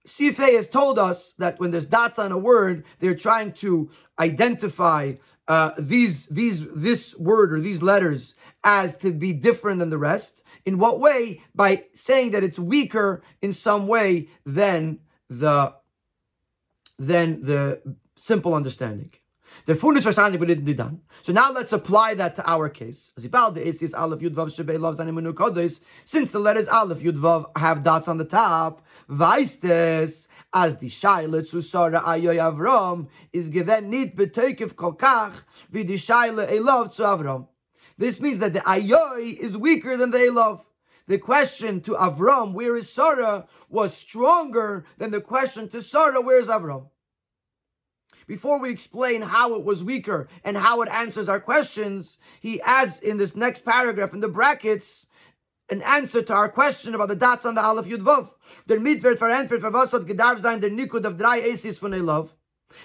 Sifei 0.05 0.55
has 0.55 0.67
told 0.67 0.99
us 0.99 1.33
that 1.33 1.59
when 1.59 1.71
there's 1.71 1.85
dots 1.85 2.19
on 2.19 2.31
a 2.31 2.37
word, 2.37 2.85
they're 2.99 3.15
trying 3.15 3.53
to 3.53 3.89
identify 4.19 5.13
uh, 5.47 5.71
these 5.77 6.25
these 6.27 6.67
this 6.73 7.15
word 7.17 7.53
or 7.53 7.61
these 7.61 7.81
letters 7.81 8.35
as 8.65 8.97
to 8.97 9.11
be 9.11 9.31
different 9.31 9.79
than 9.79 9.89
the 9.89 9.97
rest. 9.97 10.43
In 10.65 10.77
what 10.77 10.99
way? 10.99 11.41
By 11.55 11.85
saying 11.93 12.31
that 12.31 12.43
it's 12.43 12.59
weaker 12.59 13.21
in 13.41 13.53
some 13.53 13.87
way 13.87 14.27
than 14.45 14.99
the 15.29 15.73
than 16.97 17.41
the 17.43 17.81
simple 18.17 18.53
understanding. 18.53 19.11
The 19.65 19.73
Fundish 19.73 20.03
verstanden 20.03 20.39
wird 20.39 20.63
nicht 20.63 20.77
done. 20.77 21.01
So 21.21 21.33
now 21.33 21.51
let's 21.51 21.73
apply 21.73 22.13
that 22.15 22.35
to 22.35 22.49
our 22.49 22.69
case. 22.69 23.11
Since 23.17 23.31
the 26.29 26.39
letters 26.39 26.67
Aleph 26.67 26.99
Yudvav 26.99 27.57
have 27.57 27.83
dots 27.83 28.07
on 28.07 28.17
the 28.17 28.25
top, 28.25 28.81
Weistes, 29.09 30.27
as 30.53 30.75
die 30.75 30.87
Scheile 30.87 31.45
zu 31.45 31.61
Sora 31.61 32.01
Ayoy 32.01 32.37
Avram 32.37 33.07
is 33.33 33.49
given 33.49 33.89
nit 33.89 34.15
betekev 34.15 34.73
kolkach 34.75 35.33
wie 35.69 35.83
die 35.83 35.97
Scheile 35.97 36.47
Elov 36.47 36.91
zu 36.93 37.03
Avram. 37.03 37.47
This 37.97 38.21
means 38.21 38.39
that 38.39 38.53
the 38.53 38.59
Ayoy 38.61 39.37
is 39.37 39.57
weaker 39.57 39.97
than 39.97 40.11
the 40.11 40.19
Elov. 40.19 40.61
The 41.07 41.17
question 41.17 41.79
to 41.81 41.93
Avram, 41.93 42.53
where 42.53 42.75
is 42.75 42.89
Sarah, 42.89 43.47
was 43.69 43.95
stronger 43.95 44.85
than 44.97 45.11
the 45.11 45.21
question 45.21 45.69
to 45.69 45.81
Sarah, 45.81 46.19
where 46.19 46.39
is 46.39 46.47
Avram? 46.47 46.89
Before 48.27 48.59
we 48.59 48.71
explain 48.71 49.21
how 49.21 49.55
it 49.55 49.63
was 49.63 49.85
weaker 49.85 50.27
and 50.43 50.57
how 50.57 50.81
it 50.81 50.89
answers 50.89 51.29
our 51.29 51.39
questions, 51.39 52.17
he 52.41 52.61
adds 52.61 52.99
in 52.99 53.17
this 53.17 53.37
next 53.37 53.63
paragraph 53.63 54.13
in 54.13 54.19
the 54.19 54.27
brackets 54.27 55.07
an 55.69 55.81
answer 55.81 56.21
to 56.21 56.33
our 56.33 56.49
question 56.49 56.93
about 56.93 57.07
the 57.07 57.15
dots 57.15 57.45
on 57.45 57.55
the 57.55 57.61
Aleph 57.61 57.85
Yud 57.85 58.01
Vav. 58.01 58.33
Der 58.67 58.79
Mitwert 58.79 59.19
was 59.71 59.91
hat 59.91 60.05
gedarf 60.05 60.41
sein 60.41 60.59
der 60.59 60.69
Nikud 60.69 61.05
of 61.05 61.17
drei 61.17 61.39
Aces 61.39 61.79
von 61.79 61.93
Elov. 61.93 62.31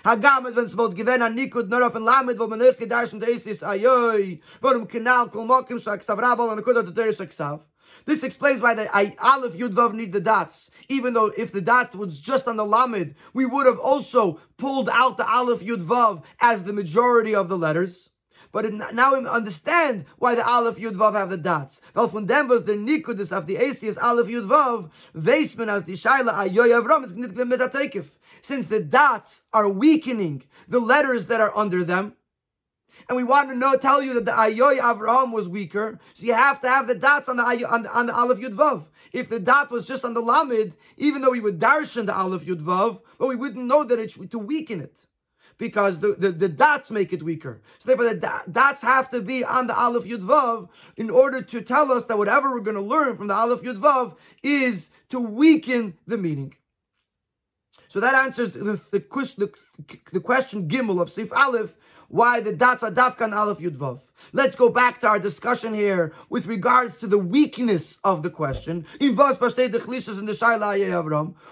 Hagam 0.04 0.46
es 0.46 0.54
wenn 0.54 0.64
es 0.64 0.76
wollt 0.76 0.98
an 1.08 1.34
Nikud 1.34 1.68
nur 1.68 1.84
auf 1.84 1.96
ein 1.96 2.02
Lamed, 2.02 2.38
wo 2.38 2.46
man 2.46 2.60
nicht 2.60 2.78
gedarschen 2.78 3.20
der 3.20 3.34
Aces, 3.34 3.62
ayoi, 3.62 4.40
warum 4.60 4.86
Kanal, 4.86 5.28
kol 5.28 5.44
mokim, 5.44 5.80
shak 5.80 6.02
savrabal, 6.02 6.50
und 6.50 6.56
Nikud 6.56 6.76
hat 6.76 6.96
der 6.96 7.12
Saksav. 7.12 7.60
This 8.04 8.22
explains 8.22 8.60
why 8.62 8.74
the 8.74 8.94
I, 8.94 9.14
Aleph 9.20 9.54
Yud 9.54 9.74
Vav 9.74 9.94
need 9.94 10.12
the 10.12 10.20
dots. 10.20 10.70
Even 10.88 11.14
though 11.14 11.32
if 11.36 11.52
the 11.52 11.60
dot 11.60 11.94
was 11.94 12.20
just 12.20 12.48
on 12.48 12.56
the 12.56 12.64
Lamed, 12.64 13.14
we 13.32 13.46
would 13.46 13.66
have 13.66 13.78
also 13.78 14.40
pulled 14.56 14.88
out 14.88 15.16
the 15.16 15.28
Aleph 15.28 15.60
Yud 15.60 15.82
Vav 15.82 16.22
as 16.40 16.64
the 16.64 16.72
majority 16.72 17.34
of 17.34 17.48
the 17.48 17.58
letters. 17.58 18.10
But 18.52 18.66
it, 18.66 18.74
now 18.92 19.18
we 19.18 19.26
understand 19.26 20.04
why 20.18 20.34
the 20.34 20.46
Aleph 20.46 20.76
Yud 20.76 20.92
Vav 20.92 21.14
have 21.14 21.30
the 21.30 21.38
dots. 21.38 21.80
Well, 21.94 22.08
from 22.08 22.26
them 22.26 22.48
was 22.48 22.64
the 22.64 22.74
Nikudis 22.74 23.32
of 23.32 23.46
the 23.46 23.56
Asias 23.56 23.96
Aleph 23.96 24.26
Yud 24.26 24.46
Vav, 24.46 24.90
Veisman 25.16 25.68
as 25.68 25.84
the 25.84 25.94
Shaila 25.94 26.34
Ayoy 26.34 26.78
Avram. 26.78 28.10
Since 28.42 28.66
the 28.66 28.80
dots 28.80 29.42
are 29.52 29.68
weakening 29.68 30.42
the 30.68 30.80
letters 30.80 31.28
that 31.28 31.40
are 31.40 31.56
under 31.56 31.82
them, 31.82 32.14
and 33.08 33.16
we 33.16 33.24
want 33.24 33.48
to 33.48 33.54
know, 33.54 33.76
tell 33.76 34.02
you 34.02 34.14
that 34.14 34.24
the 34.24 34.32
Ayoy 34.32 34.78
Avraham 34.78 35.32
was 35.32 35.48
weaker, 35.48 35.98
so 36.14 36.26
you 36.26 36.34
have 36.34 36.60
to 36.60 36.68
have 36.68 36.86
the 36.86 36.94
dots 36.94 37.28
on 37.28 37.36
the 37.36 37.44
on 37.44 37.82
the, 37.82 37.92
on 37.92 38.06
the 38.06 38.14
Aleph 38.14 38.38
Yud 38.38 38.54
Vav. 38.54 38.84
If 39.12 39.28
the 39.28 39.40
dot 39.40 39.70
was 39.70 39.84
just 39.86 40.04
on 40.04 40.14
the 40.14 40.22
Lamed, 40.22 40.74
even 40.96 41.22
though 41.22 41.30
we 41.30 41.40
would 41.40 41.58
darshan 41.58 42.06
the 42.06 42.16
Aleph 42.16 42.44
Yud 42.44 42.62
Vav, 42.62 43.00
but 43.18 43.28
we 43.28 43.36
wouldn't 43.36 43.66
know 43.66 43.84
that 43.84 43.98
it's 43.98 44.14
to 44.14 44.38
weaken 44.38 44.80
it 44.80 45.06
because 45.58 46.00
the, 46.00 46.14
the, 46.18 46.32
the, 46.32 46.48
dots 46.48 46.90
make 46.90 47.12
it 47.12 47.22
weaker. 47.22 47.60
So 47.78 47.88
therefore, 47.88 48.14
the 48.14 48.42
dots 48.50 48.82
have 48.82 49.10
to 49.10 49.20
be 49.20 49.44
on 49.44 49.66
the 49.66 49.78
Aleph 49.78 50.04
Yud 50.04 50.22
Vav 50.22 50.68
in 50.96 51.10
order 51.10 51.42
to 51.42 51.60
tell 51.60 51.92
us 51.92 52.04
that 52.06 52.18
whatever 52.18 52.50
we're 52.50 52.60
going 52.60 52.74
to 52.74 52.82
learn 52.82 53.16
from 53.16 53.28
the 53.28 53.34
Aleph 53.34 53.62
Yud 53.62 53.78
Vav 53.78 54.16
is 54.42 54.90
to 55.10 55.20
weaken 55.20 55.94
the 56.06 56.18
meaning. 56.18 56.54
So 57.88 58.00
that 58.00 58.14
answers 58.14 58.52
the, 58.52 58.80
the, 58.90 58.98
the, 59.36 59.52
the 60.12 60.20
question 60.20 60.68
Gimel 60.68 61.00
of 61.00 61.12
Sif 61.12 61.32
Aleph 61.32 61.74
why 62.12 62.40
the 62.40 62.52
dots 62.52 62.82
are 62.82 62.90
dafkan 62.90 63.34
aleph 63.34 63.58
yudvav. 63.58 63.98
Let's 64.34 64.54
go 64.54 64.68
back 64.68 65.00
to 65.00 65.08
our 65.08 65.18
discussion 65.18 65.72
here 65.72 66.12
with 66.28 66.44
regards 66.44 66.98
to 66.98 67.06
the 67.06 67.16
weakness 67.16 67.98
of 68.04 68.22
the 68.22 68.28
question. 68.28 68.84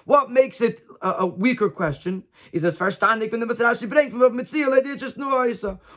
What 0.05 0.31
makes 0.31 0.61
it 0.61 0.83
a, 1.01 1.09
a 1.09 1.27
weaker 1.27 1.71
question 1.71 2.25
is 2.53 2.63
as 2.67 2.77
verstandig 2.77 3.31
when 3.31 3.41
the 3.41 3.47
Rashi 3.47 3.89
brings 3.89 4.13
from 4.13 4.37
Mitzvah 4.37 4.97
just 4.97 5.17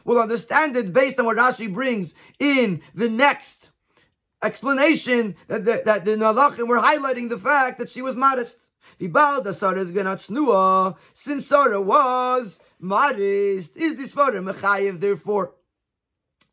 We'll 0.05 0.22
understand 0.22 0.78
it 0.78 0.93
based 0.93 1.20
on 1.20 1.26
what 1.26 1.36
Rashi 1.36 1.72
brings 1.72 2.16
in 2.39 2.82
the 2.95 3.09
next 3.09 3.70
explanation 4.41 5.36
that 5.49 5.66
the, 5.66 5.82
that 5.84 6.05
the 6.05 6.11
Malachim 6.11 6.70
were 6.70 6.78
highlighting 6.80 7.28
the 7.28 7.38
fact 7.38 7.80
that 7.80 7.89
she 7.89 8.01
was 8.01 8.16
modest. 8.16 8.59
Since 11.14 11.47
Sarah 11.47 11.82
was 11.82 12.59
modest, 12.84 13.75
is 13.77 13.95
this 13.95 14.13
a 14.13 14.15
mechayev? 14.15 14.99
Therefore, 14.99 15.53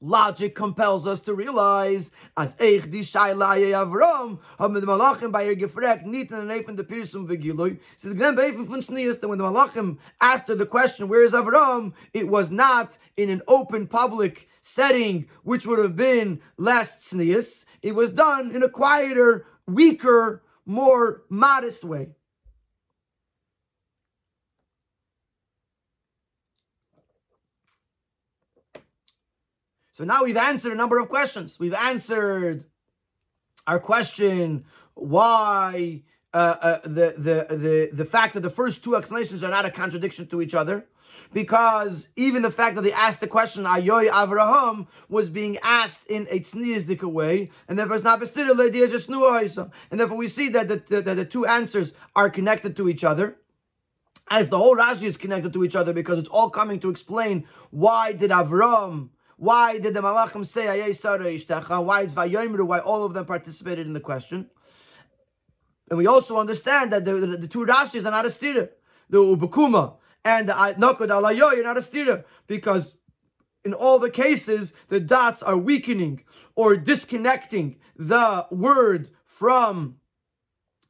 Logic 0.02 0.54
compels 0.54 1.06
us 1.06 1.20
to 1.20 1.34
realize 1.34 2.10
as 2.34 2.54
eich 2.54 2.90
di 2.90 3.00
shayla 3.00 3.58
Avram 3.74 4.38
haben 4.58 4.72
die 4.72 4.86
Malachim 4.86 5.30
ihr 5.44 5.54
gefragt 5.54 6.06
nicht 6.06 6.30
in 6.30 6.48
den 6.48 6.76
de 6.76 6.82
Pirsum 6.82 7.28
v'giloi 7.28 7.78
says 7.98 8.12
ist 8.12 8.18
gnen 8.18 8.34
beifen 8.34 8.66
von 8.66 8.80
Snias 8.80 9.20
that 9.20 9.28
when 9.28 9.36
the 9.36 9.44
Malachim 9.44 9.98
asked 10.22 10.48
her 10.48 10.54
the 10.54 10.64
question 10.64 11.06
where 11.06 11.22
is 11.22 11.34
Avram? 11.34 11.92
It 12.14 12.28
was 12.28 12.50
not 12.50 12.96
in 13.18 13.28
an 13.28 13.42
open 13.46 13.86
public 13.86 14.48
setting 14.62 15.28
which 15.42 15.66
would 15.66 15.78
have 15.78 15.96
been 15.96 16.40
less 16.56 17.04
Snias 17.10 17.66
it 17.82 17.94
was 17.94 18.10
done 18.10 18.56
in 18.56 18.62
a 18.62 18.70
quieter 18.70 19.44
weaker 19.66 20.42
more 20.64 21.24
modest 21.28 21.84
way 21.84 22.08
So 30.00 30.06
now 30.06 30.24
we've 30.24 30.34
answered 30.38 30.72
a 30.72 30.76
number 30.76 30.98
of 30.98 31.10
questions. 31.10 31.60
We've 31.60 31.74
answered 31.74 32.64
our 33.66 33.78
question 33.78 34.64
why 34.94 36.04
uh, 36.32 36.56
uh, 36.58 36.78
the, 36.84 37.14
the, 37.18 37.54
the, 37.54 37.90
the 37.92 38.04
fact 38.06 38.32
that 38.32 38.40
the 38.40 38.48
first 38.48 38.82
two 38.82 38.96
explanations 38.96 39.44
are 39.44 39.50
not 39.50 39.66
a 39.66 39.70
contradiction 39.70 40.26
to 40.28 40.40
each 40.40 40.54
other. 40.54 40.86
Because 41.34 42.08
even 42.16 42.40
the 42.40 42.50
fact 42.50 42.76
that 42.76 42.80
they 42.80 42.94
asked 42.94 43.20
the 43.20 43.26
question, 43.26 43.64
Ayoy 43.64 44.08
Avraham, 44.08 44.86
was 45.10 45.28
being 45.28 45.58
asked 45.62 46.06
in 46.06 46.26
a 46.30 46.40
tzniyazdika 46.40 47.04
way, 47.04 47.50
and 47.68 47.78
therefore 47.78 47.96
it's 47.96 48.04
not 48.04 48.20
just 48.20 48.38
And 48.38 50.00
therefore 50.00 50.16
we 50.16 50.28
see 50.28 50.48
that 50.48 50.68
the, 50.68 50.82
the, 50.88 51.02
the, 51.02 51.14
the 51.14 51.24
two 51.26 51.44
answers 51.44 51.92
are 52.16 52.30
connected 52.30 52.74
to 52.76 52.88
each 52.88 53.04
other 53.04 53.36
as 54.30 54.48
the 54.48 54.56
whole 54.56 54.76
Rashi 54.76 55.02
is 55.02 55.18
connected 55.18 55.52
to 55.52 55.62
each 55.62 55.76
other 55.76 55.92
because 55.92 56.18
it's 56.18 56.28
all 56.30 56.48
coming 56.48 56.80
to 56.80 56.88
explain 56.88 57.46
why 57.68 58.14
did 58.14 58.30
Avram 58.30 59.10
why 59.40 59.78
did 59.78 59.94
the 59.94 60.02
Malachim 60.02 60.46
say 60.46 60.92
Sarah 60.92 61.24
Ishtecha? 61.24 61.82
Why 61.82 62.02
is 62.02 62.14
Vayomru? 62.14 62.66
Why 62.66 62.78
all 62.80 63.06
of 63.06 63.14
them 63.14 63.24
participated 63.24 63.86
in 63.86 63.94
the 63.94 64.00
question? 64.00 64.50
And 65.88 65.96
we 65.96 66.06
also 66.06 66.36
understand 66.36 66.92
that 66.92 67.06
the, 67.06 67.14
the, 67.14 67.26
the 67.38 67.48
two 67.48 67.60
Rashis 67.64 68.04
are 68.04 68.10
not 68.10 68.26
a 68.26 68.28
stira. 68.28 68.68
The 69.08 69.16
Ubukuma 69.16 69.94
and 70.26 70.50
the 70.50 70.52
Nokod 70.52 71.08
Alayoy 71.08 71.58
are 71.58 71.62
not 71.62 71.78
a 71.78 71.80
stira 71.80 72.24
because 72.48 72.96
in 73.64 73.72
all 73.72 73.98
the 73.98 74.10
cases 74.10 74.74
the 74.88 75.00
dots 75.00 75.42
are 75.42 75.56
weakening 75.56 76.22
or 76.54 76.76
disconnecting 76.76 77.76
the 77.96 78.46
word 78.50 79.08
from 79.24 79.96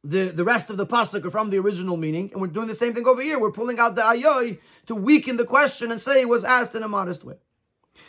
the, 0.03 0.25
the 0.25 0.43
rest 0.43 0.71
of 0.71 0.77
the 0.77 0.87
pasuk 0.87 1.25
or 1.25 1.31
from 1.31 1.51
the 1.51 1.59
original 1.61 1.97
meaning, 1.97 2.31
and 2.33 2.41
we're 2.41 2.49
doing 2.49 2.67
the 2.67 2.75
same 2.75 2.95
thing 2.95 3.07
over 3.07 3.23
here. 3.23 3.39
We're 3.39 3.53
pulling 3.53 3.79
out 3.79 3.95
the 3.95 4.03
ayoy 4.03 4.59
to 4.87 4.97
weaken 4.97 5.37
the 5.37 5.45
question 5.45 5.93
and 5.93 6.01
say 6.01 6.23
it 6.23 6.29
was 6.29 6.43
asked 6.43 6.75
in 6.75 6.83
a 6.83 6.89
modest 6.89 7.23
way. 7.23 7.37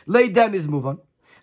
Lay 0.06 0.30
them 0.30 0.54
is 0.54 0.68
move 0.68 0.86
on. 0.86 1.00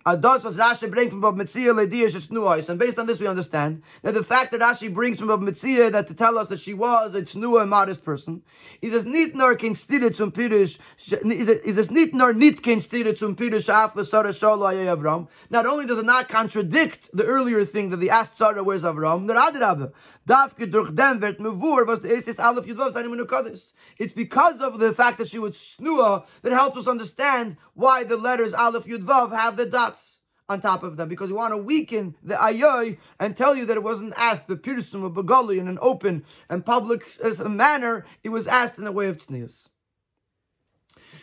Ados 0.09 0.43
was 0.43 0.57
Rashi 0.57 0.91
bring 0.91 1.11
from 1.11 1.21
Bab 1.21 1.35
Mitzia 1.37 1.75
Lediyash 1.75 2.29
Tznuais. 2.29 2.71
And 2.71 2.79
based 2.79 2.99
on 2.99 3.07
this, 3.07 3.21
we 3.21 3.27
understand 3.27 3.83
that 4.03 4.15
the 4.15 4.25
fact 4.25 4.53
that 4.53 4.61
Rashi 4.63 4.93
brings 4.93 5.19
from 5.19 5.29
Bab 5.29 5.41
Mitzia 5.41 5.93
that 5.93 6.07
to 6.09 6.15
tell 6.15 6.39
us 6.39 6.49
that 6.49 6.61
she 6.61 6.73
was 6.73 7.15
a 7.15 7.21
Tznuah, 7.21 7.65
a 7.65 7.67
modest 7.67 8.03
person, 8.05 8.43
is 8.81 8.95
as 8.95 9.05
nit 9.05 9.35
nor 9.35 9.55
ken 9.55 9.75
stire 9.75 10.11
zum 10.11 10.33
Pirush, 10.33 10.79
is 11.67 11.77
as 11.77 11.91
nit 11.91 12.15
nor 12.15 12.33
nit 12.33 12.63
ken 12.63 12.81
stire 12.81 13.15
zum 13.15 13.37
Pirush 13.37 13.69
after 13.69 14.03
Sarah 14.03 14.31
Sholo 14.31 14.73
Avram. 14.73 15.29
Not 15.51 15.67
only 15.67 15.85
does 15.85 15.99
it 15.99 16.07
not 16.07 16.31
contradict 16.31 17.11
the 17.13 17.25
earlier 17.25 17.67
thing 17.67 17.91
that 17.91 17.99
they 17.99 18.09
asked 18.09 18.39
Sarah, 18.39 18.65
where's 18.65 18.85
Avram, 18.85 19.25
nor 19.25 19.37
Adrabe. 19.37 19.93
Davke 20.27 20.71
durch 20.71 20.95
dem 20.95 21.21
mevur, 21.21 21.87
was 21.87 22.01
the 22.01 22.09
Esis 22.09 22.43
Aleph 22.43 22.65
Yudvav 22.65 22.95
Zanim. 22.95 23.73
It's 23.99 24.15
because 24.15 24.61
of 24.63 24.79
the 24.79 24.95
fact 24.95 25.19
that 25.19 25.29
she 25.29 25.39
was 25.39 25.77
Tznuah 25.79 26.25
that 26.41 26.53
helps 26.53 26.79
us 26.79 26.89
understand 26.89 27.59
why 27.79 28.03
the 28.03 28.17
letters 28.17 28.53
Aleph 28.55 28.87
Yudvav 28.87 29.31
have 29.31 29.57
the 29.57 29.65
dots 29.65 30.19
on 30.49 30.61
top 30.61 30.83
of 30.83 30.97
them 30.97 31.09
because 31.09 31.29
we 31.29 31.37
want 31.37 31.53
to 31.53 31.57
weaken 31.57 32.17
the 32.25 32.35
ayoy 32.35 32.99
and 33.21 33.37
tell 33.37 33.55
you 33.55 33.65
that 33.67 33.77
it 33.77 33.83
wasn't 33.85 34.13
asked 34.17 34.49
but 34.49 34.65
pirsum 34.65 35.05
or 35.05 35.11
begali 35.11 35.61
in 35.61 35.69
an 35.69 35.79
open 35.81 36.25
and 36.51 36.67
public 36.67 37.05
manner. 37.47 38.05
It 38.25 38.31
was 38.31 38.49
asked 38.49 38.79
in 38.79 38.87
a 38.89 38.91
way 38.91 39.07
of 39.07 39.19
tznius. 39.19 39.69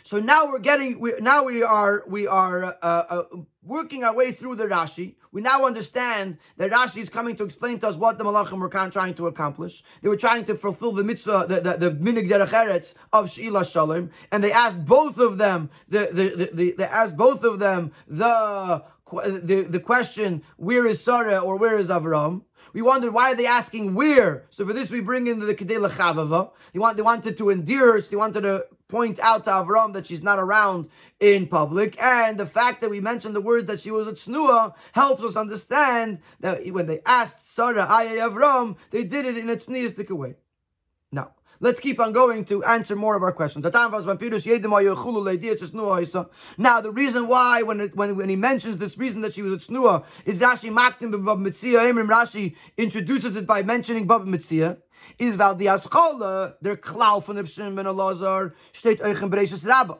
So 0.02 0.18
now 0.18 0.46
we're 0.46 0.60
getting. 0.60 0.98
We, 0.98 1.12
now 1.20 1.42
we 1.44 1.62
are 1.62 2.04
we 2.06 2.26
are 2.26 2.64
uh, 2.64 2.76
uh, 2.80 3.22
working 3.62 4.04
our 4.04 4.14
way 4.14 4.32
through 4.32 4.54
the 4.54 4.66
Rashi. 4.66 5.16
We 5.36 5.42
now 5.42 5.66
understand 5.66 6.38
that 6.56 6.70
Rashi 6.70 6.96
is 6.96 7.10
coming 7.10 7.36
to 7.36 7.44
explain 7.44 7.78
to 7.80 7.88
us 7.88 7.96
what 7.96 8.16
the 8.16 8.24
Malachim 8.24 8.58
were 8.58 8.70
trying 8.70 9.12
to 9.16 9.26
accomplish. 9.26 9.84
They 10.00 10.08
were 10.08 10.16
trying 10.16 10.46
to 10.46 10.54
fulfill 10.54 10.92
the 10.92 11.04
mitzvah, 11.04 11.44
the, 11.46 11.60
the, 11.60 11.76
the 11.76 11.90
minig 11.90 12.30
derech 12.30 12.94
of 13.12 13.30
Sheila 13.30 13.62
Shalom, 13.66 14.08
and 14.32 14.42
they 14.42 14.50
asked 14.50 14.86
both 14.86 15.18
of 15.18 15.36
them. 15.36 15.68
The, 15.90 16.08
the, 16.10 16.28
the, 16.30 16.50
the, 16.54 16.74
they 16.78 16.84
asked 16.84 17.18
both 17.18 17.44
of 17.44 17.58
them 17.58 17.92
the 18.08 18.82
the, 19.12 19.66
the 19.68 19.78
question, 19.78 20.42
where 20.56 20.86
is 20.86 21.04
Sarah 21.04 21.38
or 21.38 21.56
where 21.56 21.78
is 21.78 21.90
Avram? 21.90 22.40
We 22.72 22.80
wondered 22.80 23.12
why 23.12 23.32
are 23.32 23.34
they 23.34 23.46
asking 23.46 23.94
where? 23.94 24.46
So 24.48 24.66
for 24.66 24.72
this 24.72 24.90
we 24.90 25.00
bring 25.00 25.26
in 25.26 25.38
the 25.38 25.54
Kedei 25.54 25.78
Lechavava. 25.86 26.50
They, 26.72 26.78
want, 26.78 26.96
they 26.96 27.02
wanted 27.02 27.36
to 27.36 27.50
endear 27.50 28.00
they 28.00 28.16
wanted 28.16 28.40
to 28.40 28.66
point 28.88 29.18
out 29.20 29.44
to 29.44 29.50
Avram 29.50 29.92
that 29.94 30.06
she's 30.06 30.22
not 30.22 30.38
around 30.38 30.88
in 31.20 31.46
public. 31.46 32.00
And 32.02 32.38
the 32.38 32.46
fact 32.46 32.80
that 32.80 32.90
we 32.90 33.00
mentioned 33.00 33.34
the 33.34 33.40
word 33.40 33.66
that 33.66 33.80
she 33.80 33.90
was 33.90 34.06
a 34.06 34.12
tznuah 34.12 34.74
helps 34.92 35.22
us 35.22 35.36
understand 35.36 36.20
that 36.40 36.66
when 36.68 36.86
they 36.86 37.00
asked 37.04 37.46
Sarah, 37.46 37.86
Ayah 37.90 38.30
Avram, 38.30 38.76
they 38.90 39.04
did 39.04 39.24
it 39.24 39.36
in 39.36 39.50
a 39.50 39.56
tzniistic 39.56 40.10
way. 40.10 40.34
Now, 41.10 41.32
Let's 41.58 41.80
keep 41.80 42.00
on 42.00 42.12
going 42.12 42.44
to 42.46 42.62
answer 42.64 42.94
more 42.94 43.16
of 43.16 43.22
our 43.22 43.32
questions. 43.32 43.64
Now, 43.64 43.70
the 46.80 46.90
reason 46.92 47.28
why, 47.28 47.62
when 47.62 47.80
it, 47.80 47.96
when, 47.96 48.16
when 48.16 48.28
he 48.28 48.36
mentions 48.36 48.76
this 48.76 48.98
reason 48.98 49.22
that 49.22 49.32
she 49.34 49.42
was 49.42 49.54
a 49.54 49.56
tznuah, 49.56 50.04
is 50.26 50.38
Rashi 50.38 50.70
Maktim 50.70 51.12
Bab 51.24 51.38
Mitzia. 51.38 51.90
Rashi 52.06 52.56
introduces 52.76 53.36
it 53.36 53.46
by 53.46 53.62
mentioning 53.62 54.06
Bab 54.06 54.26
Mitzia. 54.26 54.76
Is 55.18 55.36
val 55.36 55.54
the 55.54 55.66
aschole 55.66 56.54
der 56.62 56.76
klau 56.76 57.22
von 57.22 57.36
Ibshim 57.36 57.74
ben 57.74 57.86
Elazar 57.86 58.52
steht 58.72 59.00
euch 59.00 59.22
in 59.22 59.30
Bereshis 59.30 59.66
Rabbah. 59.66 59.98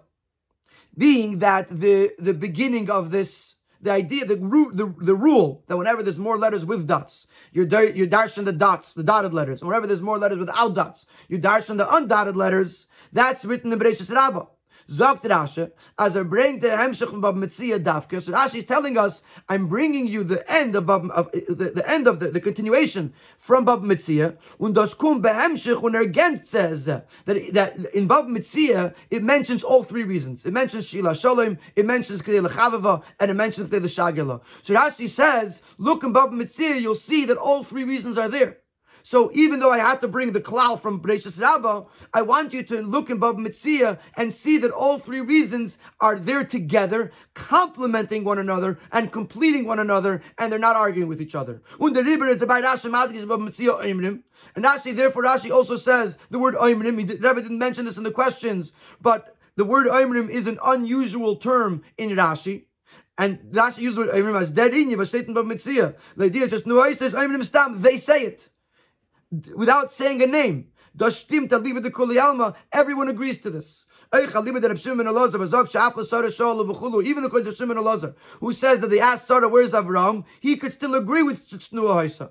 Being 0.97 1.39
that 1.39 1.69
the, 1.69 2.13
the 2.19 2.33
beginning 2.33 2.91
of 2.91 3.11
this 3.11 3.57
the 3.83 3.93
idea, 3.93 4.25
the, 4.25 4.37
root, 4.37 4.77
the, 4.77 4.93
the 4.99 5.15
rule 5.15 5.63
that 5.69 5.77
whenever 5.77 6.03
there's 6.03 6.19
more 6.19 6.39
letters 6.39 6.65
with 6.65 6.87
dots, 6.87 7.27
you're, 7.53 7.67
you're 7.91 8.07
darshan 8.07 8.45
the 8.45 8.53
dots, 8.53 8.95
the 8.95 9.03
dotted 9.03 9.35
letters. 9.35 9.61
And 9.61 9.69
whenever 9.69 9.87
there's 9.87 10.03
more 10.03 10.19
letters 10.19 10.39
without 10.39 10.75
dots, 10.75 11.07
you 11.29 11.39
darshan 11.39 11.77
the 11.77 11.87
undotted 11.87 12.37
letters. 12.37 12.87
That's 13.13 13.45
written 13.45 13.73
in 13.73 13.79
Bereshit 13.79 14.13
Rabbah. 14.13 14.47
Zogt 14.91 15.23
Rashi, 15.23 15.71
as 15.99 16.17
I 16.17 16.23
bring 16.23 16.61
the 16.61 16.69
Hemshech 16.69 17.11
from 17.11 17.21
Bab 17.21 17.35
Mitzia 17.35 17.83
Davka. 17.83 18.23
So 18.23 18.33
Rashi 18.33 18.57
is 18.57 18.65
telling 18.65 18.97
us, 18.97 19.23
I'm 19.49 19.67
bringing 19.67 20.07
you 20.07 20.23
the 20.23 20.49
end 20.51 20.77
of, 20.77 20.87
Bab, 20.87 21.11
of 21.11 21.31
the, 21.33 21.73
the, 21.75 21.91
end 21.91 22.07
of 22.07 22.21
the, 22.21 22.31
the 22.31 22.41
continuation 22.41 23.13
from 23.39 23.65
Bab 23.65 23.83
Mitzia. 23.83 24.37
Und 24.61 24.75
das 24.75 24.95
kum 24.95 25.23
behemshech, 25.23 25.83
when 25.83 25.97
er 25.97 26.07
says 26.45 26.85
that, 26.85 27.09
that 27.25 27.77
in 27.95 28.07
Bab 28.07 28.27
Mitzia, 28.27 28.95
it 29.11 29.23
mentions 29.23 29.65
all 29.65 29.83
three 29.83 30.05
reasons. 30.05 30.47
It 30.47 30.53
mentions 30.53 30.89
Shila 30.89 31.15
Shalom, 31.15 31.59
it 31.75 31.85
mentions 31.85 32.23
Kedei 32.23 32.47
Lechavava, 32.47 33.03
and 33.19 33.31
it 33.31 33.35
mentions 33.35 33.69
Kedei 33.69 33.83
Shagila. 33.83 34.41
So 34.63 34.75
Rashi 34.75 35.09
says, 35.09 35.63
look 35.79 36.05
in 36.05 36.13
Bab 36.13 36.31
Mitzia, 36.31 36.81
you'll 36.81 36.95
see 36.95 37.25
that 37.25 37.37
all 37.37 37.65
three 37.65 37.85
reasons 37.85 38.19
are 38.19 38.29
there. 38.29 38.59
So 39.07 39.31
even 39.35 39.61
though 39.61 39.71
I 39.71 39.79
had 39.79 40.01
to 40.01 40.09
bring 40.09 40.33
the 40.33 40.41
klal 40.41 40.81
from 40.81 41.01
Bereshis 41.01 41.41
Rabbah, 41.41 41.85
I 42.13 42.23
want 42.23 42.53
you 42.53 42.65
to 42.65 42.83
look 42.83 43.09
in 43.09 43.21
Bab 43.21 43.37
Mitzia 43.37 44.01
and 44.17 44.35
see 44.35 44.59
that 44.59 44.73
all 44.73 44.99
three 44.99 45.21
reasons 45.21 45.79
are 46.01 46.19
there 46.19 46.43
together, 46.43 47.13
complementing 47.33 48.25
one 48.25 48.41
another 48.41 48.81
and 48.91 49.13
completing 49.13 49.65
one 49.65 49.79
another, 49.79 50.23
and 50.39 50.51
they're 50.51 50.59
not 50.59 50.75
arguing 50.75 51.09
with 51.09 51.23
each 51.23 51.37
other. 51.37 51.63
And 51.79 51.95
Rashi, 54.65 54.97
therefore, 54.97 55.23
Rashi 55.23 55.53
also 55.53 55.77
says 55.77 56.19
the 56.31 56.41
word 56.41 56.57
oimrim. 56.57 56.97
Rebbe 56.97 57.43
didn't 57.43 57.59
mention 57.61 57.85
this 57.85 57.99
in 57.99 58.03
the 58.03 58.11
questions, 58.11 58.73
but 59.01 59.37
the 59.55 59.65
word 59.65 59.87
oimrim 59.87 60.29
is 60.29 60.49
an 60.49 60.59
unusual 60.65 61.37
term 61.37 61.85
in 61.97 62.11
Rashi. 62.11 62.65
And 63.19 63.39
Rashi 63.53 63.83
used 63.83 63.97
the 63.97 64.01
word 64.01 64.11
oimrim 64.17 64.41
as 64.41 64.51
dead 64.51 64.75
in 64.75 64.91
Yevashtetin 64.91 65.33
Bab 65.33 65.45
Mitzia. 65.45 65.95
The 66.17 66.25
idea 66.25 66.49
just 66.49 66.67
no, 66.67 66.93
says 66.93 67.13
oimrim 67.13 67.45
stam. 67.45 67.81
They 67.81 67.99
say 67.99 68.23
it 68.23 68.49
without 69.55 69.93
saying 69.93 70.23
a 70.23 70.27
name. 70.27 70.69
Everyone 72.73 73.09
agrees 73.09 73.39
to 73.39 73.51
this. 73.51 73.85
Even 74.15 74.29
according 74.31 74.63
to 74.63 74.77
Shimon 74.79 75.07
Elazar, 77.77 78.15
who 78.41 78.53
says 78.53 78.81
that 78.81 78.89
they 78.89 79.01
asked 79.01 79.27
Sarah, 79.27 79.49
where's 79.49 79.73
Avram? 79.73 80.25
He 80.41 80.57
could 80.57 80.73
still 80.73 80.95
agree 80.95 81.23
with 81.23 81.49
Tznuah 81.51 82.05
Haisa. 82.05 82.31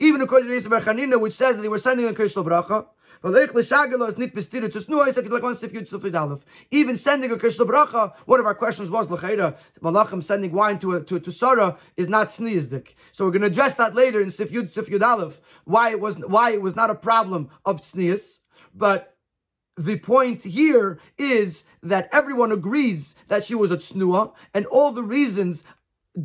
Even 0.00 0.22
according 0.22 0.48
to 0.48 0.68
Rabbi 0.68 0.84
Chanina, 0.84 1.20
which 1.20 1.34
says 1.34 1.56
that 1.56 1.62
they 1.62 1.68
were 1.68 1.78
sending 1.78 2.06
a 2.06 2.12
Kirshel 2.12 2.44
Bracha, 2.44 2.86
even 3.26 3.62
sending 6.96 7.30
a 7.30 7.38
Krishna 7.38 7.64
bracha, 7.64 8.12
one 8.26 8.38
of 8.38 8.44
our 8.44 8.54
questions 8.54 8.90
was 8.90 9.08
L'chaira, 9.08 9.56
Malachim 9.80 10.22
sending 10.22 10.52
wine 10.52 10.78
to, 10.80 10.96
a, 10.96 11.02
to, 11.02 11.18
to 11.18 11.32
Sarah 11.32 11.78
is 11.96 12.06
not 12.06 12.28
sneezdik. 12.28 12.88
So 13.12 13.24
we're 13.24 13.30
going 13.30 13.40
to 13.40 13.46
address 13.46 13.76
that 13.76 13.94
later 13.94 14.20
in 14.20 14.30
Sif 14.30 14.50
Yud, 14.50 14.70
Sif 14.70 14.90
Yud 14.90 15.02
Aleph, 15.02 15.40
why 15.64 15.90
it 15.90 16.00
was 16.00 16.16
why 16.16 16.50
it 16.50 16.60
was 16.60 16.76
not 16.76 16.90
a 16.90 16.94
problem 16.94 17.48
of 17.64 17.82
sneeze, 17.82 18.40
but 18.74 19.16
the 19.78 19.98
point 19.98 20.42
here 20.42 21.00
is 21.16 21.64
that 21.82 22.10
everyone 22.12 22.52
agrees 22.52 23.14
that 23.28 23.42
she 23.42 23.54
was 23.54 23.70
a 23.70 23.78
tsnua, 23.78 24.34
and 24.52 24.66
all 24.66 24.92
the 24.92 25.02
reasons 25.02 25.64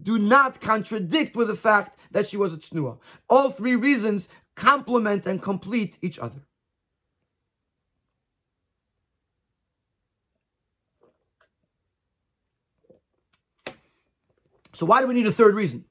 do 0.04 0.20
not 0.20 0.62
contradict 0.62 1.36
with 1.36 1.48
the 1.48 1.56
fact 1.56 2.00
that 2.12 2.28
she 2.28 2.38
was 2.38 2.54
a 2.54 2.58
tsnua. 2.58 2.98
All 3.30 3.50
three 3.50 3.76
reasons 3.76 4.30
complement 4.56 5.26
and 5.26 5.42
complete 5.42 5.98
each 6.02 6.20
other. 6.20 6.42
So 14.74 14.86
why 14.86 15.02
do 15.02 15.08
we 15.08 15.14
need 15.14 15.26
a 15.26 15.32
third 15.32 15.56
reason? 15.56 15.84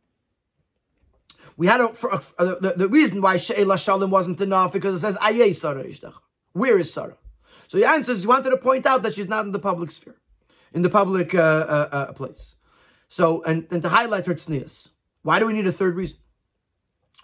We 1.56 1.66
had 1.66 1.80
a, 1.80 1.88
for, 1.88 2.10
the, 2.38 2.74
the, 2.76 2.88
reason 2.88 3.20
why 3.20 3.36
She'ela 3.36 3.76
Shalom 3.76 4.10
wasn't 4.10 4.40
enough 4.40 4.72
because 4.72 4.94
it 4.94 5.00
says 5.00 5.16
Ayeh 5.16 5.54
Sarah 5.54 5.84
Ishtach. 5.84 6.14
Where 6.52 6.78
is 6.78 6.92
Sarah? 6.92 7.18
So 7.66 7.78
the 7.78 7.84
answer 7.84 8.12
is 8.12 8.22
he 8.22 8.28
wanted 8.28 8.50
to 8.50 8.56
point 8.56 8.86
out 8.86 9.02
that 9.02 9.14
she's 9.14 9.28
not 9.28 9.44
in 9.44 9.52
the 9.52 9.58
public 9.58 9.90
sphere, 9.90 10.14
in 10.72 10.82
the 10.82 10.88
public 10.88 11.34
uh, 11.34 11.38
uh, 11.38 11.88
uh, 11.92 12.12
place. 12.12 12.54
So, 13.08 13.42
and, 13.44 13.66
and 13.70 13.82
to 13.82 13.88
highlight 13.88 14.26
her 14.26 14.34
tznias. 14.34 14.88
Why 15.22 15.38
do 15.38 15.46
we 15.46 15.52
need 15.52 15.66
a 15.66 15.72
third 15.72 15.96
reason? 15.96 16.18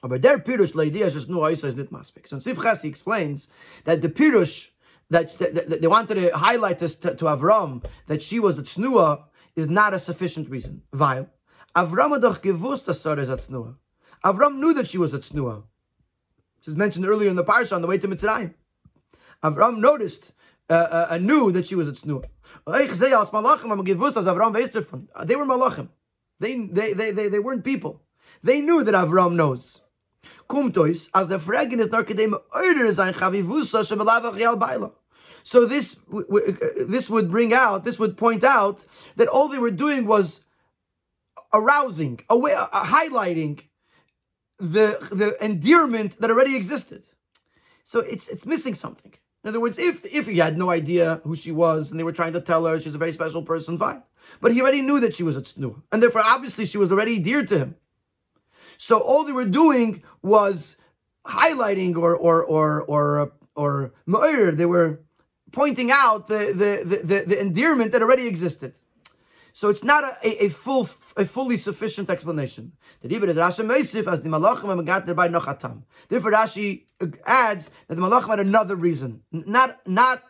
But 0.03 0.23
there 0.23 0.39
pirush 0.39 0.73
leidia 0.73 1.11
just 1.11 1.31
no 1.31 1.45
is 1.47 1.63
nit 1.63 1.91
maspik. 1.91 2.27
So 2.29 2.39
Sif 2.39 2.59
he 2.83 2.89
explains 2.89 3.49
that 3.85 4.03
the 4.03 4.09
pirush 4.09 4.71
that, 5.11 5.39
that, 5.39 5.55
that, 5.55 5.81
they 5.81 5.87
wanted 5.87 6.15
to 6.17 6.37
highlight 6.37 6.79
this 6.79 6.97
to, 6.97 7.15
to 7.15 7.25
Avram 7.27 7.85
that 8.07 8.23
she 8.23 8.41
was 8.41 8.57
the 8.57 8.63
tznua 8.63 9.25
is 9.57 9.69
not 9.69 9.95
a 9.95 9.99
sufficient 9.99 10.51
reason. 10.51 10.83
Weil 10.93 11.29
Avram 11.77 12.21
doch 12.21 12.43
gewusst 12.43 12.87
dass 12.87 13.07
is 13.19 13.29
a 13.29 13.37
tznua. 13.37 13.77
Avram 14.25 14.57
knew 14.57 14.75
that 14.75 14.87
she 14.87 14.99
was 14.99 15.15
a 15.15 15.19
tznua. 15.19 15.63
This 16.59 16.69
is 16.69 16.77
mentioned 16.77 17.07
earlier 17.07 17.29
in 17.29 17.37
the 17.37 17.45
parsha 17.45 17.75
on 17.75 17.83
the 17.83 17.89
way 17.89 17.99
to 17.99 18.09
Mitzrayim. 18.09 18.55
Avram 19.43 19.79
noticed 19.79 20.33
uh, 20.71 21.07
uh, 21.11 21.19
knew 21.19 21.53
that 21.53 21.67
she 21.67 21.75
was 21.75 21.89
a 21.89 21.93
tznuah. 21.93 22.25
They 25.27 25.37
were 25.37 25.45
malachim. 25.45 25.89
They, 26.41 26.57
they, 26.67 26.93
they, 26.93 27.29
they, 27.29 27.39
weren't 27.39 27.65
people. 27.65 28.03
They 28.43 28.61
knew 28.61 28.83
that 28.85 28.95
Avram 28.95 29.35
knows. 29.35 29.83
Kumtois, 30.49 31.11
as 31.15 31.29
the 31.29 31.37
is 31.37 31.89
chavivusa. 33.15 34.93
So 35.43 35.67
this 35.67 35.97
this 36.89 37.11
would 37.11 37.31
bring 37.31 37.53
out, 37.53 37.85
this 37.85 37.99
would 37.99 38.17
point 38.17 38.45
out 38.45 38.85
that 39.17 39.29
all 39.29 39.49
they 39.49 39.59
were 39.59 39.71
doing 39.71 40.07
was 40.07 40.45
arousing, 41.53 42.21
uh, 42.31 42.37
highlighting 42.85 43.61
the 44.59 44.99
the 45.13 45.37
endearment 45.45 46.19
that 46.21 46.31
already 46.31 46.57
existed. 46.57 47.05
So 47.85 48.01
it's 48.01 48.29
it's 48.29 48.47
missing 48.47 48.75
something. 48.75 49.13
In 49.45 49.49
other 49.49 49.61
words, 49.61 49.79
if 49.79 50.05
if 50.07 50.27
he 50.27 50.39
had 50.39 50.57
no 50.57 50.71
idea 50.71 51.21
who 51.23 51.37
she 51.37 51.53
was 51.53 51.91
and 51.91 52.01
they 52.01 52.05
were 52.05 52.13
trying 52.13 52.33
to 52.33 52.41
tell 52.41 52.65
her 52.65 52.81
she's 52.81 52.95
a 52.95 52.99
very 52.99 53.13
special 53.13 53.43
person, 53.43 53.79
fine. 53.79 54.03
But 54.41 54.53
he 54.53 54.63
already 54.63 54.81
knew 54.81 55.01
that 55.01 55.15
she 55.15 55.23
was 55.23 55.37
a 55.37 55.43
tznu, 55.43 55.81
and 55.93 56.03
therefore 56.03 56.23
obviously 56.25 56.65
she 56.65 56.79
was 56.79 56.91
already 56.91 57.19
dear 57.19 57.45
to 57.45 57.59
him. 57.59 57.77
So 58.79 58.99
all 58.99 59.23
they 59.25 59.33
were 59.33 59.45
doing 59.45 60.03
was 60.23 60.77
highlighting 61.27 61.97
or 61.97 62.17
or 62.17 62.43
or 62.43 62.83
or 62.83 63.33
or, 63.55 63.93
or 64.07 64.51
they 64.53 64.67
were 64.67 65.01
pointing 65.53 65.91
out 65.91 66.27
the, 66.27 66.53
the, 66.53 66.99
the, 67.05 67.25
the 67.25 67.41
endearment 67.41 67.93
that 67.93 68.03
already 68.03 68.27
existed. 68.27 68.75
So 69.53 69.69
it's 69.69 69.85
not 69.85 70.03
a, 70.03 70.17
a, 70.27 70.47
a, 70.47 70.49
full, 70.49 70.89
a 71.17 71.25
fully 71.25 71.57
sufficient 71.57 72.11
explanation. 72.11 72.73
Therefore, 73.01 73.29
Rashi 76.33 76.83
adds 77.27 77.71
that 77.89 77.97
the 77.97 78.01
malachim 78.03 78.29
had 78.29 78.41
another 78.41 78.77
reason, 78.77 79.23
not 79.33 79.87
not 79.87 80.23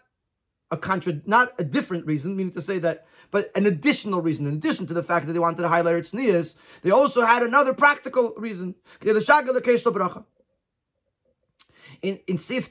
a 0.70 0.76
contra, 0.76 1.20
not 1.26 1.52
a 1.58 1.64
different 1.64 2.06
reason, 2.06 2.36
meaning 2.36 2.52
to 2.52 2.62
say 2.62 2.78
that, 2.80 3.06
but 3.30 3.50
an 3.54 3.66
additional 3.66 4.22
reason. 4.22 4.46
In 4.46 4.54
addition 4.54 4.86
to 4.86 4.94
the 4.94 5.02
fact 5.02 5.26
that 5.26 5.32
they 5.32 5.38
wanted 5.38 5.62
to 5.62 5.68
highlight 5.68 5.96
its 5.96 6.12
tznius, 6.12 6.56
they 6.82 6.90
also 6.90 7.24
had 7.24 7.42
another 7.42 7.74
practical 7.74 8.34
reason 8.36 8.74
in, 12.04 12.20
in 12.26 12.36
Sif 12.36 12.70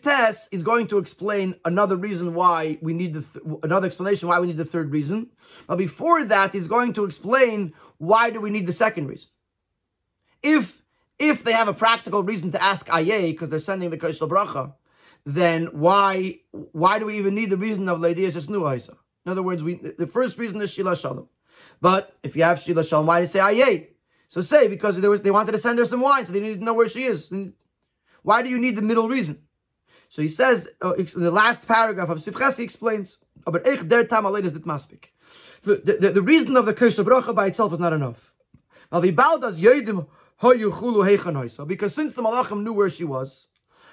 is 0.52 0.62
going 0.64 0.88
to 0.88 1.00
explain 1.00 1.56
another 1.66 1.96
reason 1.96 2.36
why 2.36 2.78
we 2.82 2.94
need 2.94 3.16
the 3.16 3.22
th- 3.22 3.58
another 3.64 3.88
explanation 3.88 4.30
why 4.30 4.40
we 4.40 4.48
need 4.48 4.58
the 4.58 4.66
third 4.66 4.92
reason. 4.92 5.30
But 5.66 5.78
before 5.78 6.24
that, 6.26 6.52
he's 6.52 6.68
going 6.68 6.94
to 6.94 7.04
explain 7.04 7.74
why 7.98 8.30
do 8.30 8.40
we 8.40 8.52
need 8.52 8.68
the 8.68 8.74
second 8.74 9.08
reason. 9.08 9.30
If 10.44 10.83
if 11.30 11.44
they 11.44 11.54
have 11.54 11.68
a 11.68 11.74
practical 11.74 12.22
reason 12.24 12.52
to 12.52 12.62
ask 12.62 12.90
Aye 12.92 13.32
because 13.32 13.50
they're 13.50 13.60
sending 13.60 13.90
the 13.90 13.98
Kaishal 13.98 14.30
Bracha, 14.30 14.74
then 15.26 15.68
why 15.68 16.40
why 16.52 17.00
do 17.00 17.06
we 17.06 17.18
even 17.18 17.34
need 17.34 17.50
the 17.50 17.58
reason 17.58 17.88
of 17.88 18.00
Leidias 18.00 18.36
Esnu 18.36 18.90
In 19.26 19.32
other 19.32 19.44
words, 19.44 19.64
we 19.64 19.76
the 19.76 20.08
first 20.08 20.38
reason 20.38 20.62
is 20.62 20.72
Shila 20.72 20.98
Shalom. 20.98 21.30
But 21.82 22.16
if 22.24 22.36
you 22.36 22.44
have 22.44 22.60
Shila 22.62 22.84
Shalom, 22.84 23.06
why 23.06 23.20
do 23.20 23.24
you 23.24 23.28
say 23.28 23.40
Aye? 23.40 23.88
So 24.28 24.42
say 24.42 24.68
because 24.68 25.00
there 25.00 25.10
was, 25.10 25.22
they 25.22 25.32
wanted 25.32 25.54
to 25.54 25.60
send 25.60 25.80
her 25.80 25.86
some 25.86 26.02
wine, 26.02 26.26
so 26.26 26.34
they 26.34 26.42
needed 26.42 26.60
to 26.60 26.66
know 26.66 26.74
where 26.74 26.90
she 26.90 27.06
is. 27.06 27.32
Why 28.24 28.42
do 28.42 28.50
you 28.50 28.58
need 28.58 28.76
the 28.76 28.82
middle 28.82 29.08
reason? 29.08 29.40
So 30.10 30.22
he 30.22 30.28
says 30.28 30.68
uh, 30.84 30.94
in 30.94 31.08
the 31.16 31.32
last 31.32 31.68
paragraph 31.68 32.10
of 32.10 32.18
Sifchas, 32.20 32.58
he 32.58 32.64
explains, 32.64 33.20
but 33.46 33.64
der 33.64 34.04
tam 34.06 34.26
is. 34.26 34.54
The, 35.64 35.76
the, 35.76 36.10
the 36.10 36.22
reason 36.22 36.58
of 36.58 36.66
the 36.66 36.74
curse 36.74 37.00
bracha 37.00 37.34
by 37.34 37.48
itself 37.48 37.74
is 37.74 37.80
not 37.80 37.94
enough. 37.94 38.34
Because 41.68 41.94
since 41.94 42.14
the 42.14 42.22
malachim 42.22 42.64
knew 42.64 42.74
where 42.74 42.90
she 42.90 43.04
was, 43.04 43.48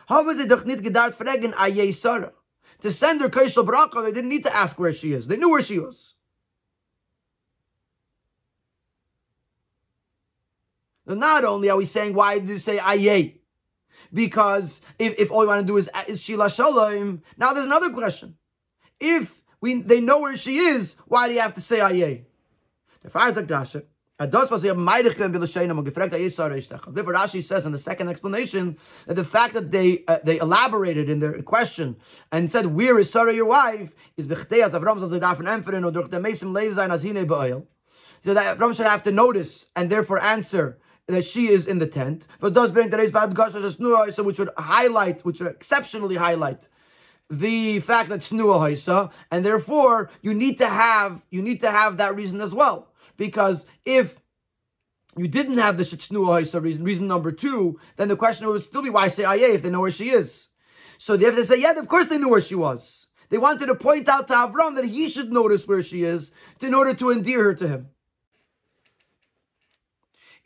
how 0.07 0.25
was 0.25 0.39
it? 0.39 0.49
To 0.49 2.91
send 2.91 3.21
her 3.21 3.29
Kaishal 3.29 3.67
Bracha, 3.67 4.03
they 4.03 4.13
didn't 4.13 4.31
need 4.31 4.45
to 4.45 4.57
ask 4.57 4.79
where 4.79 4.93
she 4.93 5.13
is. 5.13 5.27
They 5.27 5.37
knew 5.37 5.51
where 5.51 5.63
she 5.63 5.79
was. 5.79 6.15
And 11.07 11.21
not 11.21 11.45
only 11.45 11.71
are 11.71 11.77
we 11.77 11.87
saying, 11.87 12.15
why 12.15 12.39
did 12.39 12.49
you 12.49 12.59
say 12.59 12.79
aye? 12.79 13.41
because 14.13 14.81
if, 14.99 15.19
if 15.19 15.31
all 15.31 15.43
you 15.43 15.49
want 15.49 15.61
to 15.61 15.67
do 15.67 15.77
is, 15.77 15.89
is 16.09 16.23
Shila 16.23 16.51
Shalom, 16.51 17.23
now 17.37 17.53
there's 17.53 17.67
another 17.67 17.91
question. 17.91 18.37
If 18.99 19.43
we 19.61 19.83
they 19.83 20.01
know 20.01 20.21
where 20.21 20.37
she 20.37 20.59
is, 20.59 20.97
why 21.07 21.29
do 21.29 21.35
you 21.35 21.41
have 21.41 21.55
to 21.55 21.61
say 21.61 21.81
Aye? 21.81 22.25
The 23.03 23.11
Therefore, 24.21 24.59
Rashi 27.15 27.43
says 27.43 27.65
in 27.65 27.73
the 27.73 27.79
second 27.79 28.09
explanation 28.09 28.77
that 29.07 29.15
the 29.15 29.25
fact 29.25 29.55
that 29.55 29.71
they 29.71 30.05
uh, 30.09 30.19
they 30.23 30.39
elaborated 30.39 31.09
in 31.09 31.21
their 31.21 31.41
question 31.41 31.97
and 32.31 32.51
said, 32.51 32.67
"Where 32.67 32.99
is 32.99 33.11
Sarah 33.11 33.33
your 33.33 33.47
wife?" 33.47 33.95
is 34.19 34.27
bechteas 34.27 34.73
Avram 34.73 35.03
as 35.03 35.11
dafen 35.13 35.49
empferen 35.49 35.87
or 35.87 35.91
durch 35.91 36.11
the 36.11 36.19
mesim 36.19 36.53
lev 36.53 36.75
sein 36.75 36.91
as. 36.91 37.03
So 38.23 38.35
that 38.35 38.59
Avram 38.59 38.77
should 38.77 38.85
have 38.85 39.03
to 39.05 39.11
notice 39.11 39.69
and 39.75 39.89
therefore 39.89 40.21
answer 40.23 40.77
that 41.07 41.25
she 41.25 41.49
is 41.49 41.67
in 41.67 41.79
the 41.79 41.87
tent, 41.87 42.27
but 42.41 42.53
does 42.53 42.71
bring 42.71 42.91
today's 42.91 43.11
bad 43.11 43.35
so 43.35 44.23
which 44.23 44.39
would 44.39 44.51
highlight, 44.59 45.25
which 45.25 45.41
would 45.41 45.51
exceptionally 45.51 46.17
highlight 46.17 46.69
the 47.31 47.79
fact 47.81 48.09
that 48.09 48.21
snua 48.21 49.11
and 49.31 49.45
therefore 49.45 50.11
you 50.21 50.35
need 50.35 50.59
to 50.59 50.67
have 50.67 51.23
you 51.31 51.41
need 51.41 51.61
to 51.61 51.71
have 51.71 51.97
that 51.97 52.15
reason 52.17 52.41
as 52.41 52.53
well, 52.53 52.90
because 53.21 53.67
if 53.85 54.19
you 55.15 55.29
didn't 55.29 55.59
have 55.59 55.77
the 55.77 55.85
snua 55.85 56.41
haisa 56.41 56.59
reason, 56.63 56.83
reason 56.85 57.07
number 57.07 57.31
two, 57.31 57.79
then 57.99 58.09
the 58.09 58.17
question 58.17 58.47
would 58.47 58.63
still 58.63 58.81
be 58.81 58.89
why 58.89 59.09
say 59.09 59.27
ayah 59.27 59.53
if 59.53 59.63
they 59.63 59.69
know 59.69 59.83
where 59.83 59.91
she 59.91 60.09
is. 60.09 60.49
So 60.97 61.19
they 61.19 61.27
have 61.27 61.35
to 61.35 61.45
say, 61.45 61.61
yeah, 61.61 61.73
of 61.73 61.87
course 61.87 62.07
they 62.07 62.17
knew 62.17 62.31
where 62.31 62.41
she 62.41 62.55
was. 62.55 63.09
They 63.29 63.37
wanted 63.37 63.67
to 63.67 63.75
point 63.75 64.09
out 64.09 64.27
to 64.29 64.33
Avram 64.33 64.75
that 64.77 64.87
he 64.87 65.11
should 65.11 65.31
notice 65.31 65.69
where 65.69 65.83
she 65.83 66.03
is 66.03 66.33
in 66.63 66.73
order 66.73 66.95
to 66.95 67.11
endear 67.11 67.45
her 67.45 67.55
to 67.57 67.69
him. 67.69 67.89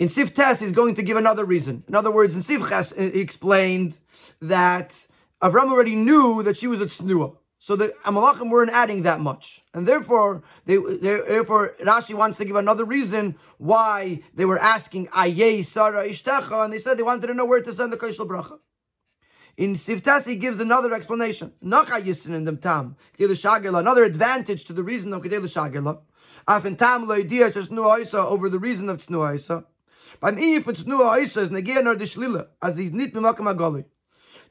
In 0.01 0.09
Sif 0.09 0.35
Tes, 0.35 0.59
he's 0.59 0.73
going 0.73 0.97
to 0.97 1.03
give 1.05 1.17
another 1.17 1.45
reason. 1.45 1.85
In 1.87 1.95
other 1.95 2.11
words, 2.11 2.35
in 2.35 2.43
Sif 2.43 2.69
Ches, 2.69 2.93
he 2.97 3.21
explained 3.21 3.99
that 4.43 5.07
Avram 5.41 5.71
already 5.71 5.95
knew 5.95 6.43
that 6.43 6.57
she 6.57 6.67
was 6.67 6.81
a 6.81 6.87
tznuah. 6.87 7.37
So 7.65 7.77
the 7.77 7.95
Amalachim 8.05 8.51
weren't 8.51 8.73
adding 8.73 9.05
that 9.05 9.21
much. 9.21 9.63
And 9.73 9.89
therefore, 9.89 10.43
they, 10.67 10.77
therefore 10.77 11.75
Rashi 11.81 12.15
wants 12.15 12.37
to 12.37 12.45
give 12.45 12.57
another 12.57 12.85
reason 12.85 13.37
why 13.57 14.21
they 14.35 14.45
were 14.45 14.59
asking 14.59 15.09
Aye 15.15 15.63
Sarah 15.63 16.07
Ishtecha, 16.07 16.63
and 16.63 16.71
they 16.71 16.79
said 16.79 16.99
they 16.99 17.03
wanted 17.03 17.29
to 17.29 17.33
know 17.33 17.47
where 17.47 17.63
to 17.63 17.73
send 17.73 17.91
the 17.91 17.97
Kaishal 17.97 18.29
Bracha. 18.29 18.59
In 19.57 19.77
Siftas, 19.77 20.27
he 20.27 20.37
gives 20.37 20.61
another 20.61 20.93
explanation. 20.93 21.55
Another 21.63 21.95
advantage 24.05 24.65
to 24.67 24.75
the 24.75 24.83
reason 24.83 25.15
of 25.15 25.23
Kedel 25.23 26.01
nu 27.71 27.83
over 28.29 28.49
the 28.51 28.59
reason 28.59 28.91
of 28.91 28.99
Tznu 28.99 29.65
beim 30.21 30.37
Ehen 30.37 30.63
von 30.63 30.75
Tznua 30.75 31.19
Oisa 31.19 31.43
is 31.43 31.51
Negean 31.51 31.87
or 31.87 31.97
Dishlila, 31.97 32.49
as 32.63 32.77
he's 32.77 32.93
nit 32.93 33.15
agoli. 33.15 33.87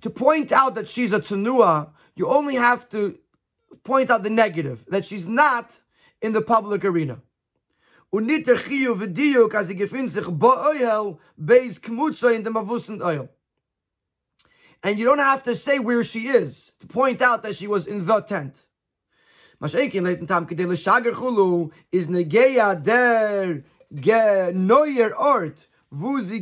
To 0.02 0.10
point 0.10 0.52
out 0.52 0.74
that 0.76 0.90
she's 0.90 1.14
a 1.14 1.20
Tznua, 1.20 1.92
you 2.16 2.28
only 2.28 2.56
have 2.56 2.90
to 2.90 3.18
point 3.84 4.10
out 4.12 4.24
the 4.24 4.30
negative, 4.30 4.86
that 4.88 5.06
she's 5.06 5.28
not 5.28 5.80
in 6.22 6.34
the 6.34 6.42
public 6.42 6.86
arena. 6.86 7.20
Er 8.14 8.22
Oil. 13.04 13.30
and 14.84 15.00
you 15.00 15.06
don't 15.06 15.20
have 15.20 15.44
to 15.44 15.56
say 15.56 15.80
where 15.80 16.04
she 16.04 16.28
is 16.28 16.74
to 16.80 16.88
point 16.88 17.22
out 17.22 17.42
that 17.44 17.56
she 17.56 17.68
was 17.68 17.88
in 17.88 18.06
the 18.06 18.22
tent. 18.22 18.56
Is 19.64 19.72
der 22.84 23.64
ge 23.96 24.10
ort 25.18 25.68
wo 25.90 26.22
sie 26.22 26.42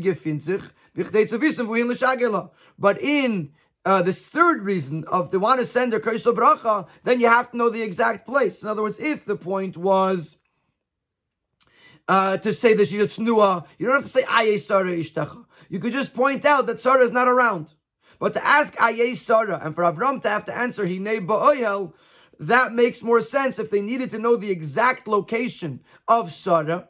wissen 1.38 1.68
wohin 1.68 2.50
But 2.80 3.02
in 3.02 3.52
uh, 3.86 4.02
this 4.02 4.28
third 4.28 4.62
reason 4.62 5.04
of 5.06 5.32
they 5.32 5.38
want 5.38 5.60
to 5.60 5.66
send 5.66 5.92
their 5.92 6.00
kaisel 6.00 6.36
bracha, 6.36 6.88
then 7.04 7.20
you 7.20 7.28
have 7.28 7.52
to 7.52 7.58
know 7.58 7.70
the 7.70 7.82
exact 7.82 8.26
place. 8.26 8.62
In 8.62 8.70
other 8.70 8.84
words, 8.84 9.00
if 9.00 9.26
the 9.26 9.36
point 9.36 9.78
was 9.78 10.38
uh, 12.08 12.38
to 12.38 12.54
say 12.54 12.74
that 12.74 12.88
she's 12.88 13.18
tznua, 13.18 13.66
you 13.78 13.88
don't 13.88 13.96
have 13.96 14.04
to 14.04 14.10
say 14.10 14.26
aye 14.28 14.58
sarah 14.58 14.92
ishtecha. 14.92 15.46
You 15.70 15.80
could 15.80 15.94
just 15.94 16.14
point 16.14 16.46
out 16.46 16.68
that 16.68 16.82
Sarah 16.82 17.04
is 17.04 17.12
not 17.12 17.28
around. 17.28 17.74
But 18.20 18.34
to 18.34 18.46
ask 18.46 18.76
aye 18.80 19.14
sarah 19.14 19.60
and 19.64 19.74
for 19.74 19.84
Avram 19.84 20.22
to 20.22 20.30
have 20.30 20.46
to 20.46 20.56
answer 20.56 20.86
hinei 20.86 21.26
ba'oyel, 21.26 21.94
that 22.42 22.74
makes 22.74 23.04
more 23.04 23.22
sense 23.22 23.60
if 23.60 23.70
they 23.70 23.82
needed 23.82 24.10
to 24.12 24.20
know 24.20 24.36
the 24.36 24.50
exact 24.50 25.08
location 25.08 25.80
of 26.08 26.34
Sarah 26.34 26.90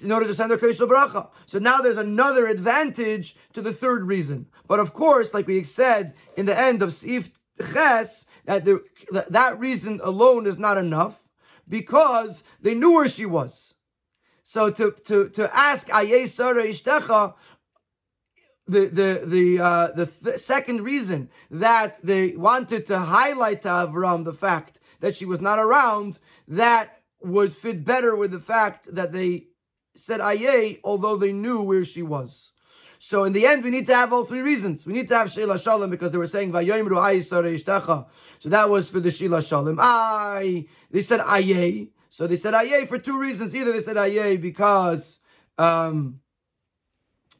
in 0.00 0.12
order 0.12 0.26
to 0.26 0.34
send 0.34 0.50
their 0.50 0.58
Kaishal 0.58 0.88
Bracha. 0.88 1.28
So 1.46 1.58
now 1.58 1.80
there's 1.80 1.96
another 1.96 2.46
advantage 2.46 3.36
to 3.52 3.62
the 3.62 3.72
third 3.72 4.06
reason. 4.06 4.46
But 4.70 4.78
of 4.78 4.94
course, 4.94 5.34
like 5.34 5.48
we 5.48 5.64
said 5.64 6.14
in 6.36 6.46
the 6.46 6.56
end 6.56 6.80
of 6.80 6.94
Sif 6.94 7.32
Ches, 7.72 8.26
that, 8.44 8.64
the, 8.64 8.80
that 9.28 9.58
reason 9.58 10.00
alone 10.04 10.46
is 10.46 10.58
not 10.58 10.78
enough 10.78 11.20
because 11.68 12.44
they 12.60 12.74
knew 12.74 12.92
where 12.92 13.08
she 13.08 13.26
was. 13.26 13.74
So 14.44 14.70
to, 14.70 14.92
to, 15.06 15.28
to 15.30 15.56
ask 15.56 15.92
Aye 15.92 16.26
Sarah 16.26 16.62
Ishtecha, 16.62 17.34
the 18.68 18.86
the 18.86 19.22
the 19.24 19.58
uh, 19.58 19.88
the 19.88 20.06
th- 20.06 20.38
second 20.38 20.82
reason 20.82 21.30
that 21.50 22.00
they 22.04 22.36
wanted 22.36 22.86
to 22.86 22.98
highlight 23.00 23.62
to 23.62 23.68
Avram 23.68 24.22
the 24.22 24.32
fact 24.32 24.78
that 25.00 25.16
she 25.16 25.24
was 25.24 25.40
not 25.40 25.58
around, 25.58 26.20
that 26.46 27.00
would 27.22 27.52
fit 27.52 27.84
better 27.84 28.14
with 28.14 28.30
the 28.30 28.38
fact 28.38 28.94
that 28.94 29.10
they 29.12 29.48
said 29.96 30.20
Aye, 30.20 30.78
although 30.84 31.16
they 31.16 31.32
knew 31.32 31.60
where 31.60 31.84
she 31.84 32.02
was. 32.04 32.52
So 33.02 33.24
in 33.24 33.32
the 33.32 33.46
end, 33.46 33.64
we 33.64 33.70
need 33.70 33.86
to 33.86 33.94
have 33.94 34.12
all 34.12 34.24
three 34.24 34.42
reasons. 34.42 34.86
We 34.86 34.92
need 34.92 35.08
to 35.08 35.16
have 35.16 35.30
Sheila 35.30 35.58
Shalom 35.58 35.88
because 35.88 36.12
they 36.12 36.18
were 36.18 36.26
saying 36.26 36.52
So 36.52 36.58
that 38.44 38.68
was 38.68 38.90
for 38.90 39.00
the 39.00 39.10
Sheila 39.10 39.42
Shalom. 39.42 39.78
Aye. 39.80 40.66
They 40.90 41.00
said 41.00 41.20
Aye. 41.20 41.88
So 42.10 42.26
they 42.26 42.36
said 42.36 42.52
Aye 42.52 42.84
for 42.84 42.98
two 42.98 43.18
reasons. 43.18 43.54
Either 43.54 43.72
they 43.72 43.80
said 43.80 43.96
Aye 43.96 44.36
because 44.36 45.20
um, 45.56 46.20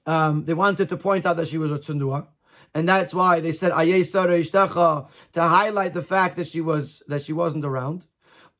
um, 0.06 0.46
they 0.46 0.54
wanted 0.54 0.88
to 0.88 0.96
point 0.96 1.26
out 1.26 1.36
that 1.36 1.48
she 1.48 1.58
was 1.58 1.70
a 1.70 1.78
tsundua. 1.78 2.26
And 2.72 2.88
that's 2.88 3.12
why 3.12 3.40
they 3.40 3.52
said 3.52 3.72
Aye 3.72 4.00
Sarah 4.00 4.42
to 4.42 5.42
highlight 5.42 5.92
the 5.92 6.02
fact 6.02 6.38
that 6.38 6.48
she 6.48 6.62
was 6.62 7.02
that 7.08 7.22
she 7.22 7.34
wasn't 7.34 7.66
around. 7.66 8.06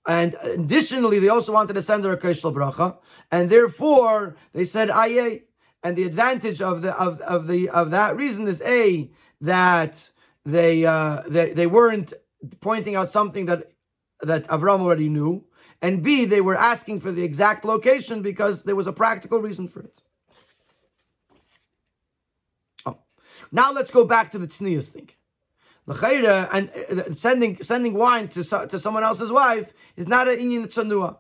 And 0.06 0.36
additionally, 0.42 1.18
they 1.18 1.30
also 1.30 1.52
wanted 1.52 1.72
to 1.74 1.82
send 1.82 2.04
her 2.04 2.12
a 2.12 2.18
Keshal 2.18 2.52
Bracha, 2.52 2.98
and 3.32 3.48
therefore 3.48 4.36
they 4.52 4.66
said 4.66 4.90
Aye. 4.90 5.44
And 5.82 5.96
the 5.96 6.04
advantage 6.04 6.60
of 6.60 6.82
the 6.82 6.92
of, 6.98 7.20
of 7.22 7.46
the 7.46 7.68
of 7.70 7.90
that 7.90 8.16
reason 8.16 8.46
is 8.46 8.60
a 8.62 9.10
that 9.40 10.08
they 10.44 10.84
uh, 10.84 11.22
they 11.26 11.52
they 11.52 11.66
weren't 11.66 12.12
pointing 12.60 12.96
out 12.96 13.10
something 13.10 13.46
that 13.46 13.72
that 14.20 14.46
Avram 14.48 14.80
already 14.80 15.08
knew, 15.08 15.42
and 15.80 16.02
b 16.02 16.26
they 16.26 16.42
were 16.42 16.56
asking 16.56 17.00
for 17.00 17.10
the 17.10 17.22
exact 17.22 17.64
location 17.64 18.20
because 18.20 18.62
there 18.62 18.76
was 18.76 18.86
a 18.86 18.92
practical 18.92 19.40
reason 19.40 19.68
for 19.68 19.80
it. 19.80 20.02
Oh, 22.84 22.98
now 23.50 23.72
let's 23.72 23.90
go 23.90 24.04
back 24.04 24.30
to 24.32 24.38
the 24.38 24.46
tznius 24.46 24.90
thing 24.90 25.08
and 25.90 26.70
uh, 26.70 27.12
sending 27.14 27.62
sending 27.62 27.94
wine 27.94 28.28
to 28.28 28.44
to 28.44 28.78
someone 28.78 29.02
else's 29.02 29.32
wife 29.32 29.72
is 29.96 30.06
not 30.06 30.28
an 30.28 30.38
inyan 30.38 30.66
tzanua. 30.66 31.16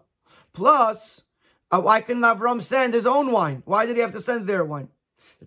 Plus, 0.52 1.22
uh, 1.70 1.80
why 1.80 2.00
couldn't 2.00 2.22
Avram 2.22 2.60
send 2.62 2.94
his 2.94 3.06
own 3.06 3.30
wine? 3.30 3.62
Why 3.64 3.86
did 3.86 3.96
he 3.96 4.02
have 4.02 4.12
to 4.12 4.20
send 4.20 4.46
their 4.46 4.64
wine? 4.64 4.88
The 5.40 5.46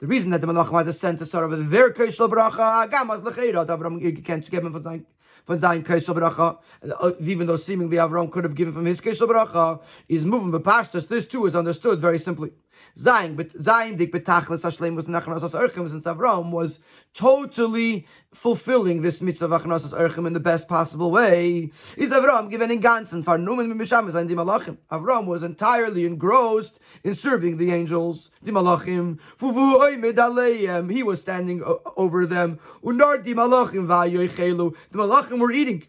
The 0.00 0.06
reason 0.06 0.30
that 0.30 0.40
the 0.40 0.46
Malachim 0.46 0.78
had 0.78 0.86
to 0.86 0.92
send 0.92 1.18
to 1.18 1.26
Sarah 1.26 1.56
their 1.56 1.90
Keishel 1.90 2.30
Bracha, 2.30 2.90
Gamas 2.90 3.22
Lecheirot, 3.22 3.66
Avram 3.66 4.24
can't 4.24 4.50
give 4.50 4.64
him 4.64 4.72
von 4.72 4.82
sein, 4.82 5.06
von 5.46 5.58
sein 5.60 5.84
Keishel 5.84 6.14
Bracha, 6.14 6.58
uh, 6.98 7.12
even 7.20 7.46
though 7.46 7.56
seemingly 7.56 7.98
Avram 7.98 8.32
could 8.32 8.44
have 8.44 8.54
given 8.54 8.72
from 8.72 8.86
his 8.86 9.00
Keishel 9.00 9.28
Bracha, 9.28 9.80
is 10.08 10.24
moving 10.24 10.50
but 10.50 10.64
pastors. 10.64 11.06
This 11.06 11.26
too 11.26 11.44
is 11.46 11.54
understood 11.54 12.00
very 12.00 12.18
simply. 12.18 12.50
Zayin, 12.98 13.36
but 13.36 13.48
Zayin 13.54 13.96
dik 13.96 14.12
betachlis 14.12 14.64
hashlemus 14.64 15.06
nachnasos 15.06 15.52
erchim 15.52 15.90
since 15.90 16.04
Avram 16.04 16.50
was 16.50 16.80
totally 17.14 18.06
fulfilling 18.32 19.02
this 19.02 19.22
mitzvah 19.22 19.46
of 19.46 19.62
achnasos 19.62 19.92
erchim 19.98 20.26
in 20.26 20.32
the 20.32 20.40
best 20.40 20.68
possible 20.68 21.10
way. 21.10 21.70
Is 21.96 22.10
Avram 22.10 22.50
given 22.50 22.70
in 22.70 22.80
ganzen 22.80 23.24
for 23.24 23.38
numen 23.38 23.72
mishamis 23.72 24.14
and 24.14 24.28
malachim. 24.30 24.76
Avram 24.90 25.26
was 25.26 25.42
entirely 25.42 26.04
engrossed 26.04 26.80
in 27.04 27.14
serving 27.14 27.56
the 27.56 27.70
angels, 27.70 28.30
the 28.42 28.52
malachim. 28.52 29.18
Fuvu 29.38 30.90
He 30.90 31.02
was 31.02 31.20
standing 31.20 31.62
over 31.96 32.26
them. 32.26 32.58
Unar 32.82 33.24
di 33.24 33.34
malachim 33.34 33.86
vayoichelu. 33.86 34.74
The 34.90 34.98
malachim 34.98 35.38
were 35.38 35.52
eating. 35.52 35.84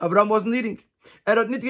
Avram 0.00 0.28
wasn't 0.28 0.54
eating. 0.54 0.78
Er 1.26 1.36
hat 1.36 1.48
nicht 1.48 1.62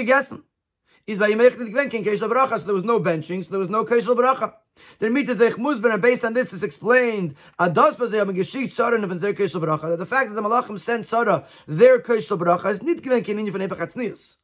is 1.10 1.18
by 1.18 1.30
Yemechnet 1.30 1.72
Gwenkin 1.72 2.04
Keshel 2.04 2.30
Bracha, 2.30 2.58
so 2.58 2.66
there 2.66 2.74
was 2.74 2.84
no 2.84 3.00
benching, 3.00 3.44
so 3.44 3.50
there 3.50 3.58
was 3.58 3.68
no 3.68 3.84
Keshel 3.84 4.16
Bracha. 4.16 4.54
The 5.00 5.10
meet 5.10 5.28
is 5.28 5.38
Musban, 5.38 5.92
and 5.92 6.00
based 6.00 6.24
on 6.24 6.34
this 6.34 6.52
is 6.52 6.62
explained, 6.62 7.34
Ados 7.58 7.96
Bazeh 7.96 8.24
Geschicht 8.32 8.72
Sarah 8.72 9.00
their 9.00 9.34
Keshel 9.34 9.60
Bracha, 9.60 9.98
the 9.98 10.06
fact 10.06 10.28
that 10.28 10.40
the 10.40 10.48
Malachim 10.48 10.78
sent 10.78 11.06
Sarah 11.06 11.46
their 11.66 11.98
Keshel 11.98 12.38
Bracha 12.38 12.70
is 12.70 12.82
nicht 12.82 13.02
Gwenkin 13.02 13.40
in 13.40 13.50
von 13.50 13.60
Epachatznias. 13.60 14.36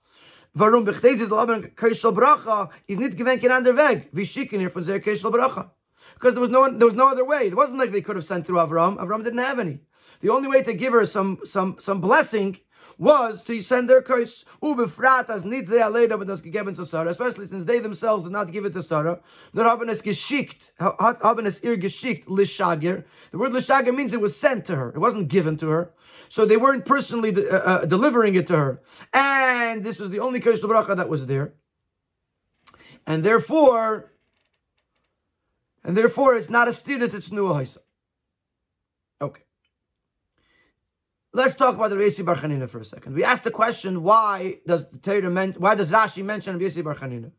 Warum 0.56 0.84
bechteis 0.84 1.20
ist 1.20 1.30
Laban 1.30 1.70
Keshel 1.76 2.12
Bracha 2.12 2.70
is 2.88 2.98
nicht 2.98 3.16
Gwenkin 3.16 3.50
an 3.50 3.62
der 3.62 3.76
Weg, 3.76 4.08
wie 4.12 4.24
schicken 4.24 4.58
hier 4.58 4.70
von 4.70 4.82
Keshel 4.82 5.30
Bracha. 5.30 5.70
Because 6.14 6.34
there 6.34 6.40
was 6.40 6.50
no 6.50 6.68
there 6.68 6.86
was 6.86 6.94
no 6.94 7.08
other 7.08 7.24
way. 7.24 7.46
It 7.46 7.54
wasn't 7.54 7.78
like 7.78 7.92
they 7.92 8.00
could 8.00 8.16
have 8.16 8.24
sent 8.24 8.44
through 8.44 8.56
Avram. 8.56 8.96
Avram 8.96 9.22
didn't 9.22 9.38
have 9.38 9.60
any. 9.60 9.80
The 10.20 10.30
only 10.30 10.48
way 10.48 10.62
to 10.62 10.72
give 10.72 10.92
her 10.94 11.06
some 11.06 11.38
some 11.44 11.76
some 11.78 12.00
blessing 12.00 12.58
was 12.99 13.45
to 13.45 13.61
send 13.62 13.89
their 13.89 14.03
curse. 14.03 14.45
Ubefrat 14.62 15.28
as 15.28 15.45
nitze 15.45 15.68
aleda 15.70 16.18
but 16.18 16.28
gegeben 16.28 16.74
to 16.76 16.87
Sarah, 16.87 17.11
especially 17.11 17.47
since 17.47 17.64
they 17.64 17.78
themselves 17.78 18.24
did 18.24 18.32
not 18.32 18.53
give 18.53 18.64
it 18.64 18.72
to 18.72 18.82
Sarah. 18.82 19.20
Not 19.53 19.66
haben 19.66 19.89
es 19.89 20.03
geschickt, 20.03 20.72
haben 20.78 21.47
es 21.47 21.62
ihr. 21.62 21.76
The 23.30 23.39
word 23.39 23.53
lishager 23.53 23.95
means 23.95 24.12
it 24.12 24.20
was 24.20 24.37
sent 24.37 24.66
to 24.66 24.76
her. 24.76 24.91
It 24.91 24.99
wasn't 24.99 25.28
given 25.28 25.57
to 25.59 25.68
her. 25.68 25.93
So 26.28 26.45
they 26.45 26.57
weren't 26.57 26.84
personally 26.84 27.32
de- 27.32 27.49
uh, 27.49 27.82
uh, 27.82 27.84
delivering 27.84 28.34
it 28.34 28.47
to 28.49 28.57
her. 28.57 28.82
And 29.12 29.84
this 29.84 29.99
was 29.99 30.11
the 30.11 30.20
only 30.20 30.41
curse 30.41 30.61
bracha 30.61 30.97
that 30.97 31.09
was 31.09 31.26
there. 31.26 31.55
And 33.07 33.22
therefore, 33.22 34.12
and 35.84 35.97
therefore 35.97 36.34
it's 36.34 36.51
not 36.51 36.66
a 36.68 36.72
student, 36.72 37.14
it's 37.14 37.30
new 37.30 37.47
Okay. 39.20 39.45
Let's 41.37 41.55
talk 41.55 41.74
about 41.74 41.91
the 41.91 41.97
Resi 41.97 42.24
Bar 42.24 42.37
Chanina 42.37 42.66
for 42.66 42.80
a 42.80 42.84
second. 42.87 43.14
We 43.14 43.22
asked 43.22 43.45
the 43.45 43.51
question, 43.51 44.03
why 44.03 44.61
does 44.66 44.89
the 44.89 44.97
Torah 44.97 45.28
men- 45.28 45.55
why 45.59 45.74
does 45.74 45.91
Rashi 45.91 46.24
mention 46.24 46.59
Resi 46.59 46.82
Bar 46.82 46.95
Chanina? 46.95 47.30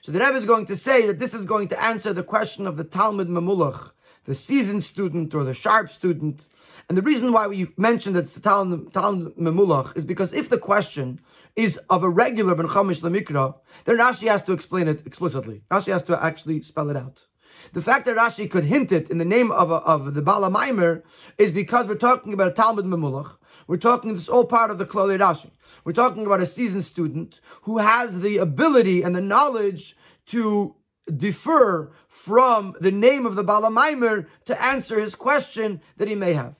So 0.00 0.10
the 0.10 0.20
Rebbe 0.20 0.38
is 0.38 0.46
going 0.46 0.64
to 0.64 0.74
say 0.74 1.06
that 1.06 1.18
this 1.18 1.34
is 1.34 1.44
going 1.44 1.68
to 1.68 1.82
answer 1.82 2.14
the 2.14 2.22
question 2.22 2.66
of 2.66 2.78
the 2.78 2.84
Talmud 2.84 3.28
Mamulach, 3.28 3.90
the 4.24 4.34
seasoned 4.34 4.84
student 4.84 5.34
or 5.34 5.44
the 5.44 5.52
sharp 5.52 5.90
student. 5.90 6.46
And 6.88 6.96
the 6.96 7.02
reason 7.02 7.30
why 7.30 7.46
we 7.46 7.68
mentioned 7.76 8.16
that 8.16 8.24
it's 8.24 8.32
the 8.32 8.40
Talmud, 8.40 8.94
Talmud 8.94 9.36
Mamulach 9.36 9.94
is 9.98 10.06
because 10.06 10.32
if 10.32 10.48
the 10.48 10.56
question 10.56 11.20
is 11.56 11.76
of 11.90 12.04
a 12.04 12.08
regular 12.08 12.54
Ben 12.54 12.68
Chamish 12.68 13.02
Lamikra, 13.02 13.54
then 13.84 13.98
Rashi 13.98 14.28
has 14.28 14.44
to 14.44 14.54
explain 14.54 14.88
it 14.88 15.06
explicitly. 15.06 15.60
Rashi 15.70 15.92
has 15.92 16.04
to 16.04 16.24
actually 16.24 16.62
spell 16.62 16.88
it 16.88 16.96
out. 16.96 17.26
The 17.72 17.82
fact 17.82 18.06
that 18.06 18.16
Rashi 18.16 18.50
could 18.50 18.64
hint 18.64 18.92
it 18.92 19.10
in 19.10 19.18
the 19.18 19.24
name 19.24 19.50
of, 19.50 19.70
a, 19.70 19.76
of 19.76 20.14
the 20.14 20.22
Bala 20.22 20.50
Maimer 20.50 21.02
is 21.38 21.50
because 21.50 21.86
we're 21.86 21.94
talking 21.94 22.32
about 22.32 22.48
a 22.48 22.52
Talmud 22.52 22.84
Memulach. 22.84 23.38
We're 23.66 23.76
talking, 23.76 24.14
this 24.14 24.28
all 24.28 24.46
part 24.46 24.70
of 24.70 24.78
the 24.78 24.86
Klali 24.86 25.18
Rashi. 25.18 25.50
We're 25.84 25.92
talking 25.92 26.26
about 26.26 26.40
a 26.40 26.46
seasoned 26.46 26.84
student 26.84 27.40
who 27.62 27.78
has 27.78 28.20
the 28.20 28.38
ability 28.38 29.02
and 29.02 29.14
the 29.14 29.20
knowledge 29.20 29.96
to 30.26 30.74
defer 31.16 31.90
from 32.08 32.74
the 32.80 32.90
name 32.90 33.26
of 33.26 33.36
the 33.36 33.44
Bala 33.44 33.70
Maimer 33.70 34.26
to 34.46 34.62
answer 34.62 34.98
his 34.98 35.14
question 35.14 35.80
that 35.96 36.08
he 36.08 36.14
may 36.14 36.32
have. 36.32 36.54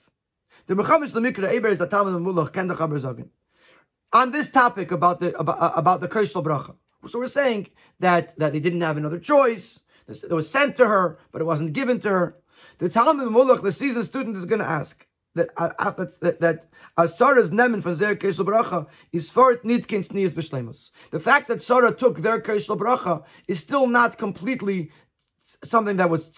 The 0.67 0.75
Mechamish 0.75 1.11
Lamikra 1.13 1.53
Eber 1.53 1.69
is 1.69 1.79
the 1.79 1.87
Talmud 1.87 2.21
Memulach 2.21 2.53
Ken 2.53 2.69
Zagin. 2.69 3.29
On 4.13 4.31
this 4.31 4.49
topic 4.49 4.91
about 4.91 5.19
the 5.19 5.37
about, 5.37 5.77
about 5.77 6.01
the 6.01 6.07
Kershal 6.07 6.43
Bracha. 6.43 6.75
So 7.07 7.19
we're 7.19 7.27
saying 7.27 7.69
that, 7.99 8.37
that 8.37 8.53
they 8.53 8.59
didn't 8.59 8.81
have 8.81 8.97
another 8.97 9.19
choice 9.19 9.81
it 10.07 10.31
was 10.31 10.49
sent 10.49 10.75
to 10.77 10.87
her, 10.87 11.19
but 11.31 11.41
it 11.41 11.45
wasn't 11.45 11.73
given 11.73 11.99
to 12.01 12.09
her. 12.09 12.37
The 12.77 12.89
Talmud 12.89 13.27
Mulach, 13.29 13.61
the 13.61 13.71
seasoned 13.71 14.05
student, 14.05 14.37
is 14.37 14.45
going 14.45 14.59
to 14.59 14.65
ask 14.65 15.05
that 15.35 15.49
uh, 15.57 15.69
uh 15.77 16.05
that 16.21 16.67
Sarah's 17.07 17.51
nemen 17.51 17.81
from 17.81 17.95
Zer 17.95 18.15
Keshel 18.15 18.45
Bracha 18.45 18.87
is 19.11 19.29
fort 19.29 19.63
nitkin 19.63 20.07
snias 20.07 20.31
b'shleimus. 20.31 20.91
The 21.11 21.19
fact 21.19 21.47
that 21.49 21.61
Sarah 21.61 21.93
took 21.93 22.19
their 22.19 22.41
Keshel 22.41 22.77
Bracha 22.77 23.23
is 23.47 23.59
still 23.59 23.87
not 23.87 24.17
completely 24.17 24.91
something 25.63 25.97
that 25.97 26.09
was. 26.09 26.29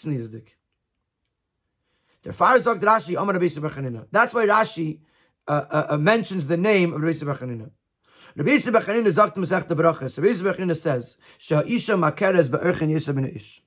Der 2.24 2.34
Far 2.34 2.60
sagt 2.60 2.82
Rashi, 2.82 3.20
Amar 3.20 3.36
Rabbi 3.36 4.06
That's 4.12 4.34
why 4.34 4.46
Rashi 4.46 5.00
uh, 5.48 5.66
uh, 5.70 5.88
uh, 5.92 5.98
mentions 5.98 6.48
the 6.48 6.58
name 6.58 6.94
of 6.94 7.02
Rabbi 7.02 7.14
Yisrael 7.14 7.72
Rabbi 8.36 8.52
Yisrael 8.52 8.82
Bechanina 8.82 9.14
sagt 9.14 9.38
Masech 9.38 9.68
Brachas. 9.68 10.18
Rabbi 10.18 10.34
Yisrael 10.34 10.54
Bechanina 10.54 10.78
says, 10.78 11.18
Sha'isha 11.40 11.98
makeres 11.98 12.50
be'erchen 12.50 12.90
Yisra 12.90 13.16
ben 13.16 13.26
ish. 13.26 13.64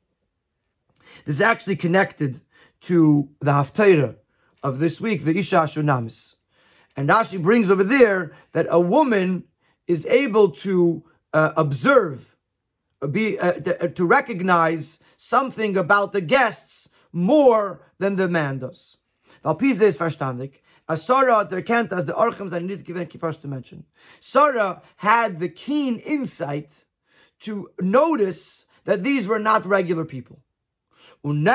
This 1.24 1.36
is 1.36 1.40
actually 1.40 1.76
connected 1.76 2.40
to 2.82 3.28
the 3.40 3.52
Haftarah 3.52 4.16
of 4.62 4.78
this 4.78 5.00
week, 5.00 5.24
the 5.24 5.36
Isha 5.36 5.56
Ashunamis. 5.56 6.36
And 6.96 7.08
Rashi 7.08 7.40
brings 7.40 7.70
over 7.70 7.84
there 7.84 8.32
that 8.52 8.66
a 8.68 8.80
woman 8.80 9.44
is 9.86 10.06
able 10.06 10.50
to 10.50 11.02
uh, 11.32 11.52
observe, 11.56 12.36
uh, 13.00 13.06
be 13.06 13.38
uh, 13.38 13.52
uh, 13.52 13.88
to 13.88 14.04
recognize 14.04 15.00
something 15.16 15.76
about 15.76 16.12
the 16.12 16.20
guests 16.20 16.88
more 17.12 17.80
than 17.98 18.16
the 18.16 18.28
man 18.28 18.58
does. 18.58 18.98
Valpize 19.44 19.80
is 19.80 19.98
verstandig. 19.98 20.54
As 20.89 21.05
Sarah, 21.05 21.47
der 21.49 21.62
kennt 21.62 21.93
as 21.93 22.07
the 22.07 22.12
Orchem 22.12 22.51
that 22.51 22.61
to 22.66 22.76
give 22.76 23.09
Kippur 23.09 23.33
to 23.33 23.49
mention. 23.49 23.85
Sarah 24.20 24.83
had 24.97 25.39
the 25.39 25.49
keen 25.49 25.99
insight 25.99 26.72
to 27.41 27.70
notice 27.80 28.66
that 28.85 29.03
these 29.03 29.28
were 29.28 29.39
not 29.39 29.64
regular 29.64 30.05
people. 30.05 30.41
So 31.24 31.33
to 31.33 31.47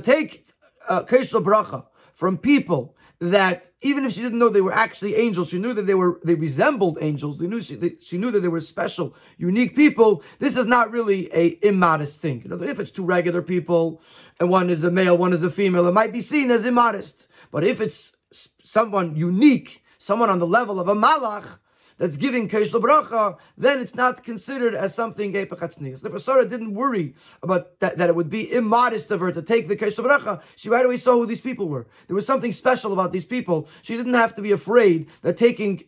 take 0.00 0.48
uh, 0.88 1.02
Keshel 1.02 1.42
Bracha 1.42 1.84
from 2.14 2.38
people 2.38 2.96
that 3.20 3.70
even 3.80 4.04
if 4.04 4.12
she 4.12 4.20
didn't 4.20 4.38
know 4.38 4.48
they 4.48 4.60
were 4.60 4.74
actually 4.74 5.14
angels, 5.14 5.48
she 5.48 5.58
knew 5.58 5.72
that 5.72 5.86
they 5.86 5.94
were 5.94 6.20
they 6.24 6.34
resembled 6.34 6.98
angels. 7.00 7.38
They 7.38 7.46
knew 7.46 7.62
she, 7.62 7.74
they, 7.76 7.96
she 8.00 8.18
knew 8.18 8.30
that 8.30 8.40
they 8.40 8.48
were 8.48 8.60
special, 8.60 9.14
unique 9.38 9.74
people. 9.74 10.22
This 10.38 10.56
is 10.56 10.66
not 10.66 10.90
really 10.90 11.30
a 11.32 11.58
immodest 11.66 12.20
thing. 12.20 12.42
You 12.42 12.50
know, 12.50 12.62
if 12.62 12.78
it's 12.78 12.90
two 12.90 13.04
regular 13.04 13.42
people 13.42 14.02
and 14.38 14.50
one 14.50 14.68
is 14.68 14.84
a 14.84 14.90
male, 14.90 15.16
one 15.16 15.32
is 15.32 15.42
a 15.42 15.50
female, 15.50 15.86
it 15.86 15.92
might 15.92 16.12
be 16.12 16.20
seen 16.20 16.50
as 16.50 16.66
immodest. 16.66 17.26
But 17.50 17.64
if 17.64 17.80
it's 17.80 18.16
someone 18.30 19.16
unique, 19.16 19.82
someone 19.98 20.28
on 20.28 20.38
the 20.38 20.46
level 20.46 20.78
of 20.78 20.88
a 20.88 20.94
malach, 20.94 21.58
that's 21.98 22.16
giving 22.16 22.48
Keshel 22.48 22.80
Bracha, 22.80 23.36
then 23.56 23.80
it's 23.80 23.94
not 23.94 24.22
considered 24.22 24.74
as 24.74 24.94
something 24.94 25.32
Gepachatznias. 25.32 26.00
Therefore, 26.00 26.18
Sarah 26.18 26.44
didn't 26.44 26.74
worry 26.74 27.14
about 27.42 27.78
that, 27.80 27.96
that 27.98 28.08
it 28.08 28.16
would 28.16 28.30
be 28.30 28.52
immodest 28.52 29.10
of 29.10 29.20
her 29.20 29.32
to 29.32 29.42
take 29.42 29.68
the 29.68 29.76
Keshel 29.76 30.04
Bracha. 30.04 30.42
She 30.56 30.68
right 30.68 30.84
away 30.84 30.96
saw 30.96 31.12
who 31.12 31.26
these 31.26 31.40
people 31.40 31.68
were. 31.68 31.86
There 32.06 32.14
was 32.14 32.26
something 32.26 32.52
special 32.52 32.92
about 32.92 33.12
these 33.12 33.24
people. 33.24 33.68
She 33.82 33.96
didn't 33.96 34.14
have 34.14 34.34
to 34.34 34.42
be 34.42 34.52
afraid 34.52 35.08
that 35.22 35.36
taking 35.36 35.84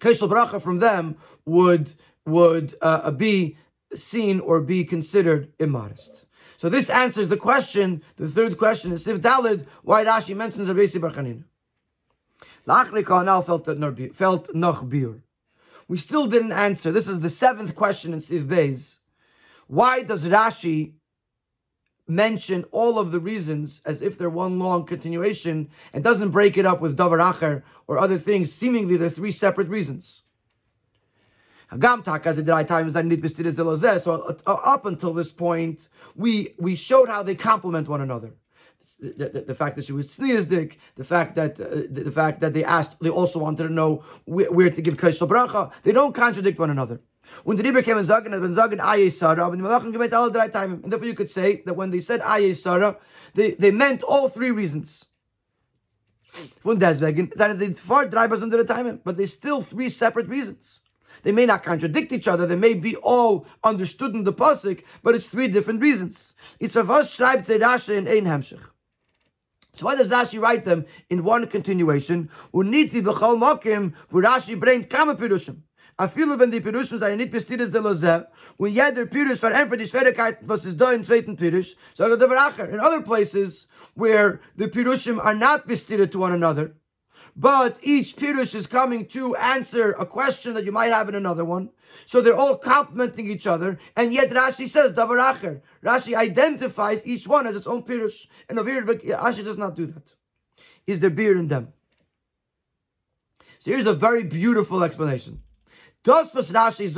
Keshel 0.00 0.28
Bracha 0.28 0.60
from 0.60 0.78
them 0.78 1.16
would, 1.44 1.92
would 2.26 2.76
uh, 2.80 3.10
be 3.10 3.56
seen 3.94 4.40
or 4.40 4.60
be 4.60 4.84
considered 4.84 5.52
immodest. 5.58 6.24
So 6.56 6.68
this 6.68 6.88
answers 6.88 7.28
the 7.28 7.36
question. 7.36 8.02
The 8.16 8.28
third 8.28 8.56
question 8.56 8.92
is 8.92 9.04
Sif 9.04 9.20
Dalid, 9.20 9.66
why 9.82 10.04
Rashi 10.04 10.34
mentions 10.34 10.68
Rabbi 10.68 10.84
Barchanina. 10.84 11.44
Felt 12.66 14.54
noch 14.54 14.88
bir. 14.88 15.22
We 15.86 15.98
still 15.98 16.26
didn't 16.26 16.52
answer. 16.52 16.90
This 16.90 17.08
is 17.08 17.20
the 17.20 17.30
seventh 17.30 17.74
question 17.74 18.12
in 18.14 18.20
Siv 18.20 18.46
Beis. 18.46 18.98
Why 19.66 20.02
does 20.02 20.26
Rashi 20.26 20.94
mention 22.06 22.64
all 22.70 22.98
of 22.98 23.12
the 23.12 23.20
reasons 23.20 23.82
as 23.84 24.00
if 24.02 24.16
they're 24.16 24.30
one 24.30 24.58
long 24.58 24.86
continuation 24.86 25.68
and 25.92 26.02
doesn't 26.02 26.30
break 26.30 26.56
it 26.56 26.64
up 26.66 26.80
with 26.80 26.96
Davar 26.96 27.20
Acher 27.32 27.62
or 27.86 27.98
other 27.98 28.16
things? 28.18 28.50
Seemingly, 28.52 28.96
they're 28.96 29.10
three 29.10 29.32
separate 29.32 29.68
reasons. 29.68 30.22
So 31.70 31.78
uh, 34.46 34.52
up 34.52 34.86
until 34.86 35.12
this 35.12 35.32
point, 35.32 35.88
we 36.14 36.54
we 36.58 36.76
showed 36.76 37.08
how 37.08 37.22
they 37.22 37.34
complement 37.34 37.88
one 37.88 38.00
another 38.00 38.34
the, 39.00 39.28
the, 39.28 39.40
the, 39.40 39.54
fact 39.54 39.76
that 39.76 39.84
she 39.84 39.92
was 39.92 40.08
sneezdik, 40.08 40.76
the 40.96 41.04
fact 41.04 41.34
that 41.34 41.60
uh, 41.60 41.68
the, 41.90 42.04
the, 42.04 42.10
fact 42.10 42.40
that 42.40 42.52
they 42.52 42.64
asked, 42.64 42.96
they 43.00 43.10
also 43.10 43.38
wanted 43.38 43.64
to 43.64 43.72
know 43.72 44.02
where, 44.24 44.50
where 44.50 44.70
to 44.70 44.80
give 44.80 44.96
kashal 44.96 45.28
bracha. 45.28 45.72
They 45.82 45.92
don't 45.92 46.14
contradict 46.14 46.58
one 46.58 46.70
another. 46.70 47.00
When 47.44 47.56
the 47.56 47.62
Rebbe 47.62 47.82
came 47.82 47.96
and 47.96 48.06
Zagan, 48.06 48.34
and 48.34 48.56
Zagan 48.56 48.80
Aye 48.80 49.08
Sarah, 49.08 49.50
and 49.50 49.62
the 49.62 49.68
Malachim 49.68 49.92
came 49.92 50.14
all 50.14 50.30
the 50.30 50.38
right 50.38 50.52
time, 50.52 50.80
and 50.82 50.92
therefore 50.92 51.08
you 51.08 51.14
could 51.14 51.30
say 51.30 51.62
that 51.66 51.74
when 51.74 51.90
they 51.90 52.00
said 52.00 52.20
Aye 52.20 52.52
Sarah, 52.52 52.96
they, 53.34 53.52
they 53.52 53.70
meant 53.70 54.02
all 54.02 54.28
three 54.28 54.50
reasons. 54.50 55.06
Von 56.62 56.78
deswegen 56.78 57.30
seien 57.36 57.56
sie 57.56 57.74
far 57.74 58.06
drei 58.06 58.24
under 58.24 58.56
the 58.56 58.64
time, 58.64 59.00
but 59.04 59.16
there's 59.16 59.32
still 59.32 59.62
three 59.62 59.88
separate 59.88 60.28
reasons. 60.28 60.80
They 61.24 61.32
may 61.32 61.46
not 61.46 61.64
contradict 61.64 62.12
each 62.12 62.28
other. 62.28 62.46
They 62.46 62.54
may 62.56 62.74
be 62.74 62.96
all 62.96 63.46
understood 63.64 64.14
in 64.14 64.24
the 64.24 64.32
pasuk, 64.32 64.84
but 65.02 65.14
it's 65.14 65.26
three 65.26 65.48
different 65.48 65.80
reasons. 65.80 66.34
It's 66.60 66.74
Rashi 66.76 67.96
in 67.96 68.06
ein 68.06 68.24
Hemshech. 68.26 68.62
So 69.76 69.86
why 69.86 69.96
does 69.96 70.08
Rashi 70.08 70.40
write 70.40 70.64
them 70.64 70.84
in 71.10 71.24
one 71.24 71.48
continuation? 71.48 72.30
Uniti 72.52 73.02
b'chol 73.02 73.38
mokim, 73.40 73.94
wo 74.12 74.20
Rashi 74.20 74.54
bringt 74.60 74.88
kama 74.88 75.16
pirushim. 75.16 75.62
A 75.96 76.08
viele 76.08 76.36
wenn 76.38 76.50
die 76.50 76.60
Pirushim 76.60 76.98
seien 76.98 77.18
nicht 77.18 77.30
bestiert 77.30 77.70
de 77.70 77.80
loze, 77.80 78.26
when 78.56 78.72
jeder 78.72 79.06
Pirush 79.06 79.38
verämpft 79.38 79.78
die 79.78 79.86
Schwierigkeit, 79.86 80.38
was 80.42 80.64
ist 80.64 80.76
da 80.80 80.90
in 80.90 81.04
zweiten 81.04 81.36
Pirush, 81.36 81.76
sagt 81.94 82.20
der 82.20 82.28
Veracher. 82.28 82.68
In 82.68 82.80
other 82.80 83.00
places, 83.00 83.68
where 83.94 84.40
the 84.56 84.66
Pirushim 84.66 85.20
are 85.20 85.36
not 85.36 85.68
bestiert 85.68 86.10
to 86.10 86.18
one 86.18 86.32
another, 86.32 86.74
but 87.36 87.78
each 87.82 88.16
Pirush 88.16 88.54
is 88.54 88.66
coming 88.66 89.06
to 89.06 89.34
answer 89.36 89.92
a 89.92 90.06
question 90.06 90.54
that 90.54 90.64
you 90.64 90.72
might 90.72 90.92
have 90.92 91.08
in 91.08 91.14
another 91.14 91.44
one. 91.44 91.70
So 92.06 92.20
they're 92.20 92.36
all 92.36 92.56
complementing 92.56 93.30
each 93.30 93.46
other, 93.46 93.78
and 93.96 94.12
yet 94.12 94.30
Rashi 94.30 94.68
says 94.68 94.92
Davar 94.92 95.20
Acher. 95.20 95.60
Rashi 95.82 96.16
identifies 96.16 97.06
each 97.06 97.26
one 97.28 97.46
as 97.46 97.56
its 97.56 97.66
own 97.66 97.82
Pirush, 97.82 98.26
and 98.48 98.58
here 98.66 98.84
Rashi 98.84 99.44
does 99.44 99.58
not 99.58 99.74
do 99.74 99.86
that. 99.86 100.14
Is 100.86 101.00
there 101.00 101.10
beer 101.10 101.38
in 101.38 101.48
them? 101.48 101.72
So 103.58 103.70
here's 103.70 103.86
a 103.86 103.94
very 103.94 104.24
beautiful 104.24 104.84
explanation. 104.84 105.40
Rashi 106.04 106.84
is. 106.84 106.94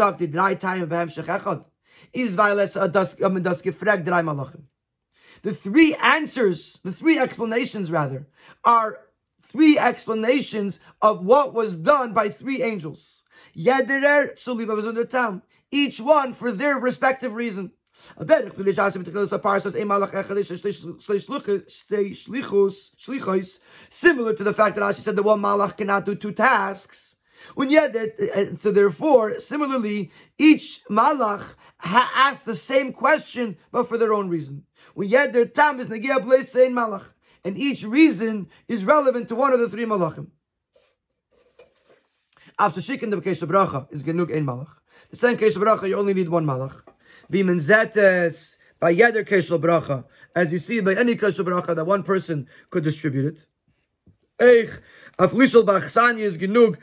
The 5.42 5.54
three 5.54 5.94
answers, 5.94 6.80
the 6.82 6.92
three 6.92 7.18
explanations 7.18 7.90
rather, 7.92 8.26
are 8.64 8.98
three 9.47 9.78
explanations 9.78 10.80
of 11.01 11.24
what 11.24 11.55
was 11.55 11.76
done 11.76 12.12
by 12.12 12.28
three 12.28 12.62
angels. 12.62 13.22
Each 15.70 16.01
one 16.01 16.34
for 16.34 16.53
their 16.53 16.78
respective 16.78 17.34
reason. 17.34 17.72
Similar 18.18 18.51
to 18.51 18.62
the 18.62 18.74
fact 24.55 24.74
that 24.76 24.82
Rashi 24.82 25.01
said 25.01 25.16
that 25.16 25.22
one 25.22 25.40
malach 25.40 25.76
cannot 25.76 26.07
do 26.07 26.14
two 26.14 26.32
tasks. 26.32 27.16
When 27.55 27.70
yet, 27.70 27.94
uh, 27.97 28.55
so 28.57 28.70
therefore, 28.70 29.38
similarly, 29.40 30.11
each 30.38 30.82
malach 30.90 31.55
ha- 31.78 32.11
asked 32.14 32.44
the 32.44 32.55
same 32.55 32.92
question, 32.92 33.57
but 33.70 33.88
for 33.88 33.99
their 33.99 34.14
own 34.14 34.28
reason. 34.28 34.64
When 34.94 35.09
yet 35.09 35.32
their 35.32 35.44
tam 35.47 35.80
is 35.80 35.88
nagia 35.88 36.22
place 36.24 36.51
saying 36.51 36.72
malach 36.72 37.12
and 37.47 37.57
each 37.57 37.84
reason 37.84 38.49
is 38.66 38.84
relevant 38.84 39.28
to 39.28 39.36
one 39.36 39.53
of 39.53 39.61
the 39.61 39.68
three 39.68 39.84
malachim. 39.84 40.26
After 42.59 42.80
shikin 42.80 43.11
the 43.11 43.20
case 43.20 43.40
of 43.40 43.51
bracha 43.51 43.86
is 43.92 44.03
genug 44.03 44.34
ein 44.34 44.44
malach. 44.44 44.66
The 45.11 45.16
same 45.16 45.36
case 45.36 45.55
of 45.55 45.62
bracha 45.62 45.88
you 45.88 45.97
only 45.97 46.12
need 46.12 46.28
one 46.28 46.44
malach. 46.44 46.82
Bimen 47.32 47.61
zetes 47.61 48.57
by 48.80 48.92
yeder 48.92 49.20
of 49.55 49.61
bracha, 49.61 50.05
as 50.34 50.51
you 50.51 50.59
see 50.59 50.80
by 50.80 50.94
any 50.94 51.14
case 51.14 51.38
of 51.38 51.47
bracha 51.47 51.76
that 51.76 51.86
one 51.86 52.03
person 52.03 52.49
could 52.70 52.82
distribute 52.82 53.26
it. 53.26 53.47
Eich 54.40 54.80
aflishal 55.16 55.64
bachsani 55.64 56.22
is 56.22 56.36
genug 56.36 56.76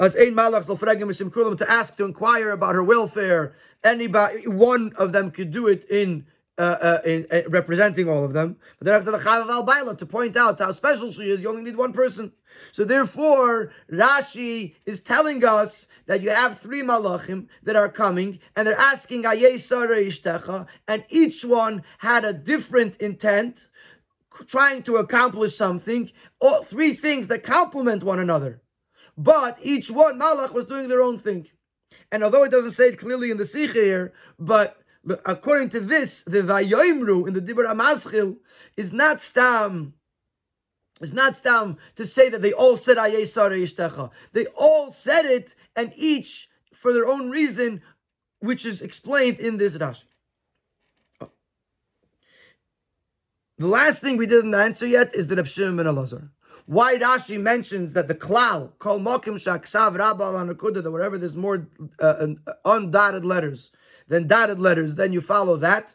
as 0.00 0.16
ein 0.16 0.34
malach 0.34 0.64
zal 0.64 0.78
mishim 0.78 1.30
kulam 1.30 1.58
to 1.58 1.70
ask 1.70 1.96
to 1.96 2.06
inquire 2.06 2.52
about 2.52 2.74
her 2.74 2.82
welfare. 2.82 3.56
Anybody, 3.84 4.48
one 4.48 4.90
of 4.96 5.12
them 5.12 5.30
could 5.30 5.52
do 5.52 5.66
it 5.66 5.84
in 5.90 6.24
uh, 6.58 6.62
uh, 6.62 7.00
in, 7.04 7.26
uh, 7.30 7.42
representing 7.48 8.08
all 8.08 8.24
of 8.24 8.32
them. 8.32 8.56
But 8.78 8.86
then 8.86 8.94
after 8.96 9.12
the 9.12 9.18
Chavav 9.18 9.48
al 9.48 9.62
Baila 9.62 9.96
to 9.96 10.06
point 10.06 10.36
out 10.36 10.58
how 10.58 10.72
special 10.72 11.12
she 11.12 11.30
is, 11.30 11.40
you 11.40 11.48
only 11.48 11.62
need 11.62 11.76
one 11.76 11.92
person. 11.92 12.32
So 12.72 12.84
therefore, 12.84 13.70
Rashi 13.92 14.74
is 14.84 14.98
telling 14.98 15.44
us 15.44 15.86
that 16.06 16.20
you 16.20 16.30
have 16.30 16.58
three 16.58 16.82
malachim 16.82 17.46
that 17.62 17.76
are 17.76 17.88
coming, 17.88 18.40
and 18.56 18.66
they're 18.66 18.76
asking 18.76 19.24
and 20.88 21.04
each 21.10 21.44
one 21.44 21.84
had 21.98 22.24
a 22.24 22.32
different 22.32 22.96
intent, 22.96 23.68
trying 24.46 24.82
to 24.82 24.96
accomplish 24.96 25.56
something. 25.56 26.10
All 26.40 26.64
three 26.64 26.94
things 26.94 27.28
that 27.28 27.44
complement 27.44 28.02
one 28.02 28.18
another. 28.18 28.60
But 29.16 29.58
each 29.62 29.90
one 29.90 30.18
malach 30.18 30.52
was 30.52 30.64
doing 30.64 30.88
their 30.88 31.02
own 31.02 31.18
thing. 31.18 31.46
And 32.10 32.24
although 32.24 32.44
it 32.44 32.50
doesn't 32.50 32.72
say 32.72 32.88
it 32.88 32.98
clearly 32.98 33.30
in 33.30 33.36
the 33.36 33.46
Sikh 33.46 33.72
here, 33.72 34.12
but 34.38 34.80
according 35.24 35.70
to 35.70 35.80
this, 35.80 36.22
the 36.22 36.42
Vayoimru 36.42 37.28
in 37.28 37.34
the 37.34 37.40
Dibur 37.40 37.66
Amaschil 37.66 38.36
is 38.76 38.92
not 38.92 39.20
stam. 39.20 39.94
It's 41.00 41.12
not 41.12 41.36
stam 41.36 41.76
to 41.96 42.06
say 42.06 42.28
that 42.28 42.42
they 42.42 42.52
all 42.52 42.76
said 42.76 42.96
Ayeh 42.96 44.10
They 44.32 44.46
all 44.46 44.90
said 44.90 45.26
it, 45.26 45.54
and 45.76 45.92
each, 45.96 46.48
for 46.72 46.92
their 46.92 47.06
own 47.06 47.30
reason, 47.30 47.82
which 48.40 48.66
is 48.66 48.82
explained 48.82 49.38
in 49.38 49.56
this 49.56 49.76
Rashi. 49.76 50.04
The 53.58 53.66
last 53.66 54.00
thing 54.02 54.16
we 54.16 54.26
didn't 54.26 54.54
answer 54.54 54.86
yet 54.86 55.14
is 55.14 55.26
the 55.26 55.36
Reb 55.36 55.48
Shimon 55.48 55.76
ben 55.76 55.86
Elazar. 55.86 56.28
Why 56.66 56.96
Rashi 56.96 57.40
mentions 57.40 57.92
that 57.94 58.08
the 58.08 58.14
klal, 58.14 58.72
kol 58.78 59.00
mokim 59.00 59.34
shaksav 59.34 59.96
rabal 59.96 60.54
anakuda, 60.54 60.82
that 60.82 60.90
wherever 60.90 61.18
there's 61.18 61.34
more 61.34 61.66
uh, 61.98 62.26
undotted 62.64 63.24
letters 63.24 63.72
than 64.08 64.26
dotted 64.26 64.58
letters, 64.58 64.94
then 64.96 65.12
you 65.12 65.20
follow 65.20 65.56
that. 65.58 65.94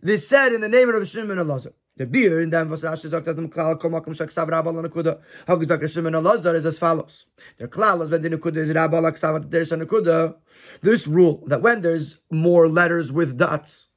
This 0.00 0.26
said 0.26 0.52
in 0.52 0.60
the 0.60 0.68
name 0.68 0.88
of 0.88 0.96
Reb 0.96 1.06
Shimon 1.06 1.38
Elazar. 1.38 1.72
The 1.96 2.06
beer 2.06 2.40
in 2.40 2.48
them 2.48 2.70
was 2.70 2.82
Rashi 2.82 3.10
sagt, 3.10 3.26
dass 3.26 3.36
Klal 3.36 3.78
rabal 3.78 4.88
anakuda. 4.88 5.20
How 5.46 5.58
is 5.58 5.66
Dr. 5.66 5.88
Shimon 5.88 6.14
Elazar 6.14 6.54
is 6.54 6.64
as 6.64 6.78
follows. 6.78 7.26
Klal 7.60 8.02
is 8.02 8.10
when 8.10 8.22
the 8.22 8.30
nakuda 8.30 8.56
is 8.56 8.70
aksav 8.70 9.50
there's 9.50 9.72
a 9.72 9.76
nakuda. 9.76 10.34
This 10.80 11.06
rule 11.06 11.44
that 11.48 11.60
when 11.60 11.82
there's 11.82 12.18
more 12.30 12.66
letters 12.66 13.12
with 13.12 13.36
dots 13.36 13.88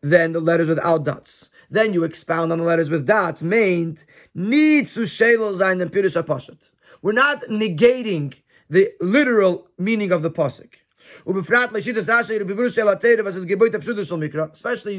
than 0.00 0.30
the 0.32 0.40
letters 0.40 0.68
without 0.68 1.04
dots, 1.04 1.50
then 1.70 1.92
you 1.92 2.04
expound 2.04 2.52
on 2.52 2.58
the 2.58 2.64
letters 2.64 2.88
with 2.88 3.04
dots. 3.04 3.42
Meant 3.42 4.04
needs 4.32 4.94
to 4.94 5.00
shelo 5.00 5.58
zayin 5.58 5.82
and 5.82 5.92
pirush 5.92 6.56
We're 7.02 7.12
not 7.12 7.42
negating 7.42 8.34
the 8.68 8.92
literal 9.00 9.68
meaning 9.76 10.12
of 10.12 10.22
the 10.22 10.30
pasuk. 10.30 10.74
Especially 11.26 11.92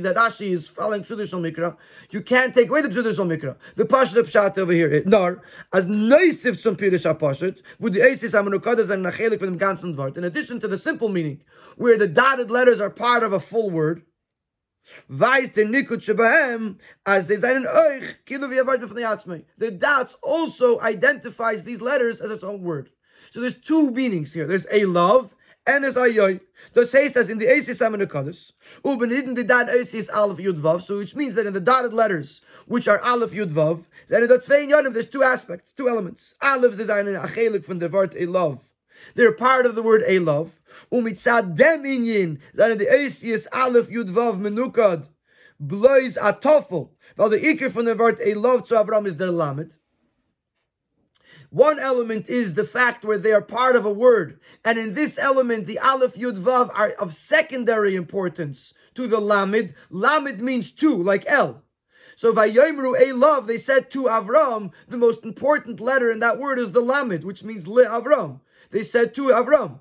that 0.02 0.16
Rashi 0.16 0.52
is 0.52 0.68
following 0.68 1.04
Psudishal 1.04 1.42
Mikra, 1.42 1.76
you 2.10 2.22
can't 2.22 2.54
take 2.54 2.70
away 2.70 2.82
the 2.82 2.90
Psudishal 2.90 3.28
Mikra. 3.28 3.56
The 3.76 3.86
Pashat 3.86 4.24
Pshat 4.24 4.58
over 4.58 4.74
here, 4.74 5.04
nor 5.06 5.42
as 5.74 5.88
Neusif 5.88 6.60
zum 6.60 6.76
Pirush 6.76 7.12
HaPashat, 7.12 7.62
would 7.80 7.94
the 7.94 8.00
Eisis 8.00 8.34
HaManukadas 8.34 8.90
and 8.90 9.06
Nachelik 9.06 9.40
from 9.40 9.58
the 9.58 9.66
ganzen 9.66 9.96
Wort, 9.96 10.18
in 10.18 10.24
addition 10.24 10.60
to 10.60 10.68
the 10.68 10.78
simple 10.78 11.10
meaning, 11.10 11.42
where 11.78 11.98
the 11.98 12.08
dotted 12.08 12.52
letters 12.52 12.80
are 12.80 12.90
part 12.90 13.24
of 13.24 13.34
a 13.34 13.40
full 13.40 13.70
word, 13.70 14.04
Weiß 15.10 15.54
der 15.54 15.66
Nikut 15.66 16.78
as 17.06 17.28
they 17.28 17.36
say 17.36 17.42
seinen 17.42 17.68
euch 17.68 18.16
Atzmei. 18.26 19.44
The 19.58 19.72
dots 19.72 20.18
also 20.24 20.82
identifies 20.82 21.64
these 21.64 21.82
letters 21.82 22.20
as 22.20 22.32
its 22.32 22.44
own 22.44 22.64
word. 22.64 22.90
So 23.30 23.40
there's 23.40 23.60
two 23.60 23.92
meanings 23.92 24.34
here. 24.34 24.48
There's 24.48 24.66
a 24.72 24.86
love 24.86 25.36
and 25.66 25.84
there's 25.84 25.96
ayoy. 25.96 26.40
Das 26.74 26.94
heißt, 26.94 27.14
dass 27.14 27.30
in 27.30 27.38
the 27.38 27.46
Esis 27.46 27.80
Amenukadas, 27.80 28.52
ubeniden 28.84 29.36
the 29.36 29.44
dot 29.44 29.68
Esis 29.68 30.10
Aleph 30.14 30.38
Yud 30.38 30.60
Vav, 30.60 30.82
so 30.82 30.98
which 30.98 31.16
means 31.16 31.36
that 31.36 31.46
in 31.46 31.54
the 31.54 31.60
dotted 31.60 31.94
letters, 31.94 32.42
which 32.68 32.88
are 32.88 33.00
Aleph 33.00 33.32
Yud 33.32 33.52
Vav, 33.52 33.84
then 34.08 34.24
in 34.24 34.30
the 34.30 34.38
Tzvein 34.38 34.70
Yonim, 34.70 34.94
there's 34.94 35.08
two 35.08 35.24
aspects, 35.24 35.74
two 35.74 35.90
elements. 35.90 36.36
Aleph 36.42 36.80
is 36.80 36.90
ein 36.90 37.06
achelik 37.06 37.64
from 37.64 37.80
the 37.80 37.90
word 37.90 38.16
a 38.18 38.26
love. 38.26 38.72
They're 39.16 39.32
part 39.32 39.66
of 39.66 39.76
the 39.76 39.84
word 39.84 40.04
a 40.06 40.20
love. 40.20 40.60
Umitzad 40.92 41.56
dem 41.58 41.84
inyin, 41.84 42.40
that 42.54 42.72
in 42.72 42.78
the 42.78 42.86
Esis 42.86 43.48
Aleph 43.52 43.90
Yud 43.90 44.10
Vav 44.10 44.40
Menukad, 44.40 45.08
blois 45.60 46.18
atofel. 46.18 46.90
While 47.16 47.30
the 47.30 47.40
ikir 47.40 47.72
from 47.72 47.86
the 47.86 47.96
word 47.96 48.20
a 48.24 48.34
love 48.36 48.68
to 48.68 48.76
Avram 48.76 49.06
is 49.06 49.18
their 49.18 49.32
lamed. 49.32 49.76
One 51.52 51.80
element 51.80 52.30
is 52.30 52.54
the 52.54 52.64
fact 52.64 53.04
where 53.04 53.18
they 53.18 53.34
are 53.34 53.42
part 53.42 53.76
of 53.76 53.86
a 53.86 53.92
word. 53.92 54.40
And 54.64 54.80
in 54.80 54.94
this 54.94 55.18
element, 55.18 55.68
the 55.68 55.80
Aleph, 55.80 56.16
Yud, 56.16 56.42
Vav 56.42 56.72
are 56.74 56.92
of 56.92 57.14
secondary 57.14 57.94
importance 57.94 58.74
to 58.96 59.06
the 59.06 59.20
Lamed. 59.20 59.74
Lamed 59.90 60.40
means 60.40 60.72
two, 60.72 60.96
like 60.96 61.26
El. 61.28 61.62
So 62.16 62.32
Vayomru 62.32 62.98
a 62.98 63.12
love, 63.12 63.48
they 63.48 63.58
said 63.58 63.92
to 63.92 64.04
Avram, 64.04 64.72
the 64.88 64.98
most 64.98 65.26
important 65.26 65.82
letter 65.82 66.10
in 66.10 66.20
that 66.20 66.40
word 66.40 66.58
is 66.58 66.72
the 66.72 66.80
Lamed, 66.80 67.26
which 67.26 67.44
means 67.44 67.68
Le 67.68 67.84
Avram. 67.86 68.40
They 68.70 68.84
said 68.84 69.14
to 69.16 69.24
Avram. 69.32 69.80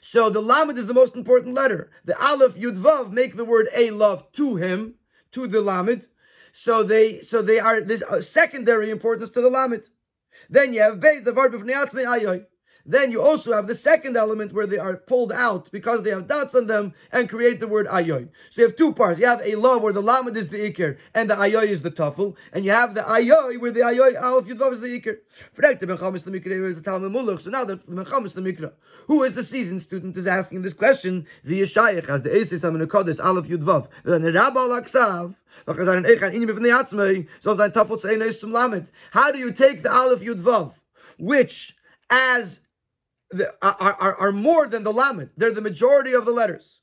So 0.00 0.30
the 0.30 0.40
Lamed 0.40 0.78
is 0.78 0.86
the 0.86 0.94
most 0.94 1.14
important 1.14 1.54
letter. 1.54 1.90
The 2.06 2.18
Aleph, 2.18 2.54
Yud, 2.54 2.78
Vav 2.78 3.10
make 3.10 3.36
the 3.36 3.44
word 3.44 3.68
a 3.74 3.90
love 3.90 4.32
to 4.32 4.56
him, 4.56 4.94
to 5.32 5.46
the 5.46 5.60
Lamed. 5.60 6.06
So 6.56 6.84
they 6.84 7.20
so 7.20 7.42
they 7.42 7.58
are 7.58 7.80
this 7.80 8.02
uh, 8.02 8.20
secondary 8.20 8.88
importance 8.88 9.28
to 9.30 9.40
the 9.40 9.50
lamed. 9.50 9.82
Then 10.48 10.72
you 10.72 10.82
have 10.82 11.00
beis 11.00 11.24
the 11.24 11.32
verb 11.32 11.52
of 11.52 11.62
ayoy. 12.04 12.46
Then 12.86 13.10
you 13.10 13.22
also 13.22 13.52
have 13.54 13.66
the 13.66 13.74
second 13.74 14.16
element 14.16 14.52
where 14.52 14.66
they 14.66 14.78
are 14.78 14.96
pulled 14.96 15.32
out 15.32 15.70
because 15.70 16.02
they 16.02 16.10
have 16.10 16.28
dots 16.28 16.54
on 16.54 16.66
them 16.66 16.92
and 17.12 17.28
create 17.28 17.58
the 17.60 17.66
word 17.66 17.86
ayoy. 17.86 18.28
So 18.50 18.60
you 18.60 18.68
have 18.68 18.76
two 18.76 18.92
parts. 18.92 19.18
You 19.18 19.26
have 19.26 19.40
a 19.42 19.54
law 19.54 19.78
where 19.78 19.92
the 19.92 20.02
lamed 20.02 20.36
is 20.36 20.48
the 20.48 20.70
ikir 20.70 20.98
and 21.14 21.30
the 21.30 21.34
ayoy 21.34 21.68
is 21.68 21.82
the 21.82 21.90
tafel, 21.90 22.36
and 22.52 22.64
you 22.64 22.72
have 22.72 22.94
the 22.94 23.00
ayoy 23.02 23.58
where 23.58 23.70
the 23.70 23.80
ayoy 23.80 24.14
alf 24.16 24.46
yudvav 24.46 24.74
is 24.74 24.80
the 24.80 25.00
ikir. 25.00 25.18
So 27.40 27.50
now 27.50 27.64
the 27.64 27.76
Menchamis 27.78 28.34
the 28.34 28.40
Mikra, 28.40 28.72
who 29.06 29.22
is 29.22 29.34
the 29.34 29.44
seasoned 29.44 29.80
student, 29.80 30.16
is 30.16 30.26
asking 30.26 30.62
this 30.62 30.74
question. 30.74 31.26
The 31.42 31.62
Yeshayach 31.62 32.08
as 32.08 32.22
the 32.22 32.30
Esis 32.30 32.64
Amenakodes 32.68 33.18
alf 33.18 33.48
yudvav. 33.48 33.88
The 34.04 34.20
Rabba 34.20 34.60
Laksav. 34.60 35.34
How 35.66 35.72
do 39.30 39.38
you 39.38 39.52
take 39.52 39.82
the 39.82 39.92
Aleph 39.92 40.20
Yud 40.20 40.40
Vav, 40.40 40.72
which 41.16 41.76
as 42.10 42.60
are, 43.62 43.76
are, 43.80 44.16
are 44.16 44.32
more 44.32 44.66
than 44.66 44.82
the 44.82 44.92
Lamed. 44.92 45.30
They're 45.36 45.52
the 45.52 45.60
majority 45.60 46.12
of 46.12 46.24
the 46.24 46.30
letters. 46.30 46.80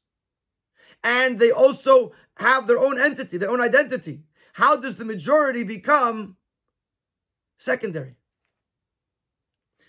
And 1.04 1.40
they 1.40 1.52
also 1.52 2.14
have 2.38 2.68
their 2.68 2.80
own 2.80 3.00
entity, 3.00 3.38
their 3.38 3.50
own 3.50 3.62
identity. 3.62 4.22
How 4.54 4.76
does 4.76 4.96
the 4.96 5.06
majority 5.06 5.64
become 5.64 6.38
secondary? 7.58 8.16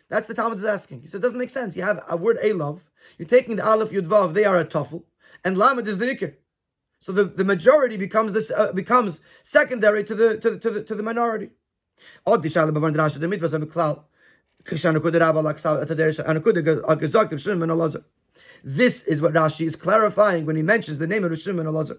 That's 0.09 0.27
the 0.27 0.35
Talmud 0.35 0.59
is 0.59 0.65
asking. 0.65 1.01
He 1.01 1.07
says 1.07 1.21
it 1.21 1.23
doesn't 1.23 1.39
make 1.39 1.51
sense. 1.51 1.77
You 1.77 1.83
have 1.83 2.05
a 2.09 2.17
word 2.17 2.39
a 2.43 2.53
love. 2.53 2.91
you're 3.19 3.29
taking 3.29 3.57
the 3.57 3.67
Aleph 3.67 3.91
Yud 3.91 4.07
Vav, 4.07 4.35
they 4.35 4.45
are 4.45 4.59
a 4.59 4.65
Tafel, 4.65 5.05
and 5.43 5.57
Lamed 5.57 5.89
is 5.89 5.99
the 5.99 6.07
Ikir. 6.07 6.35
So 7.01 7.13
the, 7.13 7.25
the 7.25 7.45
majority 7.45 7.97
becomes 7.97 8.33
this 8.33 8.51
uh, 8.51 8.73
becomes 8.73 9.21
secondary 9.43 10.05
to 10.05 10.15
the 10.15 10.39
to 10.39 10.51
the 10.51 10.59
to 10.59 10.71
the, 10.71 10.85
to 10.85 10.95
the 10.95 11.03
minority. 11.03 11.51
This 14.65 14.85
is 19.03 19.21
what 19.21 19.33
Rashi 19.33 19.67
is 19.67 19.77
clarifying 19.77 20.47
when 20.47 20.57
he 20.57 20.63
mentions 20.63 20.99
the 20.99 21.07
name 21.07 21.25
of 21.25 21.41
Shimon 21.41 21.67
Elazar. 21.67 21.99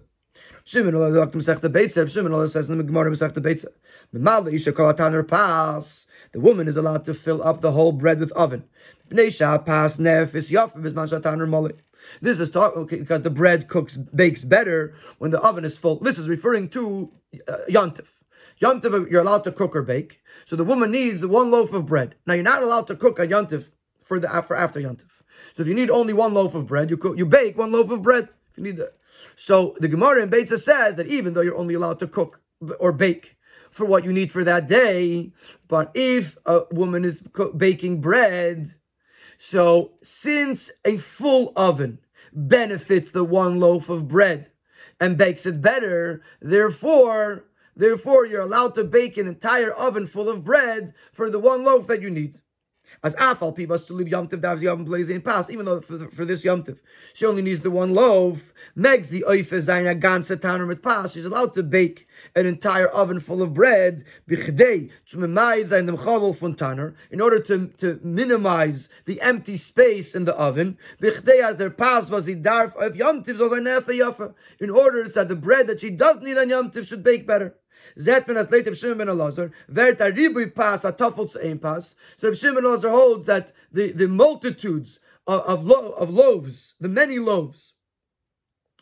Shimon 0.64 0.94
Elazar 0.94 1.30
Masechta 1.30 1.70
Beitza. 1.70 2.10
Shimon 2.10 2.32
Elazar 2.32 2.50
says 2.50 2.68
the 2.68 2.82
Gemara 2.82 3.10
Masechta 3.10 3.42
Beitza. 3.42 3.66
Memala 4.14 4.52
Isha 4.52 4.72
Kolataner 4.72 5.26
Pas. 5.28 6.06
The 6.32 6.40
woman 6.40 6.66
is 6.66 6.76
allowed 6.76 7.04
to 7.04 7.14
fill 7.14 7.42
up 7.42 7.60
the 7.60 7.72
whole 7.72 7.92
bread 7.92 8.18
with 8.18 8.32
oven. 8.32 8.64
Bneisha 9.10 9.64
Pas 9.64 9.98
Nefis 9.98 10.50
Yafim 10.50 10.82
Bisman 10.82 11.08
Shataner 11.08 11.46
Moli. 11.46 11.76
This 12.20 12.40
is 12.40 12.50
talk 12.50 12.76
okay, 12.76 12.98
because 12.98 13.22
the 13.22 13.30
bread 13.30 13.68
cooks 13.68 13.96
bakes 13.96 14.44
better 14.44 14.94
when 15.18 15.30
the 15.30 15.40
oven 15.40 15.64
is 15.64 15.76
full. 15.76 15.96
This 16.00 16.18
is 16.18 16.28
referring 16.28 16.68
to 16.70 17.10
uh, 17.46 17.58
Yontif. 17.68 18.06
Yontif, 18.60 19.10
you're 19.10 19.22
allowed 19.22 19.44
to 19.44 19.52
cook 19.52 19.74
or 19.74 19.82
bake. 19.82 20.22
So 20.44 20.56
the 20.56 20.64
woman 20.64 20.90
needs 20.90 21.24
one 21.26 21.50
loaf 21.50 21.72
of 21.72 21.86
bread. 21.86 22.14
Now 22.26 22.34
you're 22.34 22.42
not 22.42 22.62
allowed 22.62 22.86
to 22.88 22.96
cook 22.96 23.18
a 23.18 23.26
Yontif 23.26 23.70
for 24.02 24.18
the 24.18 24.28
for 24.46 24.56
after 24.56 24.80
Yontif. 24.80 25.22
So 25.54 25.62
if 25.62 25.68
you 25.68 25.74
need 25.74 25.90
only 25.90 26.12
one 26.12 26.34
loaf 26.34 26.54
of 26.54 26.66
bread, 26.66 26.90
you 26.90 26.96
cook, 26.96 27.16
you 27.18 27.26
bake 27.26 27.58
one 27.58 27.72
loaf 27.72 27.90
of 27.90 28.02
bread. 28.02 28.28
If 28.52 28.58
you 28.58 28.64
need 28.64 28.76
that. 28.76 28.96
So 29.36 29.76
the 29.78 29.88
Gemara 29.88 30.22
in 30.22 30.30
Beitza 30.30 30.58
says 30.60 30.96
that 30.96 31.06
even 31.08 31.34
though 31.34 31.40
you're 31.40 31.56
only 31.56 31.74
allowed 31.74 31.98
to 32.00 32.06
cook 32.06 32.40
or 32.78 32.92
bake 32.92 33.36
for 33.70 33.84
what 33.84 34.04
you 34.04 34.12
need 34.12 34.30
for 34.30 34.44
that 34.44 34.68
day, 34.68 35.32
but 35.66 35.90
if 35.94 36.36
a 36.46 36.62
woman 36.70 37.04
is 37.04 37.22
baking 37.56 38.00
bread, 38.00 38.70
so 39.38 39.92
since 40.02 40.70
a 40.84 40.96
full 40.96 41.52
oven 41.56 41.98
benefits 42.32 43.10
the 43.10 43.24
one 43.24 43.58
loaf 43.58 43.88
of 43.88 44.08
bread 44.08 44.50
and 45.00 45.18
bakes 45.18 45.46
it 45.46 45.60
better, 45.60 46.22
therefore 46.40 47.44
Therefore, 47.76 48.26
you're 48.26 48.42
allowed 48.42 48.74
to 48.76 48.84
bake 48.84 49.16
an 49.16 49.26
entire 49.26 49.72
oven 49.72 50.06
full 50.06 50.28
of 50.28 50.44
bread 50.44 50.94
for 51.12 51.28
the 51.28 51.38
one 51.38 51.64
loaf 51.64 51.86
that 51.88 52.02
you 52.02 52.10
need. 52.10 52.40
As 53.02 53.14
afal 53.16 53.56
pivas 53.56 53.86
to 53.86 53.92
leave 53.92 54.06
yomtiv 54.06 54.40
davs 54.40 54.62
yom 54.62 54.84
blazing 54.84 55.20
pass, 55.20 55.50
even 55.50 55.66
though 55.66 55.80
for, 55.80 56.08
for 56.10 56.24
this 56.24 56.44
yomtiv 56.44 56.78
she 57.12 57.26
only 57.26 57.42
needs 57.42 57.60
the 57.60 57.70
one 57.70 57.92
loaf. 57.92 58.54
Megzi 58.76 59.22
oife 59.22 59.50
zayna 59.50 60.00
ganze 60.00 60.66
mit 60.66 60.82
pass. 60.82 61.12
She's 61.12 61.24
allowed 61.24 61.54
to 61.54 61.62
bake 61.62 62.06
an 62.36 62.46
entire 62.46 62.88
oven 62.88 63.20
full 63.20 63.42
of 63.42 63.52
bread. 63.52 64.04
Bichdei 64.28 64.90
to 65.10 65.16
memayz 65.16 65.68
zayin 65.68 65.86
dem 65.86 65.96
taner 66.54 66.94
in 67.10 67.20
order 67.20 67.40
to, 67.40 67.66
to 67.78 68.00
minimize 68.02 68.88
the 69.06 69.20
empty 69.20 69.56
space 69.56 70.14
in 70.14 70.24
the 70.24 70.34
oven. 70.36 70.78
Bichdei 71.00 71.42
as 71.42 71.56
their 71.56 71.70
pass 71.70 72.08
was 72.08 72.26
the 72.26 72.34
darf 72.34 72.76
of 72.76 72.94
yomtiv 72.94 73.38
so 73.38 73.50
zayin 73.50 74.34
in 74.60 74.70
order 74.70 75.08
that 75.08 75.28
the 75.28 75.36
bread 75.36 75.66
that 75.66 75.80
she 75.80 75.90
does 75.90 76.20
need 76.20 76.38
on 76.38 76.48
yomtiv 76.48 76.86
should 76.86 77.02
bake 77.02 77.26
better. 77.26 77.54
Zet 77.98 78.26
ben 78.26 78.36
as 78.36 78.50
later 78.50 78.74
Shimon 78.74 78.98
ben 78.98 79.08
Elazar, 79.08 79.50
vert 79.68 80.00
a 80.00 80.46
pas 80.54 80.84
a 80.84 80.92
ein 81.42 81.58
pas. 81.58 81.94
So 82.16 82.32
Shimon 82.34 82.62
ben 82.62 82.64
Elazar 82.64 82.90
holds 82.90 83.26
that 83.26 83.52
the, 83.72 83.92
the 83.92 84.08
multitudes 84.08 84.98
of, 85.26 85.40
of, 85.42 85.64
lo, 85.64 85.90
of 85.92 86.10
loaves, 86.10 86.74
the 86.80 86.88
many 86.88 87.18
loaves, 87.18 87.72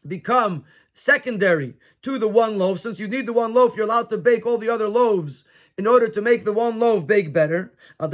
become 0.06 0.64
secondary 0.94 1.74
to 2.02 2.18
the 2.18 2.28
one 2.28 2.58
loaf. 2.58 2.80
Since 2.80 2.98
you 2.98 3.08
need 3.08 3.26
the 3.26 3.32
one 3.32 3.54
loaf, 3.54 3.76
you're 3.76 3.86
allowed 3.86 4.10
to 4.10 4.18
bake 4.18 4.44
all 4.46 4.58
the 4.58 4.68
other 4.68 4.88
loaves 4.88 5.44
in 5.78 5.86
order 5.86 6.08
to 6.08 6.20
make 6.20 6.44
the 6.44 6.52
one 6.52 6.78
loaf 6.78 7.06
bake 7.06 7.32
better. 7.32 7.72
Um 7.98 8.10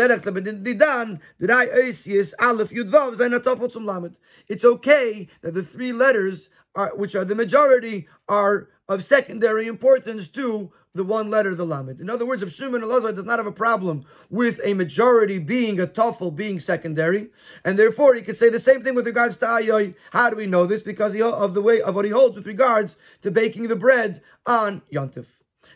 it's 4.49 4.65
okay 4.65 5.29
that 5.43 5.55
the 5.55 5.63
three 5.63 5.93
letters 5.93 6.49
are, 6.79 6.93
which 6.95 7.17
are 7.17 7.25
the 7.25 7.35
majority, 7.35 8.07
are 8.29 8.69
of 8.89 9.05
secondary 9.05 9.67
importance 9.67 10.29
to 10.29 10.73
the 10.95 11.05
one 11.05 11.29
letter, 11.29 11.55
the 11.55 11.67
lamed. 11.67 12.01
In 12.01 12.09
other 12.09 12.25
words, 12.25 12.43
if 12.43 12.53
Shimon 12.53 12.83
Elazar 12.83 13.15
does 13.15 13.25
not 13.25 13.39
have 13.39 13.47
a 13.47 13.53
problem 13.53 14.05
with 14.31 14.61
a 14.65 14.75
majority 14.75 15.39
being 15.39 15.81
a 15.81 15.87
tafel 15.87 16.35
being 16.35 16.61
secondary, 16.61 17.31
and 17.65 17.79
therefore 17.79 18.15
he 18.15 18.23
could 18.23 18.37
say 18.37 18.49
the 18.49 18.59
same 18.61 18.83
thing 18.83 18.95
with 18.95 19.07
regards 19.07 19.37
to 19.39 19.47
ayoy. 19.47 19.95
How 20.13 20.31
do 20.31 20.37
we 20.37 20.47
know 20.47 20.67
this? 20.67 20.83
Because 20.83 21.13
he, 21.13 21.21
of 21.21 21.53
the 21.53 21.61
way 21.61 21.83
of 21.83 21.97
what 21.97 22.05
he 22.05 22.11
holds 22.13 22.37
with 22.37 22.47
regards 22.47 22.97
to 23.23 23.31
baking 23.31 23.67
the 23.67 23.77
bread 23.77 24.23
on 24.47 24.81
yontif. 24.93 25.27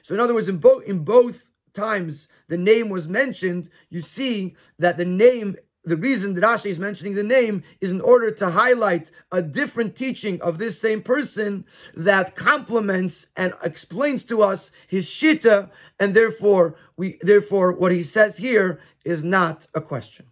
So 0.02 0.14
in 0.14 0.20
other 0.20 0.34
words, 0.34 0.48
in 0.48 0.58
both 0.58 0.84
in 0.84 1.00
both 1.00 1.50
times 1.74 2.28
the 2.48 2.56
name 2.56 2.88
was 2.88 3.08
mentioned, 3.08 3.70
you 3.90 4.00
see 4.00 4.54
that 4.78 4.96
the 4.96 5.04
name 5.04 5.56
the 5.84 5.96
reason 5.96 6.34
that 6.34 6.44
Rashi 6.44 6.66
is 6.66 6.78
mentioning 6.78 7.14
the 7.14 7.22
name 7.22 7.62
is 7.80 7.90
in 7.90 8.00
order 8.00 8.30
to 8.30 8.48
highlight 8.50 9.10
a 9.32 9.42
different 9.42 9.96
teaching 9.96 10.40
of 10.40 10.58
this 10.58 10.80
same 10.80 11.02
person 11.02 11.64
that 11.96 12.36
complements 12.36 13.26
and 13.36 13.52
explains 13.64 14.22
to 14.24 14.42
us 14.42 14.70
his 14.86 15.08
shita, 15.08 15.70
and 15.98 16.14
therefore 16.14 16.76
we 16.96 17.18
therefore 17.22 17.72
what 17.72 17.90
he 17.90 18.02
says 18.02 18.36
here 18.36 18.80
is 19.04 19.24
not 19.24 19.66
a 19.74 19.80
question. 19.80 20.26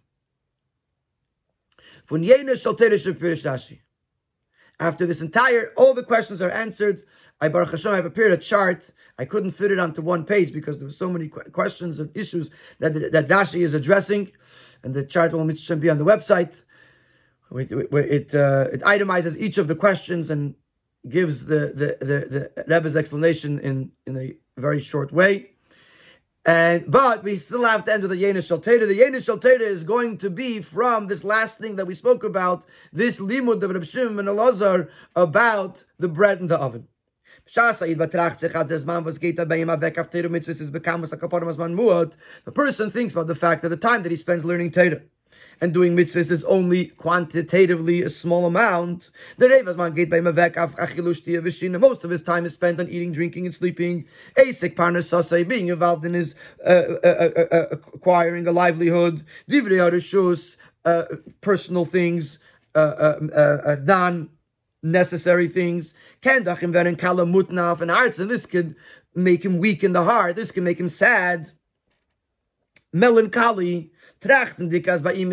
After 4.79 5.05
this 5.05 5.21
entire, 5.21 5.73
all 5.77 5.93
the 5.93 6.03
questions 6.03 6.41
are 6.41 6.49
answered. 6.49 7.03
I 7.41 7.47
Baruch 7.47 7.71
Hashem, 7.71 7.91
I 7.91 8.01
prepared 8.01 8.31
a 8.31 8.37
chart. 8.37 8.91
I 9.17 9.25
couldn't 9.25 9.51
fit 9.51 9.71
it 9.71 9.79
onto 9.79 10.01
one 10.03 10.25
page 10.25 10.53
because 10.53 10.77
there 10.77 10.87
were 10.87 10.91
so 10.91 11.09
many 11.09 11.27
questions 11.27 11.99
and 11.99 12.15
issues 12.15 12.51
that 12.79 12.93
that 13.11 13.27
Rashi 13.27 13.61
is 13.61 13.73
addressing 13.73 14.31
and 14.83 14.93
the 14.93 15.03
chart 15.03 15.33
will 15.33 15.45
be 15.45 15.89
on 15.89 15.97
the 15.97 16.05
website. 16.05 16.63
It, 17.53 17.71
it, 17.71 18.35
uh, 18.35 18.67
it, 18.71 18.81
itemizes 18.81 19.35
each 19.37 19.57
of 19.57 19.67
the 19.67 19.75
questions 19.75 20.29
and 20.29 20.55
gives 21.09 21.45
the, 21.45 21.73
the, 21.75 21.97
the, 21.99 22.51
the 22.55 22.63
Rebbe's 22.65 22.95
explanation 22.95 23.59
in, 23.59 23.91
in 24.05 24.17
a 24.17 24.33
very 24.57 24.81
short 24.81 25.11
way. 25.11 25.51
And 26.45 26.89
but 26.89 27.23
we 27.23 27.37
still 27.37 27.65
have 27.65 27.85
to 27.85 27.93
end 27.93 28.03
with 28.03 28.11
the 28.11 28.23
Yenish 28.23 28.47
Shalteda. 28.49 28.87
The 28.87 28.99
Yenish 28.99 29.27
Shalteda 29.27 29.61
is 29.61 29.83
going 29.83 30.17
to 30.19 30.29
be 30.29 30.61
from 30.61 31.07
this 31.07 31.23
last 31.23 31.59
thing 31.59 31.75
that 31.75 31.85
we 31.85 31.93
spoke 31.93 32.23
about, 32.23 32.65
this 32.93 33.19
limud 33.19 33.61
of 33.61 33.71
Reb 33.71 33.85
Shimon 33.85 34.27
and 34.27 34.27
Elazar 34.27 34.89
about 35.15 35.83
the 35.99 36.07
bread 36.07 36.39
in 36.39 36.47
the 36.47 36.57
oven. 36.57 36.87
The 37.53 37.67
person 42.53 42.89
thinks 42.89 43.13
about 43.13 43.27
the 43.27 43.35
fact 43.35 43.61
that 43.61 43.69
the 43.69 43.77
time 43.77 44.03
that 44.03 44.09
he 44.09 44.15
spends 44.15 44.45
learning 44.45 44.71
Torah 44.71 45.01
and 45.59 45.73
doing 45.73 45.93
mitzvahs 45.95 46.31
is 46.31 46.45
only 46.45 46.85
quantitatively 46.85 48.03
a 48.03 48.09
small 48.09 48.45
amount. 48.45 49.09
The 49.37 49.49
Most 51.79 52.03
of 52.05 52.09
his 52.09 52.21
time 52.21 52.45
is 52.45 52.53
spent 52.53 52.79
on 52.79 52.87
eating, 52.87 53.11
drinking, 53.11 53.45
and 53.47 53.53
sleeping. 53.53 54.05
Asik 54.37 54.75
parnasase, 54.75 55.45
being 55.45 55.67
involved 55.67 56.05
in 56.05 56.13
his 56.13 56.35
uh, 56.65 56.69
uh, 57.03 57.29
uh, 57.35 57.41
uh 57.51 57.65
acquiring 57.93 58.47
a 58.47 58.53
livelihood. 58.53 59.25
Divrei 59.49 60.57
uh, 60.85 61.03
personal 61.41 61.83
things, 61.83 62.39
uh, 62.75 63.75
non 63.83 64.29
necessary 64.83 65.47
things. 65.47 65.93
Kendachim 66.21 66.73
veren 66.73 66.97
kala 66.97 67.25
mutnaf 67.25 67.81
and 67.81 67.91
hearts, 67.91 68.19
and 68.19 68.29
this 68.29 68.45
could 68.45 68.75
make 69.15 69.43
him 69.43 69.57
weak 69.57 69.83
in 69.83 69.93
the 69.93 70.03
heart. 70.03 70.35
This 70.35 70.51
can 70.51 70.63
make 70.63 70.79
him 70.79 70.89
sad, 70.89 71.51
melancholy. 72.93 73.91
Because 74.21 74.59
he 74.59 75.25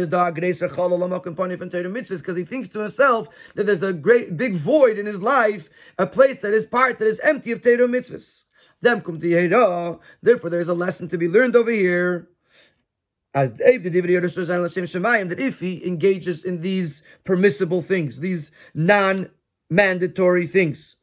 thinks 2.45 2.69
to 2.69 2.79
himself 2.79 3.29
that 3.55 3.67
there's 3.67 3.83
a 3.83 3.93
great 3.93 4.39
big 4.39 4.55
void 4.55 4.99
in 4.99 5.05
his 5.05 5.21
life, 5.21 5.69
a 5.99 6.07
place 6.07 6.39
that 6.39 6.55
is 6.55 6.65
part 6.65 6.99
that 6.99 7.07
is 7.07 7.21
empty 7.21 7.53
of 7.53 7.61
Torah 7.61 7.87
mitzvahs. 7.87 8.45
Therefore, 8.81 10.51
there's 10.51 10.69
a 10.69 10.75
lesson 10.75 11.09
to 11.09 11.19
be 11.19 11.29
learned 11.29 11.55
over 11.55 11.71
here 11.71 12.31
as 13.35 13.53
that 13.53 15.37
if 15.39 15.61
he 15.61 15.87
engages 15.87 16.45
in 16.45 16.61
these 16.61 17.03
permissible 17.25 17.83
things, 17.83 18.21
these 18.21 18.51
non 18.75 19.29
mandatory 19.71 20.47
things, 20.47 20.97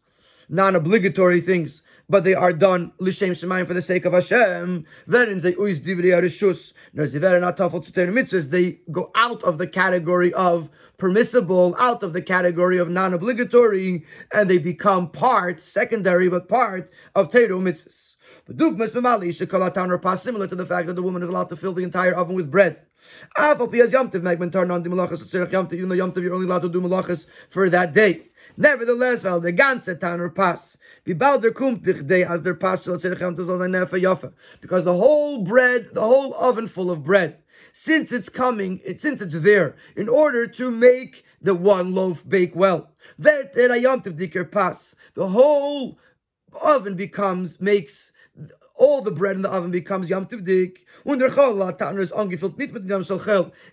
non-obligatory 0.49 1.41
things, 1.41 1.81
but 2.07 2.23
they 2.23 2.35
are 2.35 2.53
done 2.53 2.91
l'shem 2.99 3.31
shemayim 3.31 3.65
for 3.65 3.73
the 3.73 3.81
sake 3.81 4.05
of 4.05 4.13
Hashem. 4.13 4.85
They 5.07 5.25
go 8.91 9.11
out 9.15 9.41
of 9.43 9.57
the 9.57 9.67
category 9.67 10.31
of 10.33 10.69
permissible, 10.97 11.75
out 11.79 12.03
of 12.03 12.13
the 12.13 12.21
category 12.21 12.77
of 12.77 12.89
non-obligatory, 12.89 14.05
and 14.31 14.47
they 14.49 14.59
become 14.59 15.09
part, 15.09 15.59
secondary 15.61 16.29
but 16.29 16.47
part 16.47 16.91
of 17.15 17.31
teru 17.31 17.59
mitzvahs. 17.59 18.11
Similar 18.47 20.47
to 20.47 20.55
the 20.55 20.65
fact 20.65 20.87
that 20.87 20.95
the 20.95 21.01
woman 21.01 21.23
is 21.23 21.29
allowed 21.29 21.49
to 21.49 21.55
fill 21.55 21.73
the 21.73 21.83
entire 21.83 22.13
oven 22.13 22.35
with 22.35 22.51
bread. 22.51 22.81
Even 23.39 23.57
though 23.59 23.71
you're 24.65 26.33
only 26.33 26.45
allowed 26.45 26.61
to 26.61 26.69
do 26.69 26.81
malachas 26.81 27.25
for 27.49 27.69
that 27.69 27.93
day. 27.93 28.27
Nevertheless, 28.57 29.23
weil 29.25 29.41
der 29.41 29.53
ganze 29.53 29.99
Tanner 29.99 30.29
Pass, 30.29 30.77
wie 31.03 31.13
bald 31.13 31.43
der 31.43 31.51
kommt 31.51 31.83
bichdei, 31.83 32.25
as 32.27 32.41
der 32.41 32.53
Pass 32.53 32.83
soll 32.83 32.99
zirchem, 32.99 33.35
soll 33.35 33.59
sein 33.59 33.71
Neffe 33.71 33.97
Joffe. 33.97 34.31
Because 34.61 34.85
the 34.85 34.93
whole 34.93 35.43
bread, 35.43 35.89
the 35.93 36.01
whole 36.01 36.33
oven 36.35 36.67
full 36.67 36.89
of 36.89 37.03
bread, 37.03 37.37
since 37.73 38.13
it's 38.13 38.29
coming, 38.29 38.79
since 38.97 39.21
it's 39.21 39.41
there, 39.41 39.75
in 39.97 40.07
order 40.07 40.47
to 40.47 40.71
make 40.71 41.25
the 41.41 41.53
one 41.53 41.93
loaf 41.93 42.23
bake 42.27 42.55
well. 42.55 42.91
Er 43.19 43.49
the 45.15 45.27
whole 45.27 45.99
oven 46.61 46.95
becomes, 46.95 47.59
makes 47.59 48.13
all 48.75 49.01
the 49.01 49.11
bread 49.11 49.35
in 49.35 49.41
the 49.41 49.49
oven 49.49 49.71
becomes 49.71 50.09
yom 50.09 50.25
tivdik. 50.25 50.77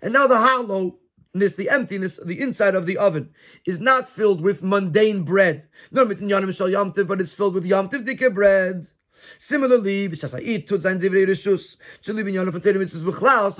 And 0.02 0.12
now 0.12 0.26
the 0.26 0.38
hollow 0.38 0.98
this, 1.34 1.54
the 1.54 1.70
emptiness, 1.70 2.20
the 2.24 2.40
inside 2.40 2.74
of 2.74 2.86
the 2.86 2.98
oven, 2.98 3.30
is 3.66 3.80
not 3.80 4.08
filled 4.08 4.40
with 4.40 4.62
mundane 4.62 5.22
bread. 5.22 5.68
No, 5.90 6.04
but 6.04 6.20
it's 6.20 7.32
filled 7.32 7.54
with 7.54 7.64
yamtiv 7.64 8.34
bread. 8.34 8.86
Similarly, 9.38 10.14
so 10.14 10.28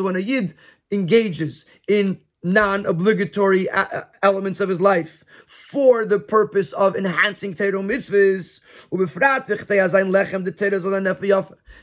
when 0.05 0.17
a 0.17 0.19
yid 0.19 0.55
engages 0.91 1.65
in 1.89 2.21
non-obligatory 2.43 3.71
uh, 3.71 3.87
uh, 3.93 4.03
elements 4.23 4.59
of 4.61 4.69
his 4.69 4.81
life 4.81 5.25
for 5.47 6.05
the 6.05 6.19
purpose 6.19 6.73
of 6.73 6.97
enhancing 6.97 7.55
Torah 7.55 7.73
mitzvahs, 7.73 8.61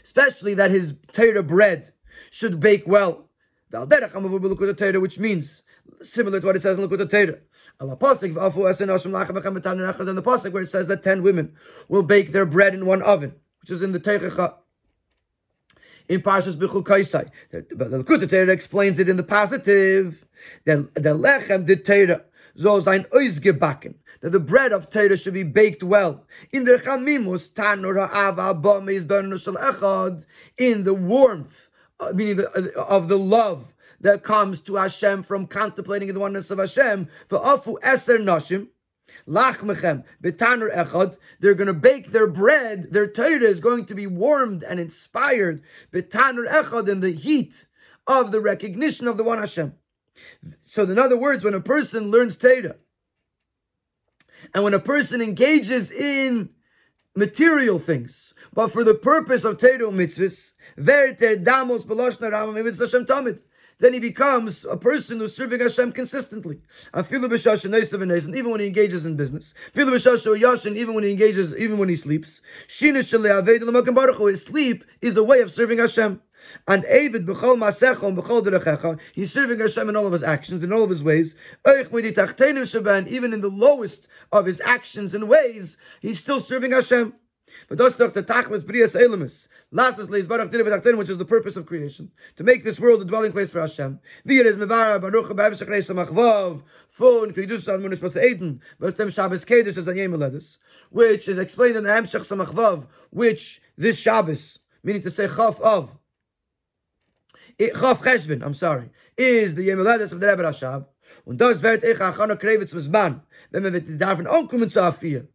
especially 0.04 0.54
that 0.54 0.72
his 0.72 0.94
Torah 1.14 1.44
bread 1.44 1.94
should 2.32 2.60
bake 2.60 2.84
well. 2.86 3.30
Which 3.72 5.20
means 5.20 5.64
similar 6.02 6.40
to 6.40 6.46
what 6.46 6.56
it 6.56 6.62
says 6.62 6.78
in 6.78 6.88
Likkutei 6.88 7.10
Torah. 7.10 7.40
And 7.80 7.92
the 7.92 7.98
pasuk 7.98 8.36
where 10.52 10.64
it 10.64 10.70
says 10.70 10.88
that 10.88 11.04
ten 11.04 11.24
women 11.24 11.54
will 11.88 12.04
bake 12.04 12.32
their 12.32 12.46
bread 12.46 12.74
in 12.74 12.86
one 12.86 13.02
oven, 13.02 13.34
which 13.62 13.72
is 13.72 13.82
in 13.82 13.92
the 13.92 14.00
Teichacha. 14.00 14.56
In 16.08 16.22
Parshas 16.22 16.56
Bechukosai, 16.56 17.30
the 17.52 17.64
Likkutei 17.64 18.30
Torah 18.30 18.52
explains 18.52 19.00
it 19.00 19.10
in 19.10 19.18
the 19.18 19.24
positive. 19.24 20.26
The 20.66 20.88
lechem 20.96 21.66
the 21.66 21.76
Torah 21.76 22.22
soll 22.56 22.82
sein 22.82 23.06
ausgebacken 23.12 23.96
that 24.22 24.32
the 24.32 24.40
bread 24.40 24.74
of 24.74 24.90
Torah 24.90 25.18
should 25.18 25.34
be 25.34 25.44
baked 25.44 25.84
well. 25.84 26.26
In 26.52 26.66
the 26.66 26.74
chamimus 26.74 27.54
tanur 27.54 28.08
ha'ava 28.08 28.56
echad 28.56 30.24
in 30.58 30.84
the 30.84 30.94
warmth, 30.94 31.70
uh, 32.00 32.12
meaning 32.14 32.38
the, 32.38 32.52
uh, 32.52 32.84
of 32.84 33.08
the 33.08 33.18
love 33.18 33.66
that 34.02 34.24
comes 34.24 34.62
to 34.62 34.76
Hashem 34.76 35.24
from 35.24 35.48
contemplating 35.48 36.14
the 36.14 36.20
oneness 36.20 36.52
of 36.52 36.60
Hashem. 36.60 37.08
For 37.28 37.40
afu 37.40 37.80
eser 37.82 38.18
nashim. 38.18 38.68
Lachmechem 39.28 40.04
betanur 40.24 40.74
echad. 40.74 41.18
They're 41.40 41.56
going 41.56 41.68
to 41.68 41.74
bake 41.74 42.12
their 42.12 42.28
bread. 42.28 42.92
Their 42.92 43.08
Torah 43.08 43.42
is 43.42 43.60
going 43.60 43.86
to 43.86 43.96
be 43.96 44.08
warmed 44.08 44.64
and 44.64 44.80
inspired 44.80 45.64
betanur 45.92 46.48
echad 46.48 46.88
in 46.88 47.00
the 47.00 47.12
heat 47.12 47.66
of 48.08 48.32
the 48.32 48.42
recognition 48.42 49.08
of 49.08 49.18
the 49.18 49.24
one 49.24 49.40
Hashem. 49.40 49.74
So, 50.64 50.84
in 50.84 51.00
other 51.00 51.18
words, 51.18 51.44
when 51.44 51.54
a 51.54 51.62
person 51.62 52.12
learns 52.12 52.36
Torah, 52.36 52.76
and 54.54 54.64
when 54.64 54.74
a 54.74 54.80
person 54.80 55.22
engages 55.22 55.92
in 55.92 56.50
material 57.16 57.80
things, 57.80 58.34
but 58.54 58.70
for 58.70 58.84
the 58.84 58.94
purpose 58.94 59.44
of 59.44 59.58
Torah 59.58 59.92
mitzvahs, 59.92 60.54
verter 60.78 61.36
damos 61.38 61.86
beloshna 61.86 62.32
ramam 62.32 62.80
Hashem 62.80 63.06
tamid 63.06 63.40
then 63.80 63.94
he 63.94 64.00
becomes 64.00 64.66
a 64.66 64.76
person 64.76 65.20
who's 65.20 65.36
serving 65.36 65.62
Hashem 65.62 65.94
consistently. 65.94 66.62
Even 66.96 67.32
when 68.52 68.60
he 68.60 68.68
engages 68.68 69.06
in 69.06 69.16
business. 69.16 69.54
Even 69.76 69.92
when 70.94 71.04
he 71.04 71.12
engages, 71.12 71.56
even 71.56 71.78
when 71.78 71.90
he 71.90 71.96
sleeps. 71.96 72.42
His 72.68 73.10
sleep 74.44 74.84
is 75.02 75.18
a 75.18 75.24
way 75.24 75.40
of 75.40 75.52
serving 75.52 75.78
Hashem. 75.80 76.22
And 76.68 76.84
David 76.84 77.26
b'chol 77.26 77.58
masecha 77.58 78.04
and 78.08 78.18
b'chol 78.18 78.42
derechecha, 78.46 78.98
he's 79.14 79.32
serving 79.32 79.60
Hashem 79.60 79.90
in 79.90 79.96
all 79.98 80.08
of 80.08 80.14
his 80.14 80.24
actions, 80.24 80.64
in 80.64 80.72
all 80.72 80.84
of 80.84 80.90
his 80.90 81.04
ways. 81.04 81.36
Even 81.68 83.34
in 83.34 83.42
the 83.42 83.52
lowest 83.54 84.08
of 84.32 84.46
his 84.46 84.62
actions 84.62 85.14
and 85.14 85.28
ways, 85.28 85.78
he's 86.02 86.20
still 86.20 86.40
serving 86.40 86.72
Hashem. 86.72 87.14
But 87.68 87.78
that's 87.78 87.96
the 87.96 88.08
tachlis 88.24 88.64
brias 88.64 88.96
elamis. 88.96 89.48
Lasses 89.72 90.10
leis 90.10 90.28
barach 90.28 90.52
dir 90.52 90.96
which 90.98 91.10
is 91.10 91.18
the 91.18 91.26
purpose 91.26 91.56
of 91.56 91.66
creation, 91.66 92.12
to 92.38 92.44
make 92.44 92.64
this 92.64 92.80
world 92.80 93.02
a 93.02 93.06
dwelling 93.06 93.32
place 93.32 93.52
for 93.52 93.62
Hashem. 93.62 94.00
Vir 94.26 94.46
is 94.46 94.56
mevara 94.56 95.00
baruch 95.00 95.30
ba'em 95.30 95.52
shachrei 95.52 95.80
samachvav 95.80 96.64
fun 96.88 97.34
kvidus 97.34 97.68
al 97.68 97.80
munis 97.80 98.00
pas 98.00 98.16
eden, 98.16 98.62
was 98.80 98.94
dem 98.94 99.10
Shabbos 99.10 99.46
kedush 99.46 99.78
is 99.78 99.88
a 99.88 99.94
yemeledus, 99.94 100.58
which 100.90 101.28
is 101.28 101.38
explained 101.38 101.78
in 101.78 101.84
the 101.84 101.90
Hemshach 101.90 102.22
samachvav, 102.22 102.88
which 103.10 103.62
this 103.78 104.00
Shabbos, 104.00 104.60
meaning 104.84 105.02
to 105.02 105.12
say 105.12 105.28
chaf 105.28 105.60
of, 105.60 105.92
Chaf 107.60 108.02
Cheshvan, 108.02 108.42
I'm 108.42 108.54
sorry, 108.54 108.90
is 109.18 109.54
the 109.56 109.68
Yemeladis 109.68 110.14
of 110.14 110.22
the 110.22 110.28
Rebbe 110.28 110.44
Rashab. 110.44 110.86
Und 111.26 111.38
das 111.38 111.62
wird 111.62 111.84
ich 111.84 111.98
achana 111.98 112.40
krevitz 112.40 112.74
misman, 112.74 113.22
wenn 113.52 113.64
wir 113.64 113.82
davon 113.98 114.28
ankommen 114.28 114.70
zu 114.70 114.82
afir. 114.82 115.28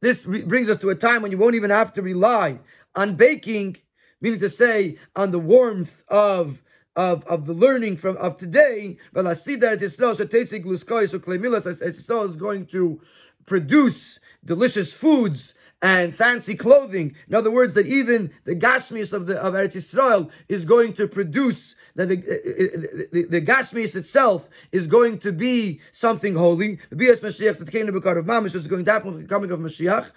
This 0.00 0.22
brings 0.22 0.68
us 0.68 0.78
to 0.78 0.90
a 0.90 0.94
time 0.94 1.22
when 1.22 1.32
you 1.32 1.38
won't 1.38 1.56
even 1.56 1.70
have 1.70 1.92
to 1.94 2.02
rely 2.02 2.60
on 2.94 3.16
baking, 3.16 3.76
meaning 4.20 4.38
to 4.40 4.48
say, 4.48 4.98
on 5.16 5.30
the 5.30 5.38
warmth 5.38 6.02
of 6.08 6.62
of, 6.96 7.22
of 7.26 7.46
the 7.46 7.54
learning 7.54 7.96
from 7.96 8.16
of 8.16 8.38
today, 8.38 8.96
but 9.12 9.24
I 9.24 9.34
see 9.34 9.54
that 9.56 9.80
Israel 9.80 10.16
so 10.16 10.24
Israel 10.24 12.24
is 12.24 12.36
going 12.36 12.66
to 12.66 13.00
produce 13.46 14.18
delicious 14.44 14.92
foods 14.92 15.54
and 15.80 16.12
fancy 16.12 16.56
clothing. 16.56 17.14
In 17.28 17.36
other 17.36 17.52
words, 17.52 17.74
that 17.74 17.86
even 17.86 18.32
the 18.44 18.56
Gashmis 18.56 19.12
of 19.12 19.26
the 19.26 19.40
of 19.40 19.54
Eretz 19.54 19.76
Yisrael 19.76 20.30
is 20.48 20.64
going 20.64 20.92
to 20.94 21.06
produce 21.06 21.76
that 21.98 22.10
eh, 22.12 22.14
eh, 22.14 22.32
eh, 22.32 22.68
the, 22.72 22.78
the, 22.78 23.08
the, 23.10 23.22
the 23.24 23.40
itself 23.96 24.48
is 24.70 24.86
going 24.86 25.18
to 25.18 25.32
be 25.32 25.80
something 25.90 26.36
holy. 26.36 26.78
The 26.90 26.96
Bias 26.96 27.20
Mashiach, 27.20 27.58
the 27.58 27.70
kingdom 27.70 27.96
of 27.96 28.24
Mamish 28.24 28.54
is 28.54 28.68
going 28.68 28.84
to 28.84 28.92
happen 28.92 29.10
with 29.10 29.22
the 29.22 29.28
coming 29.28 29.50
of 29.50 29.58
Mashiach. 29.58 30.12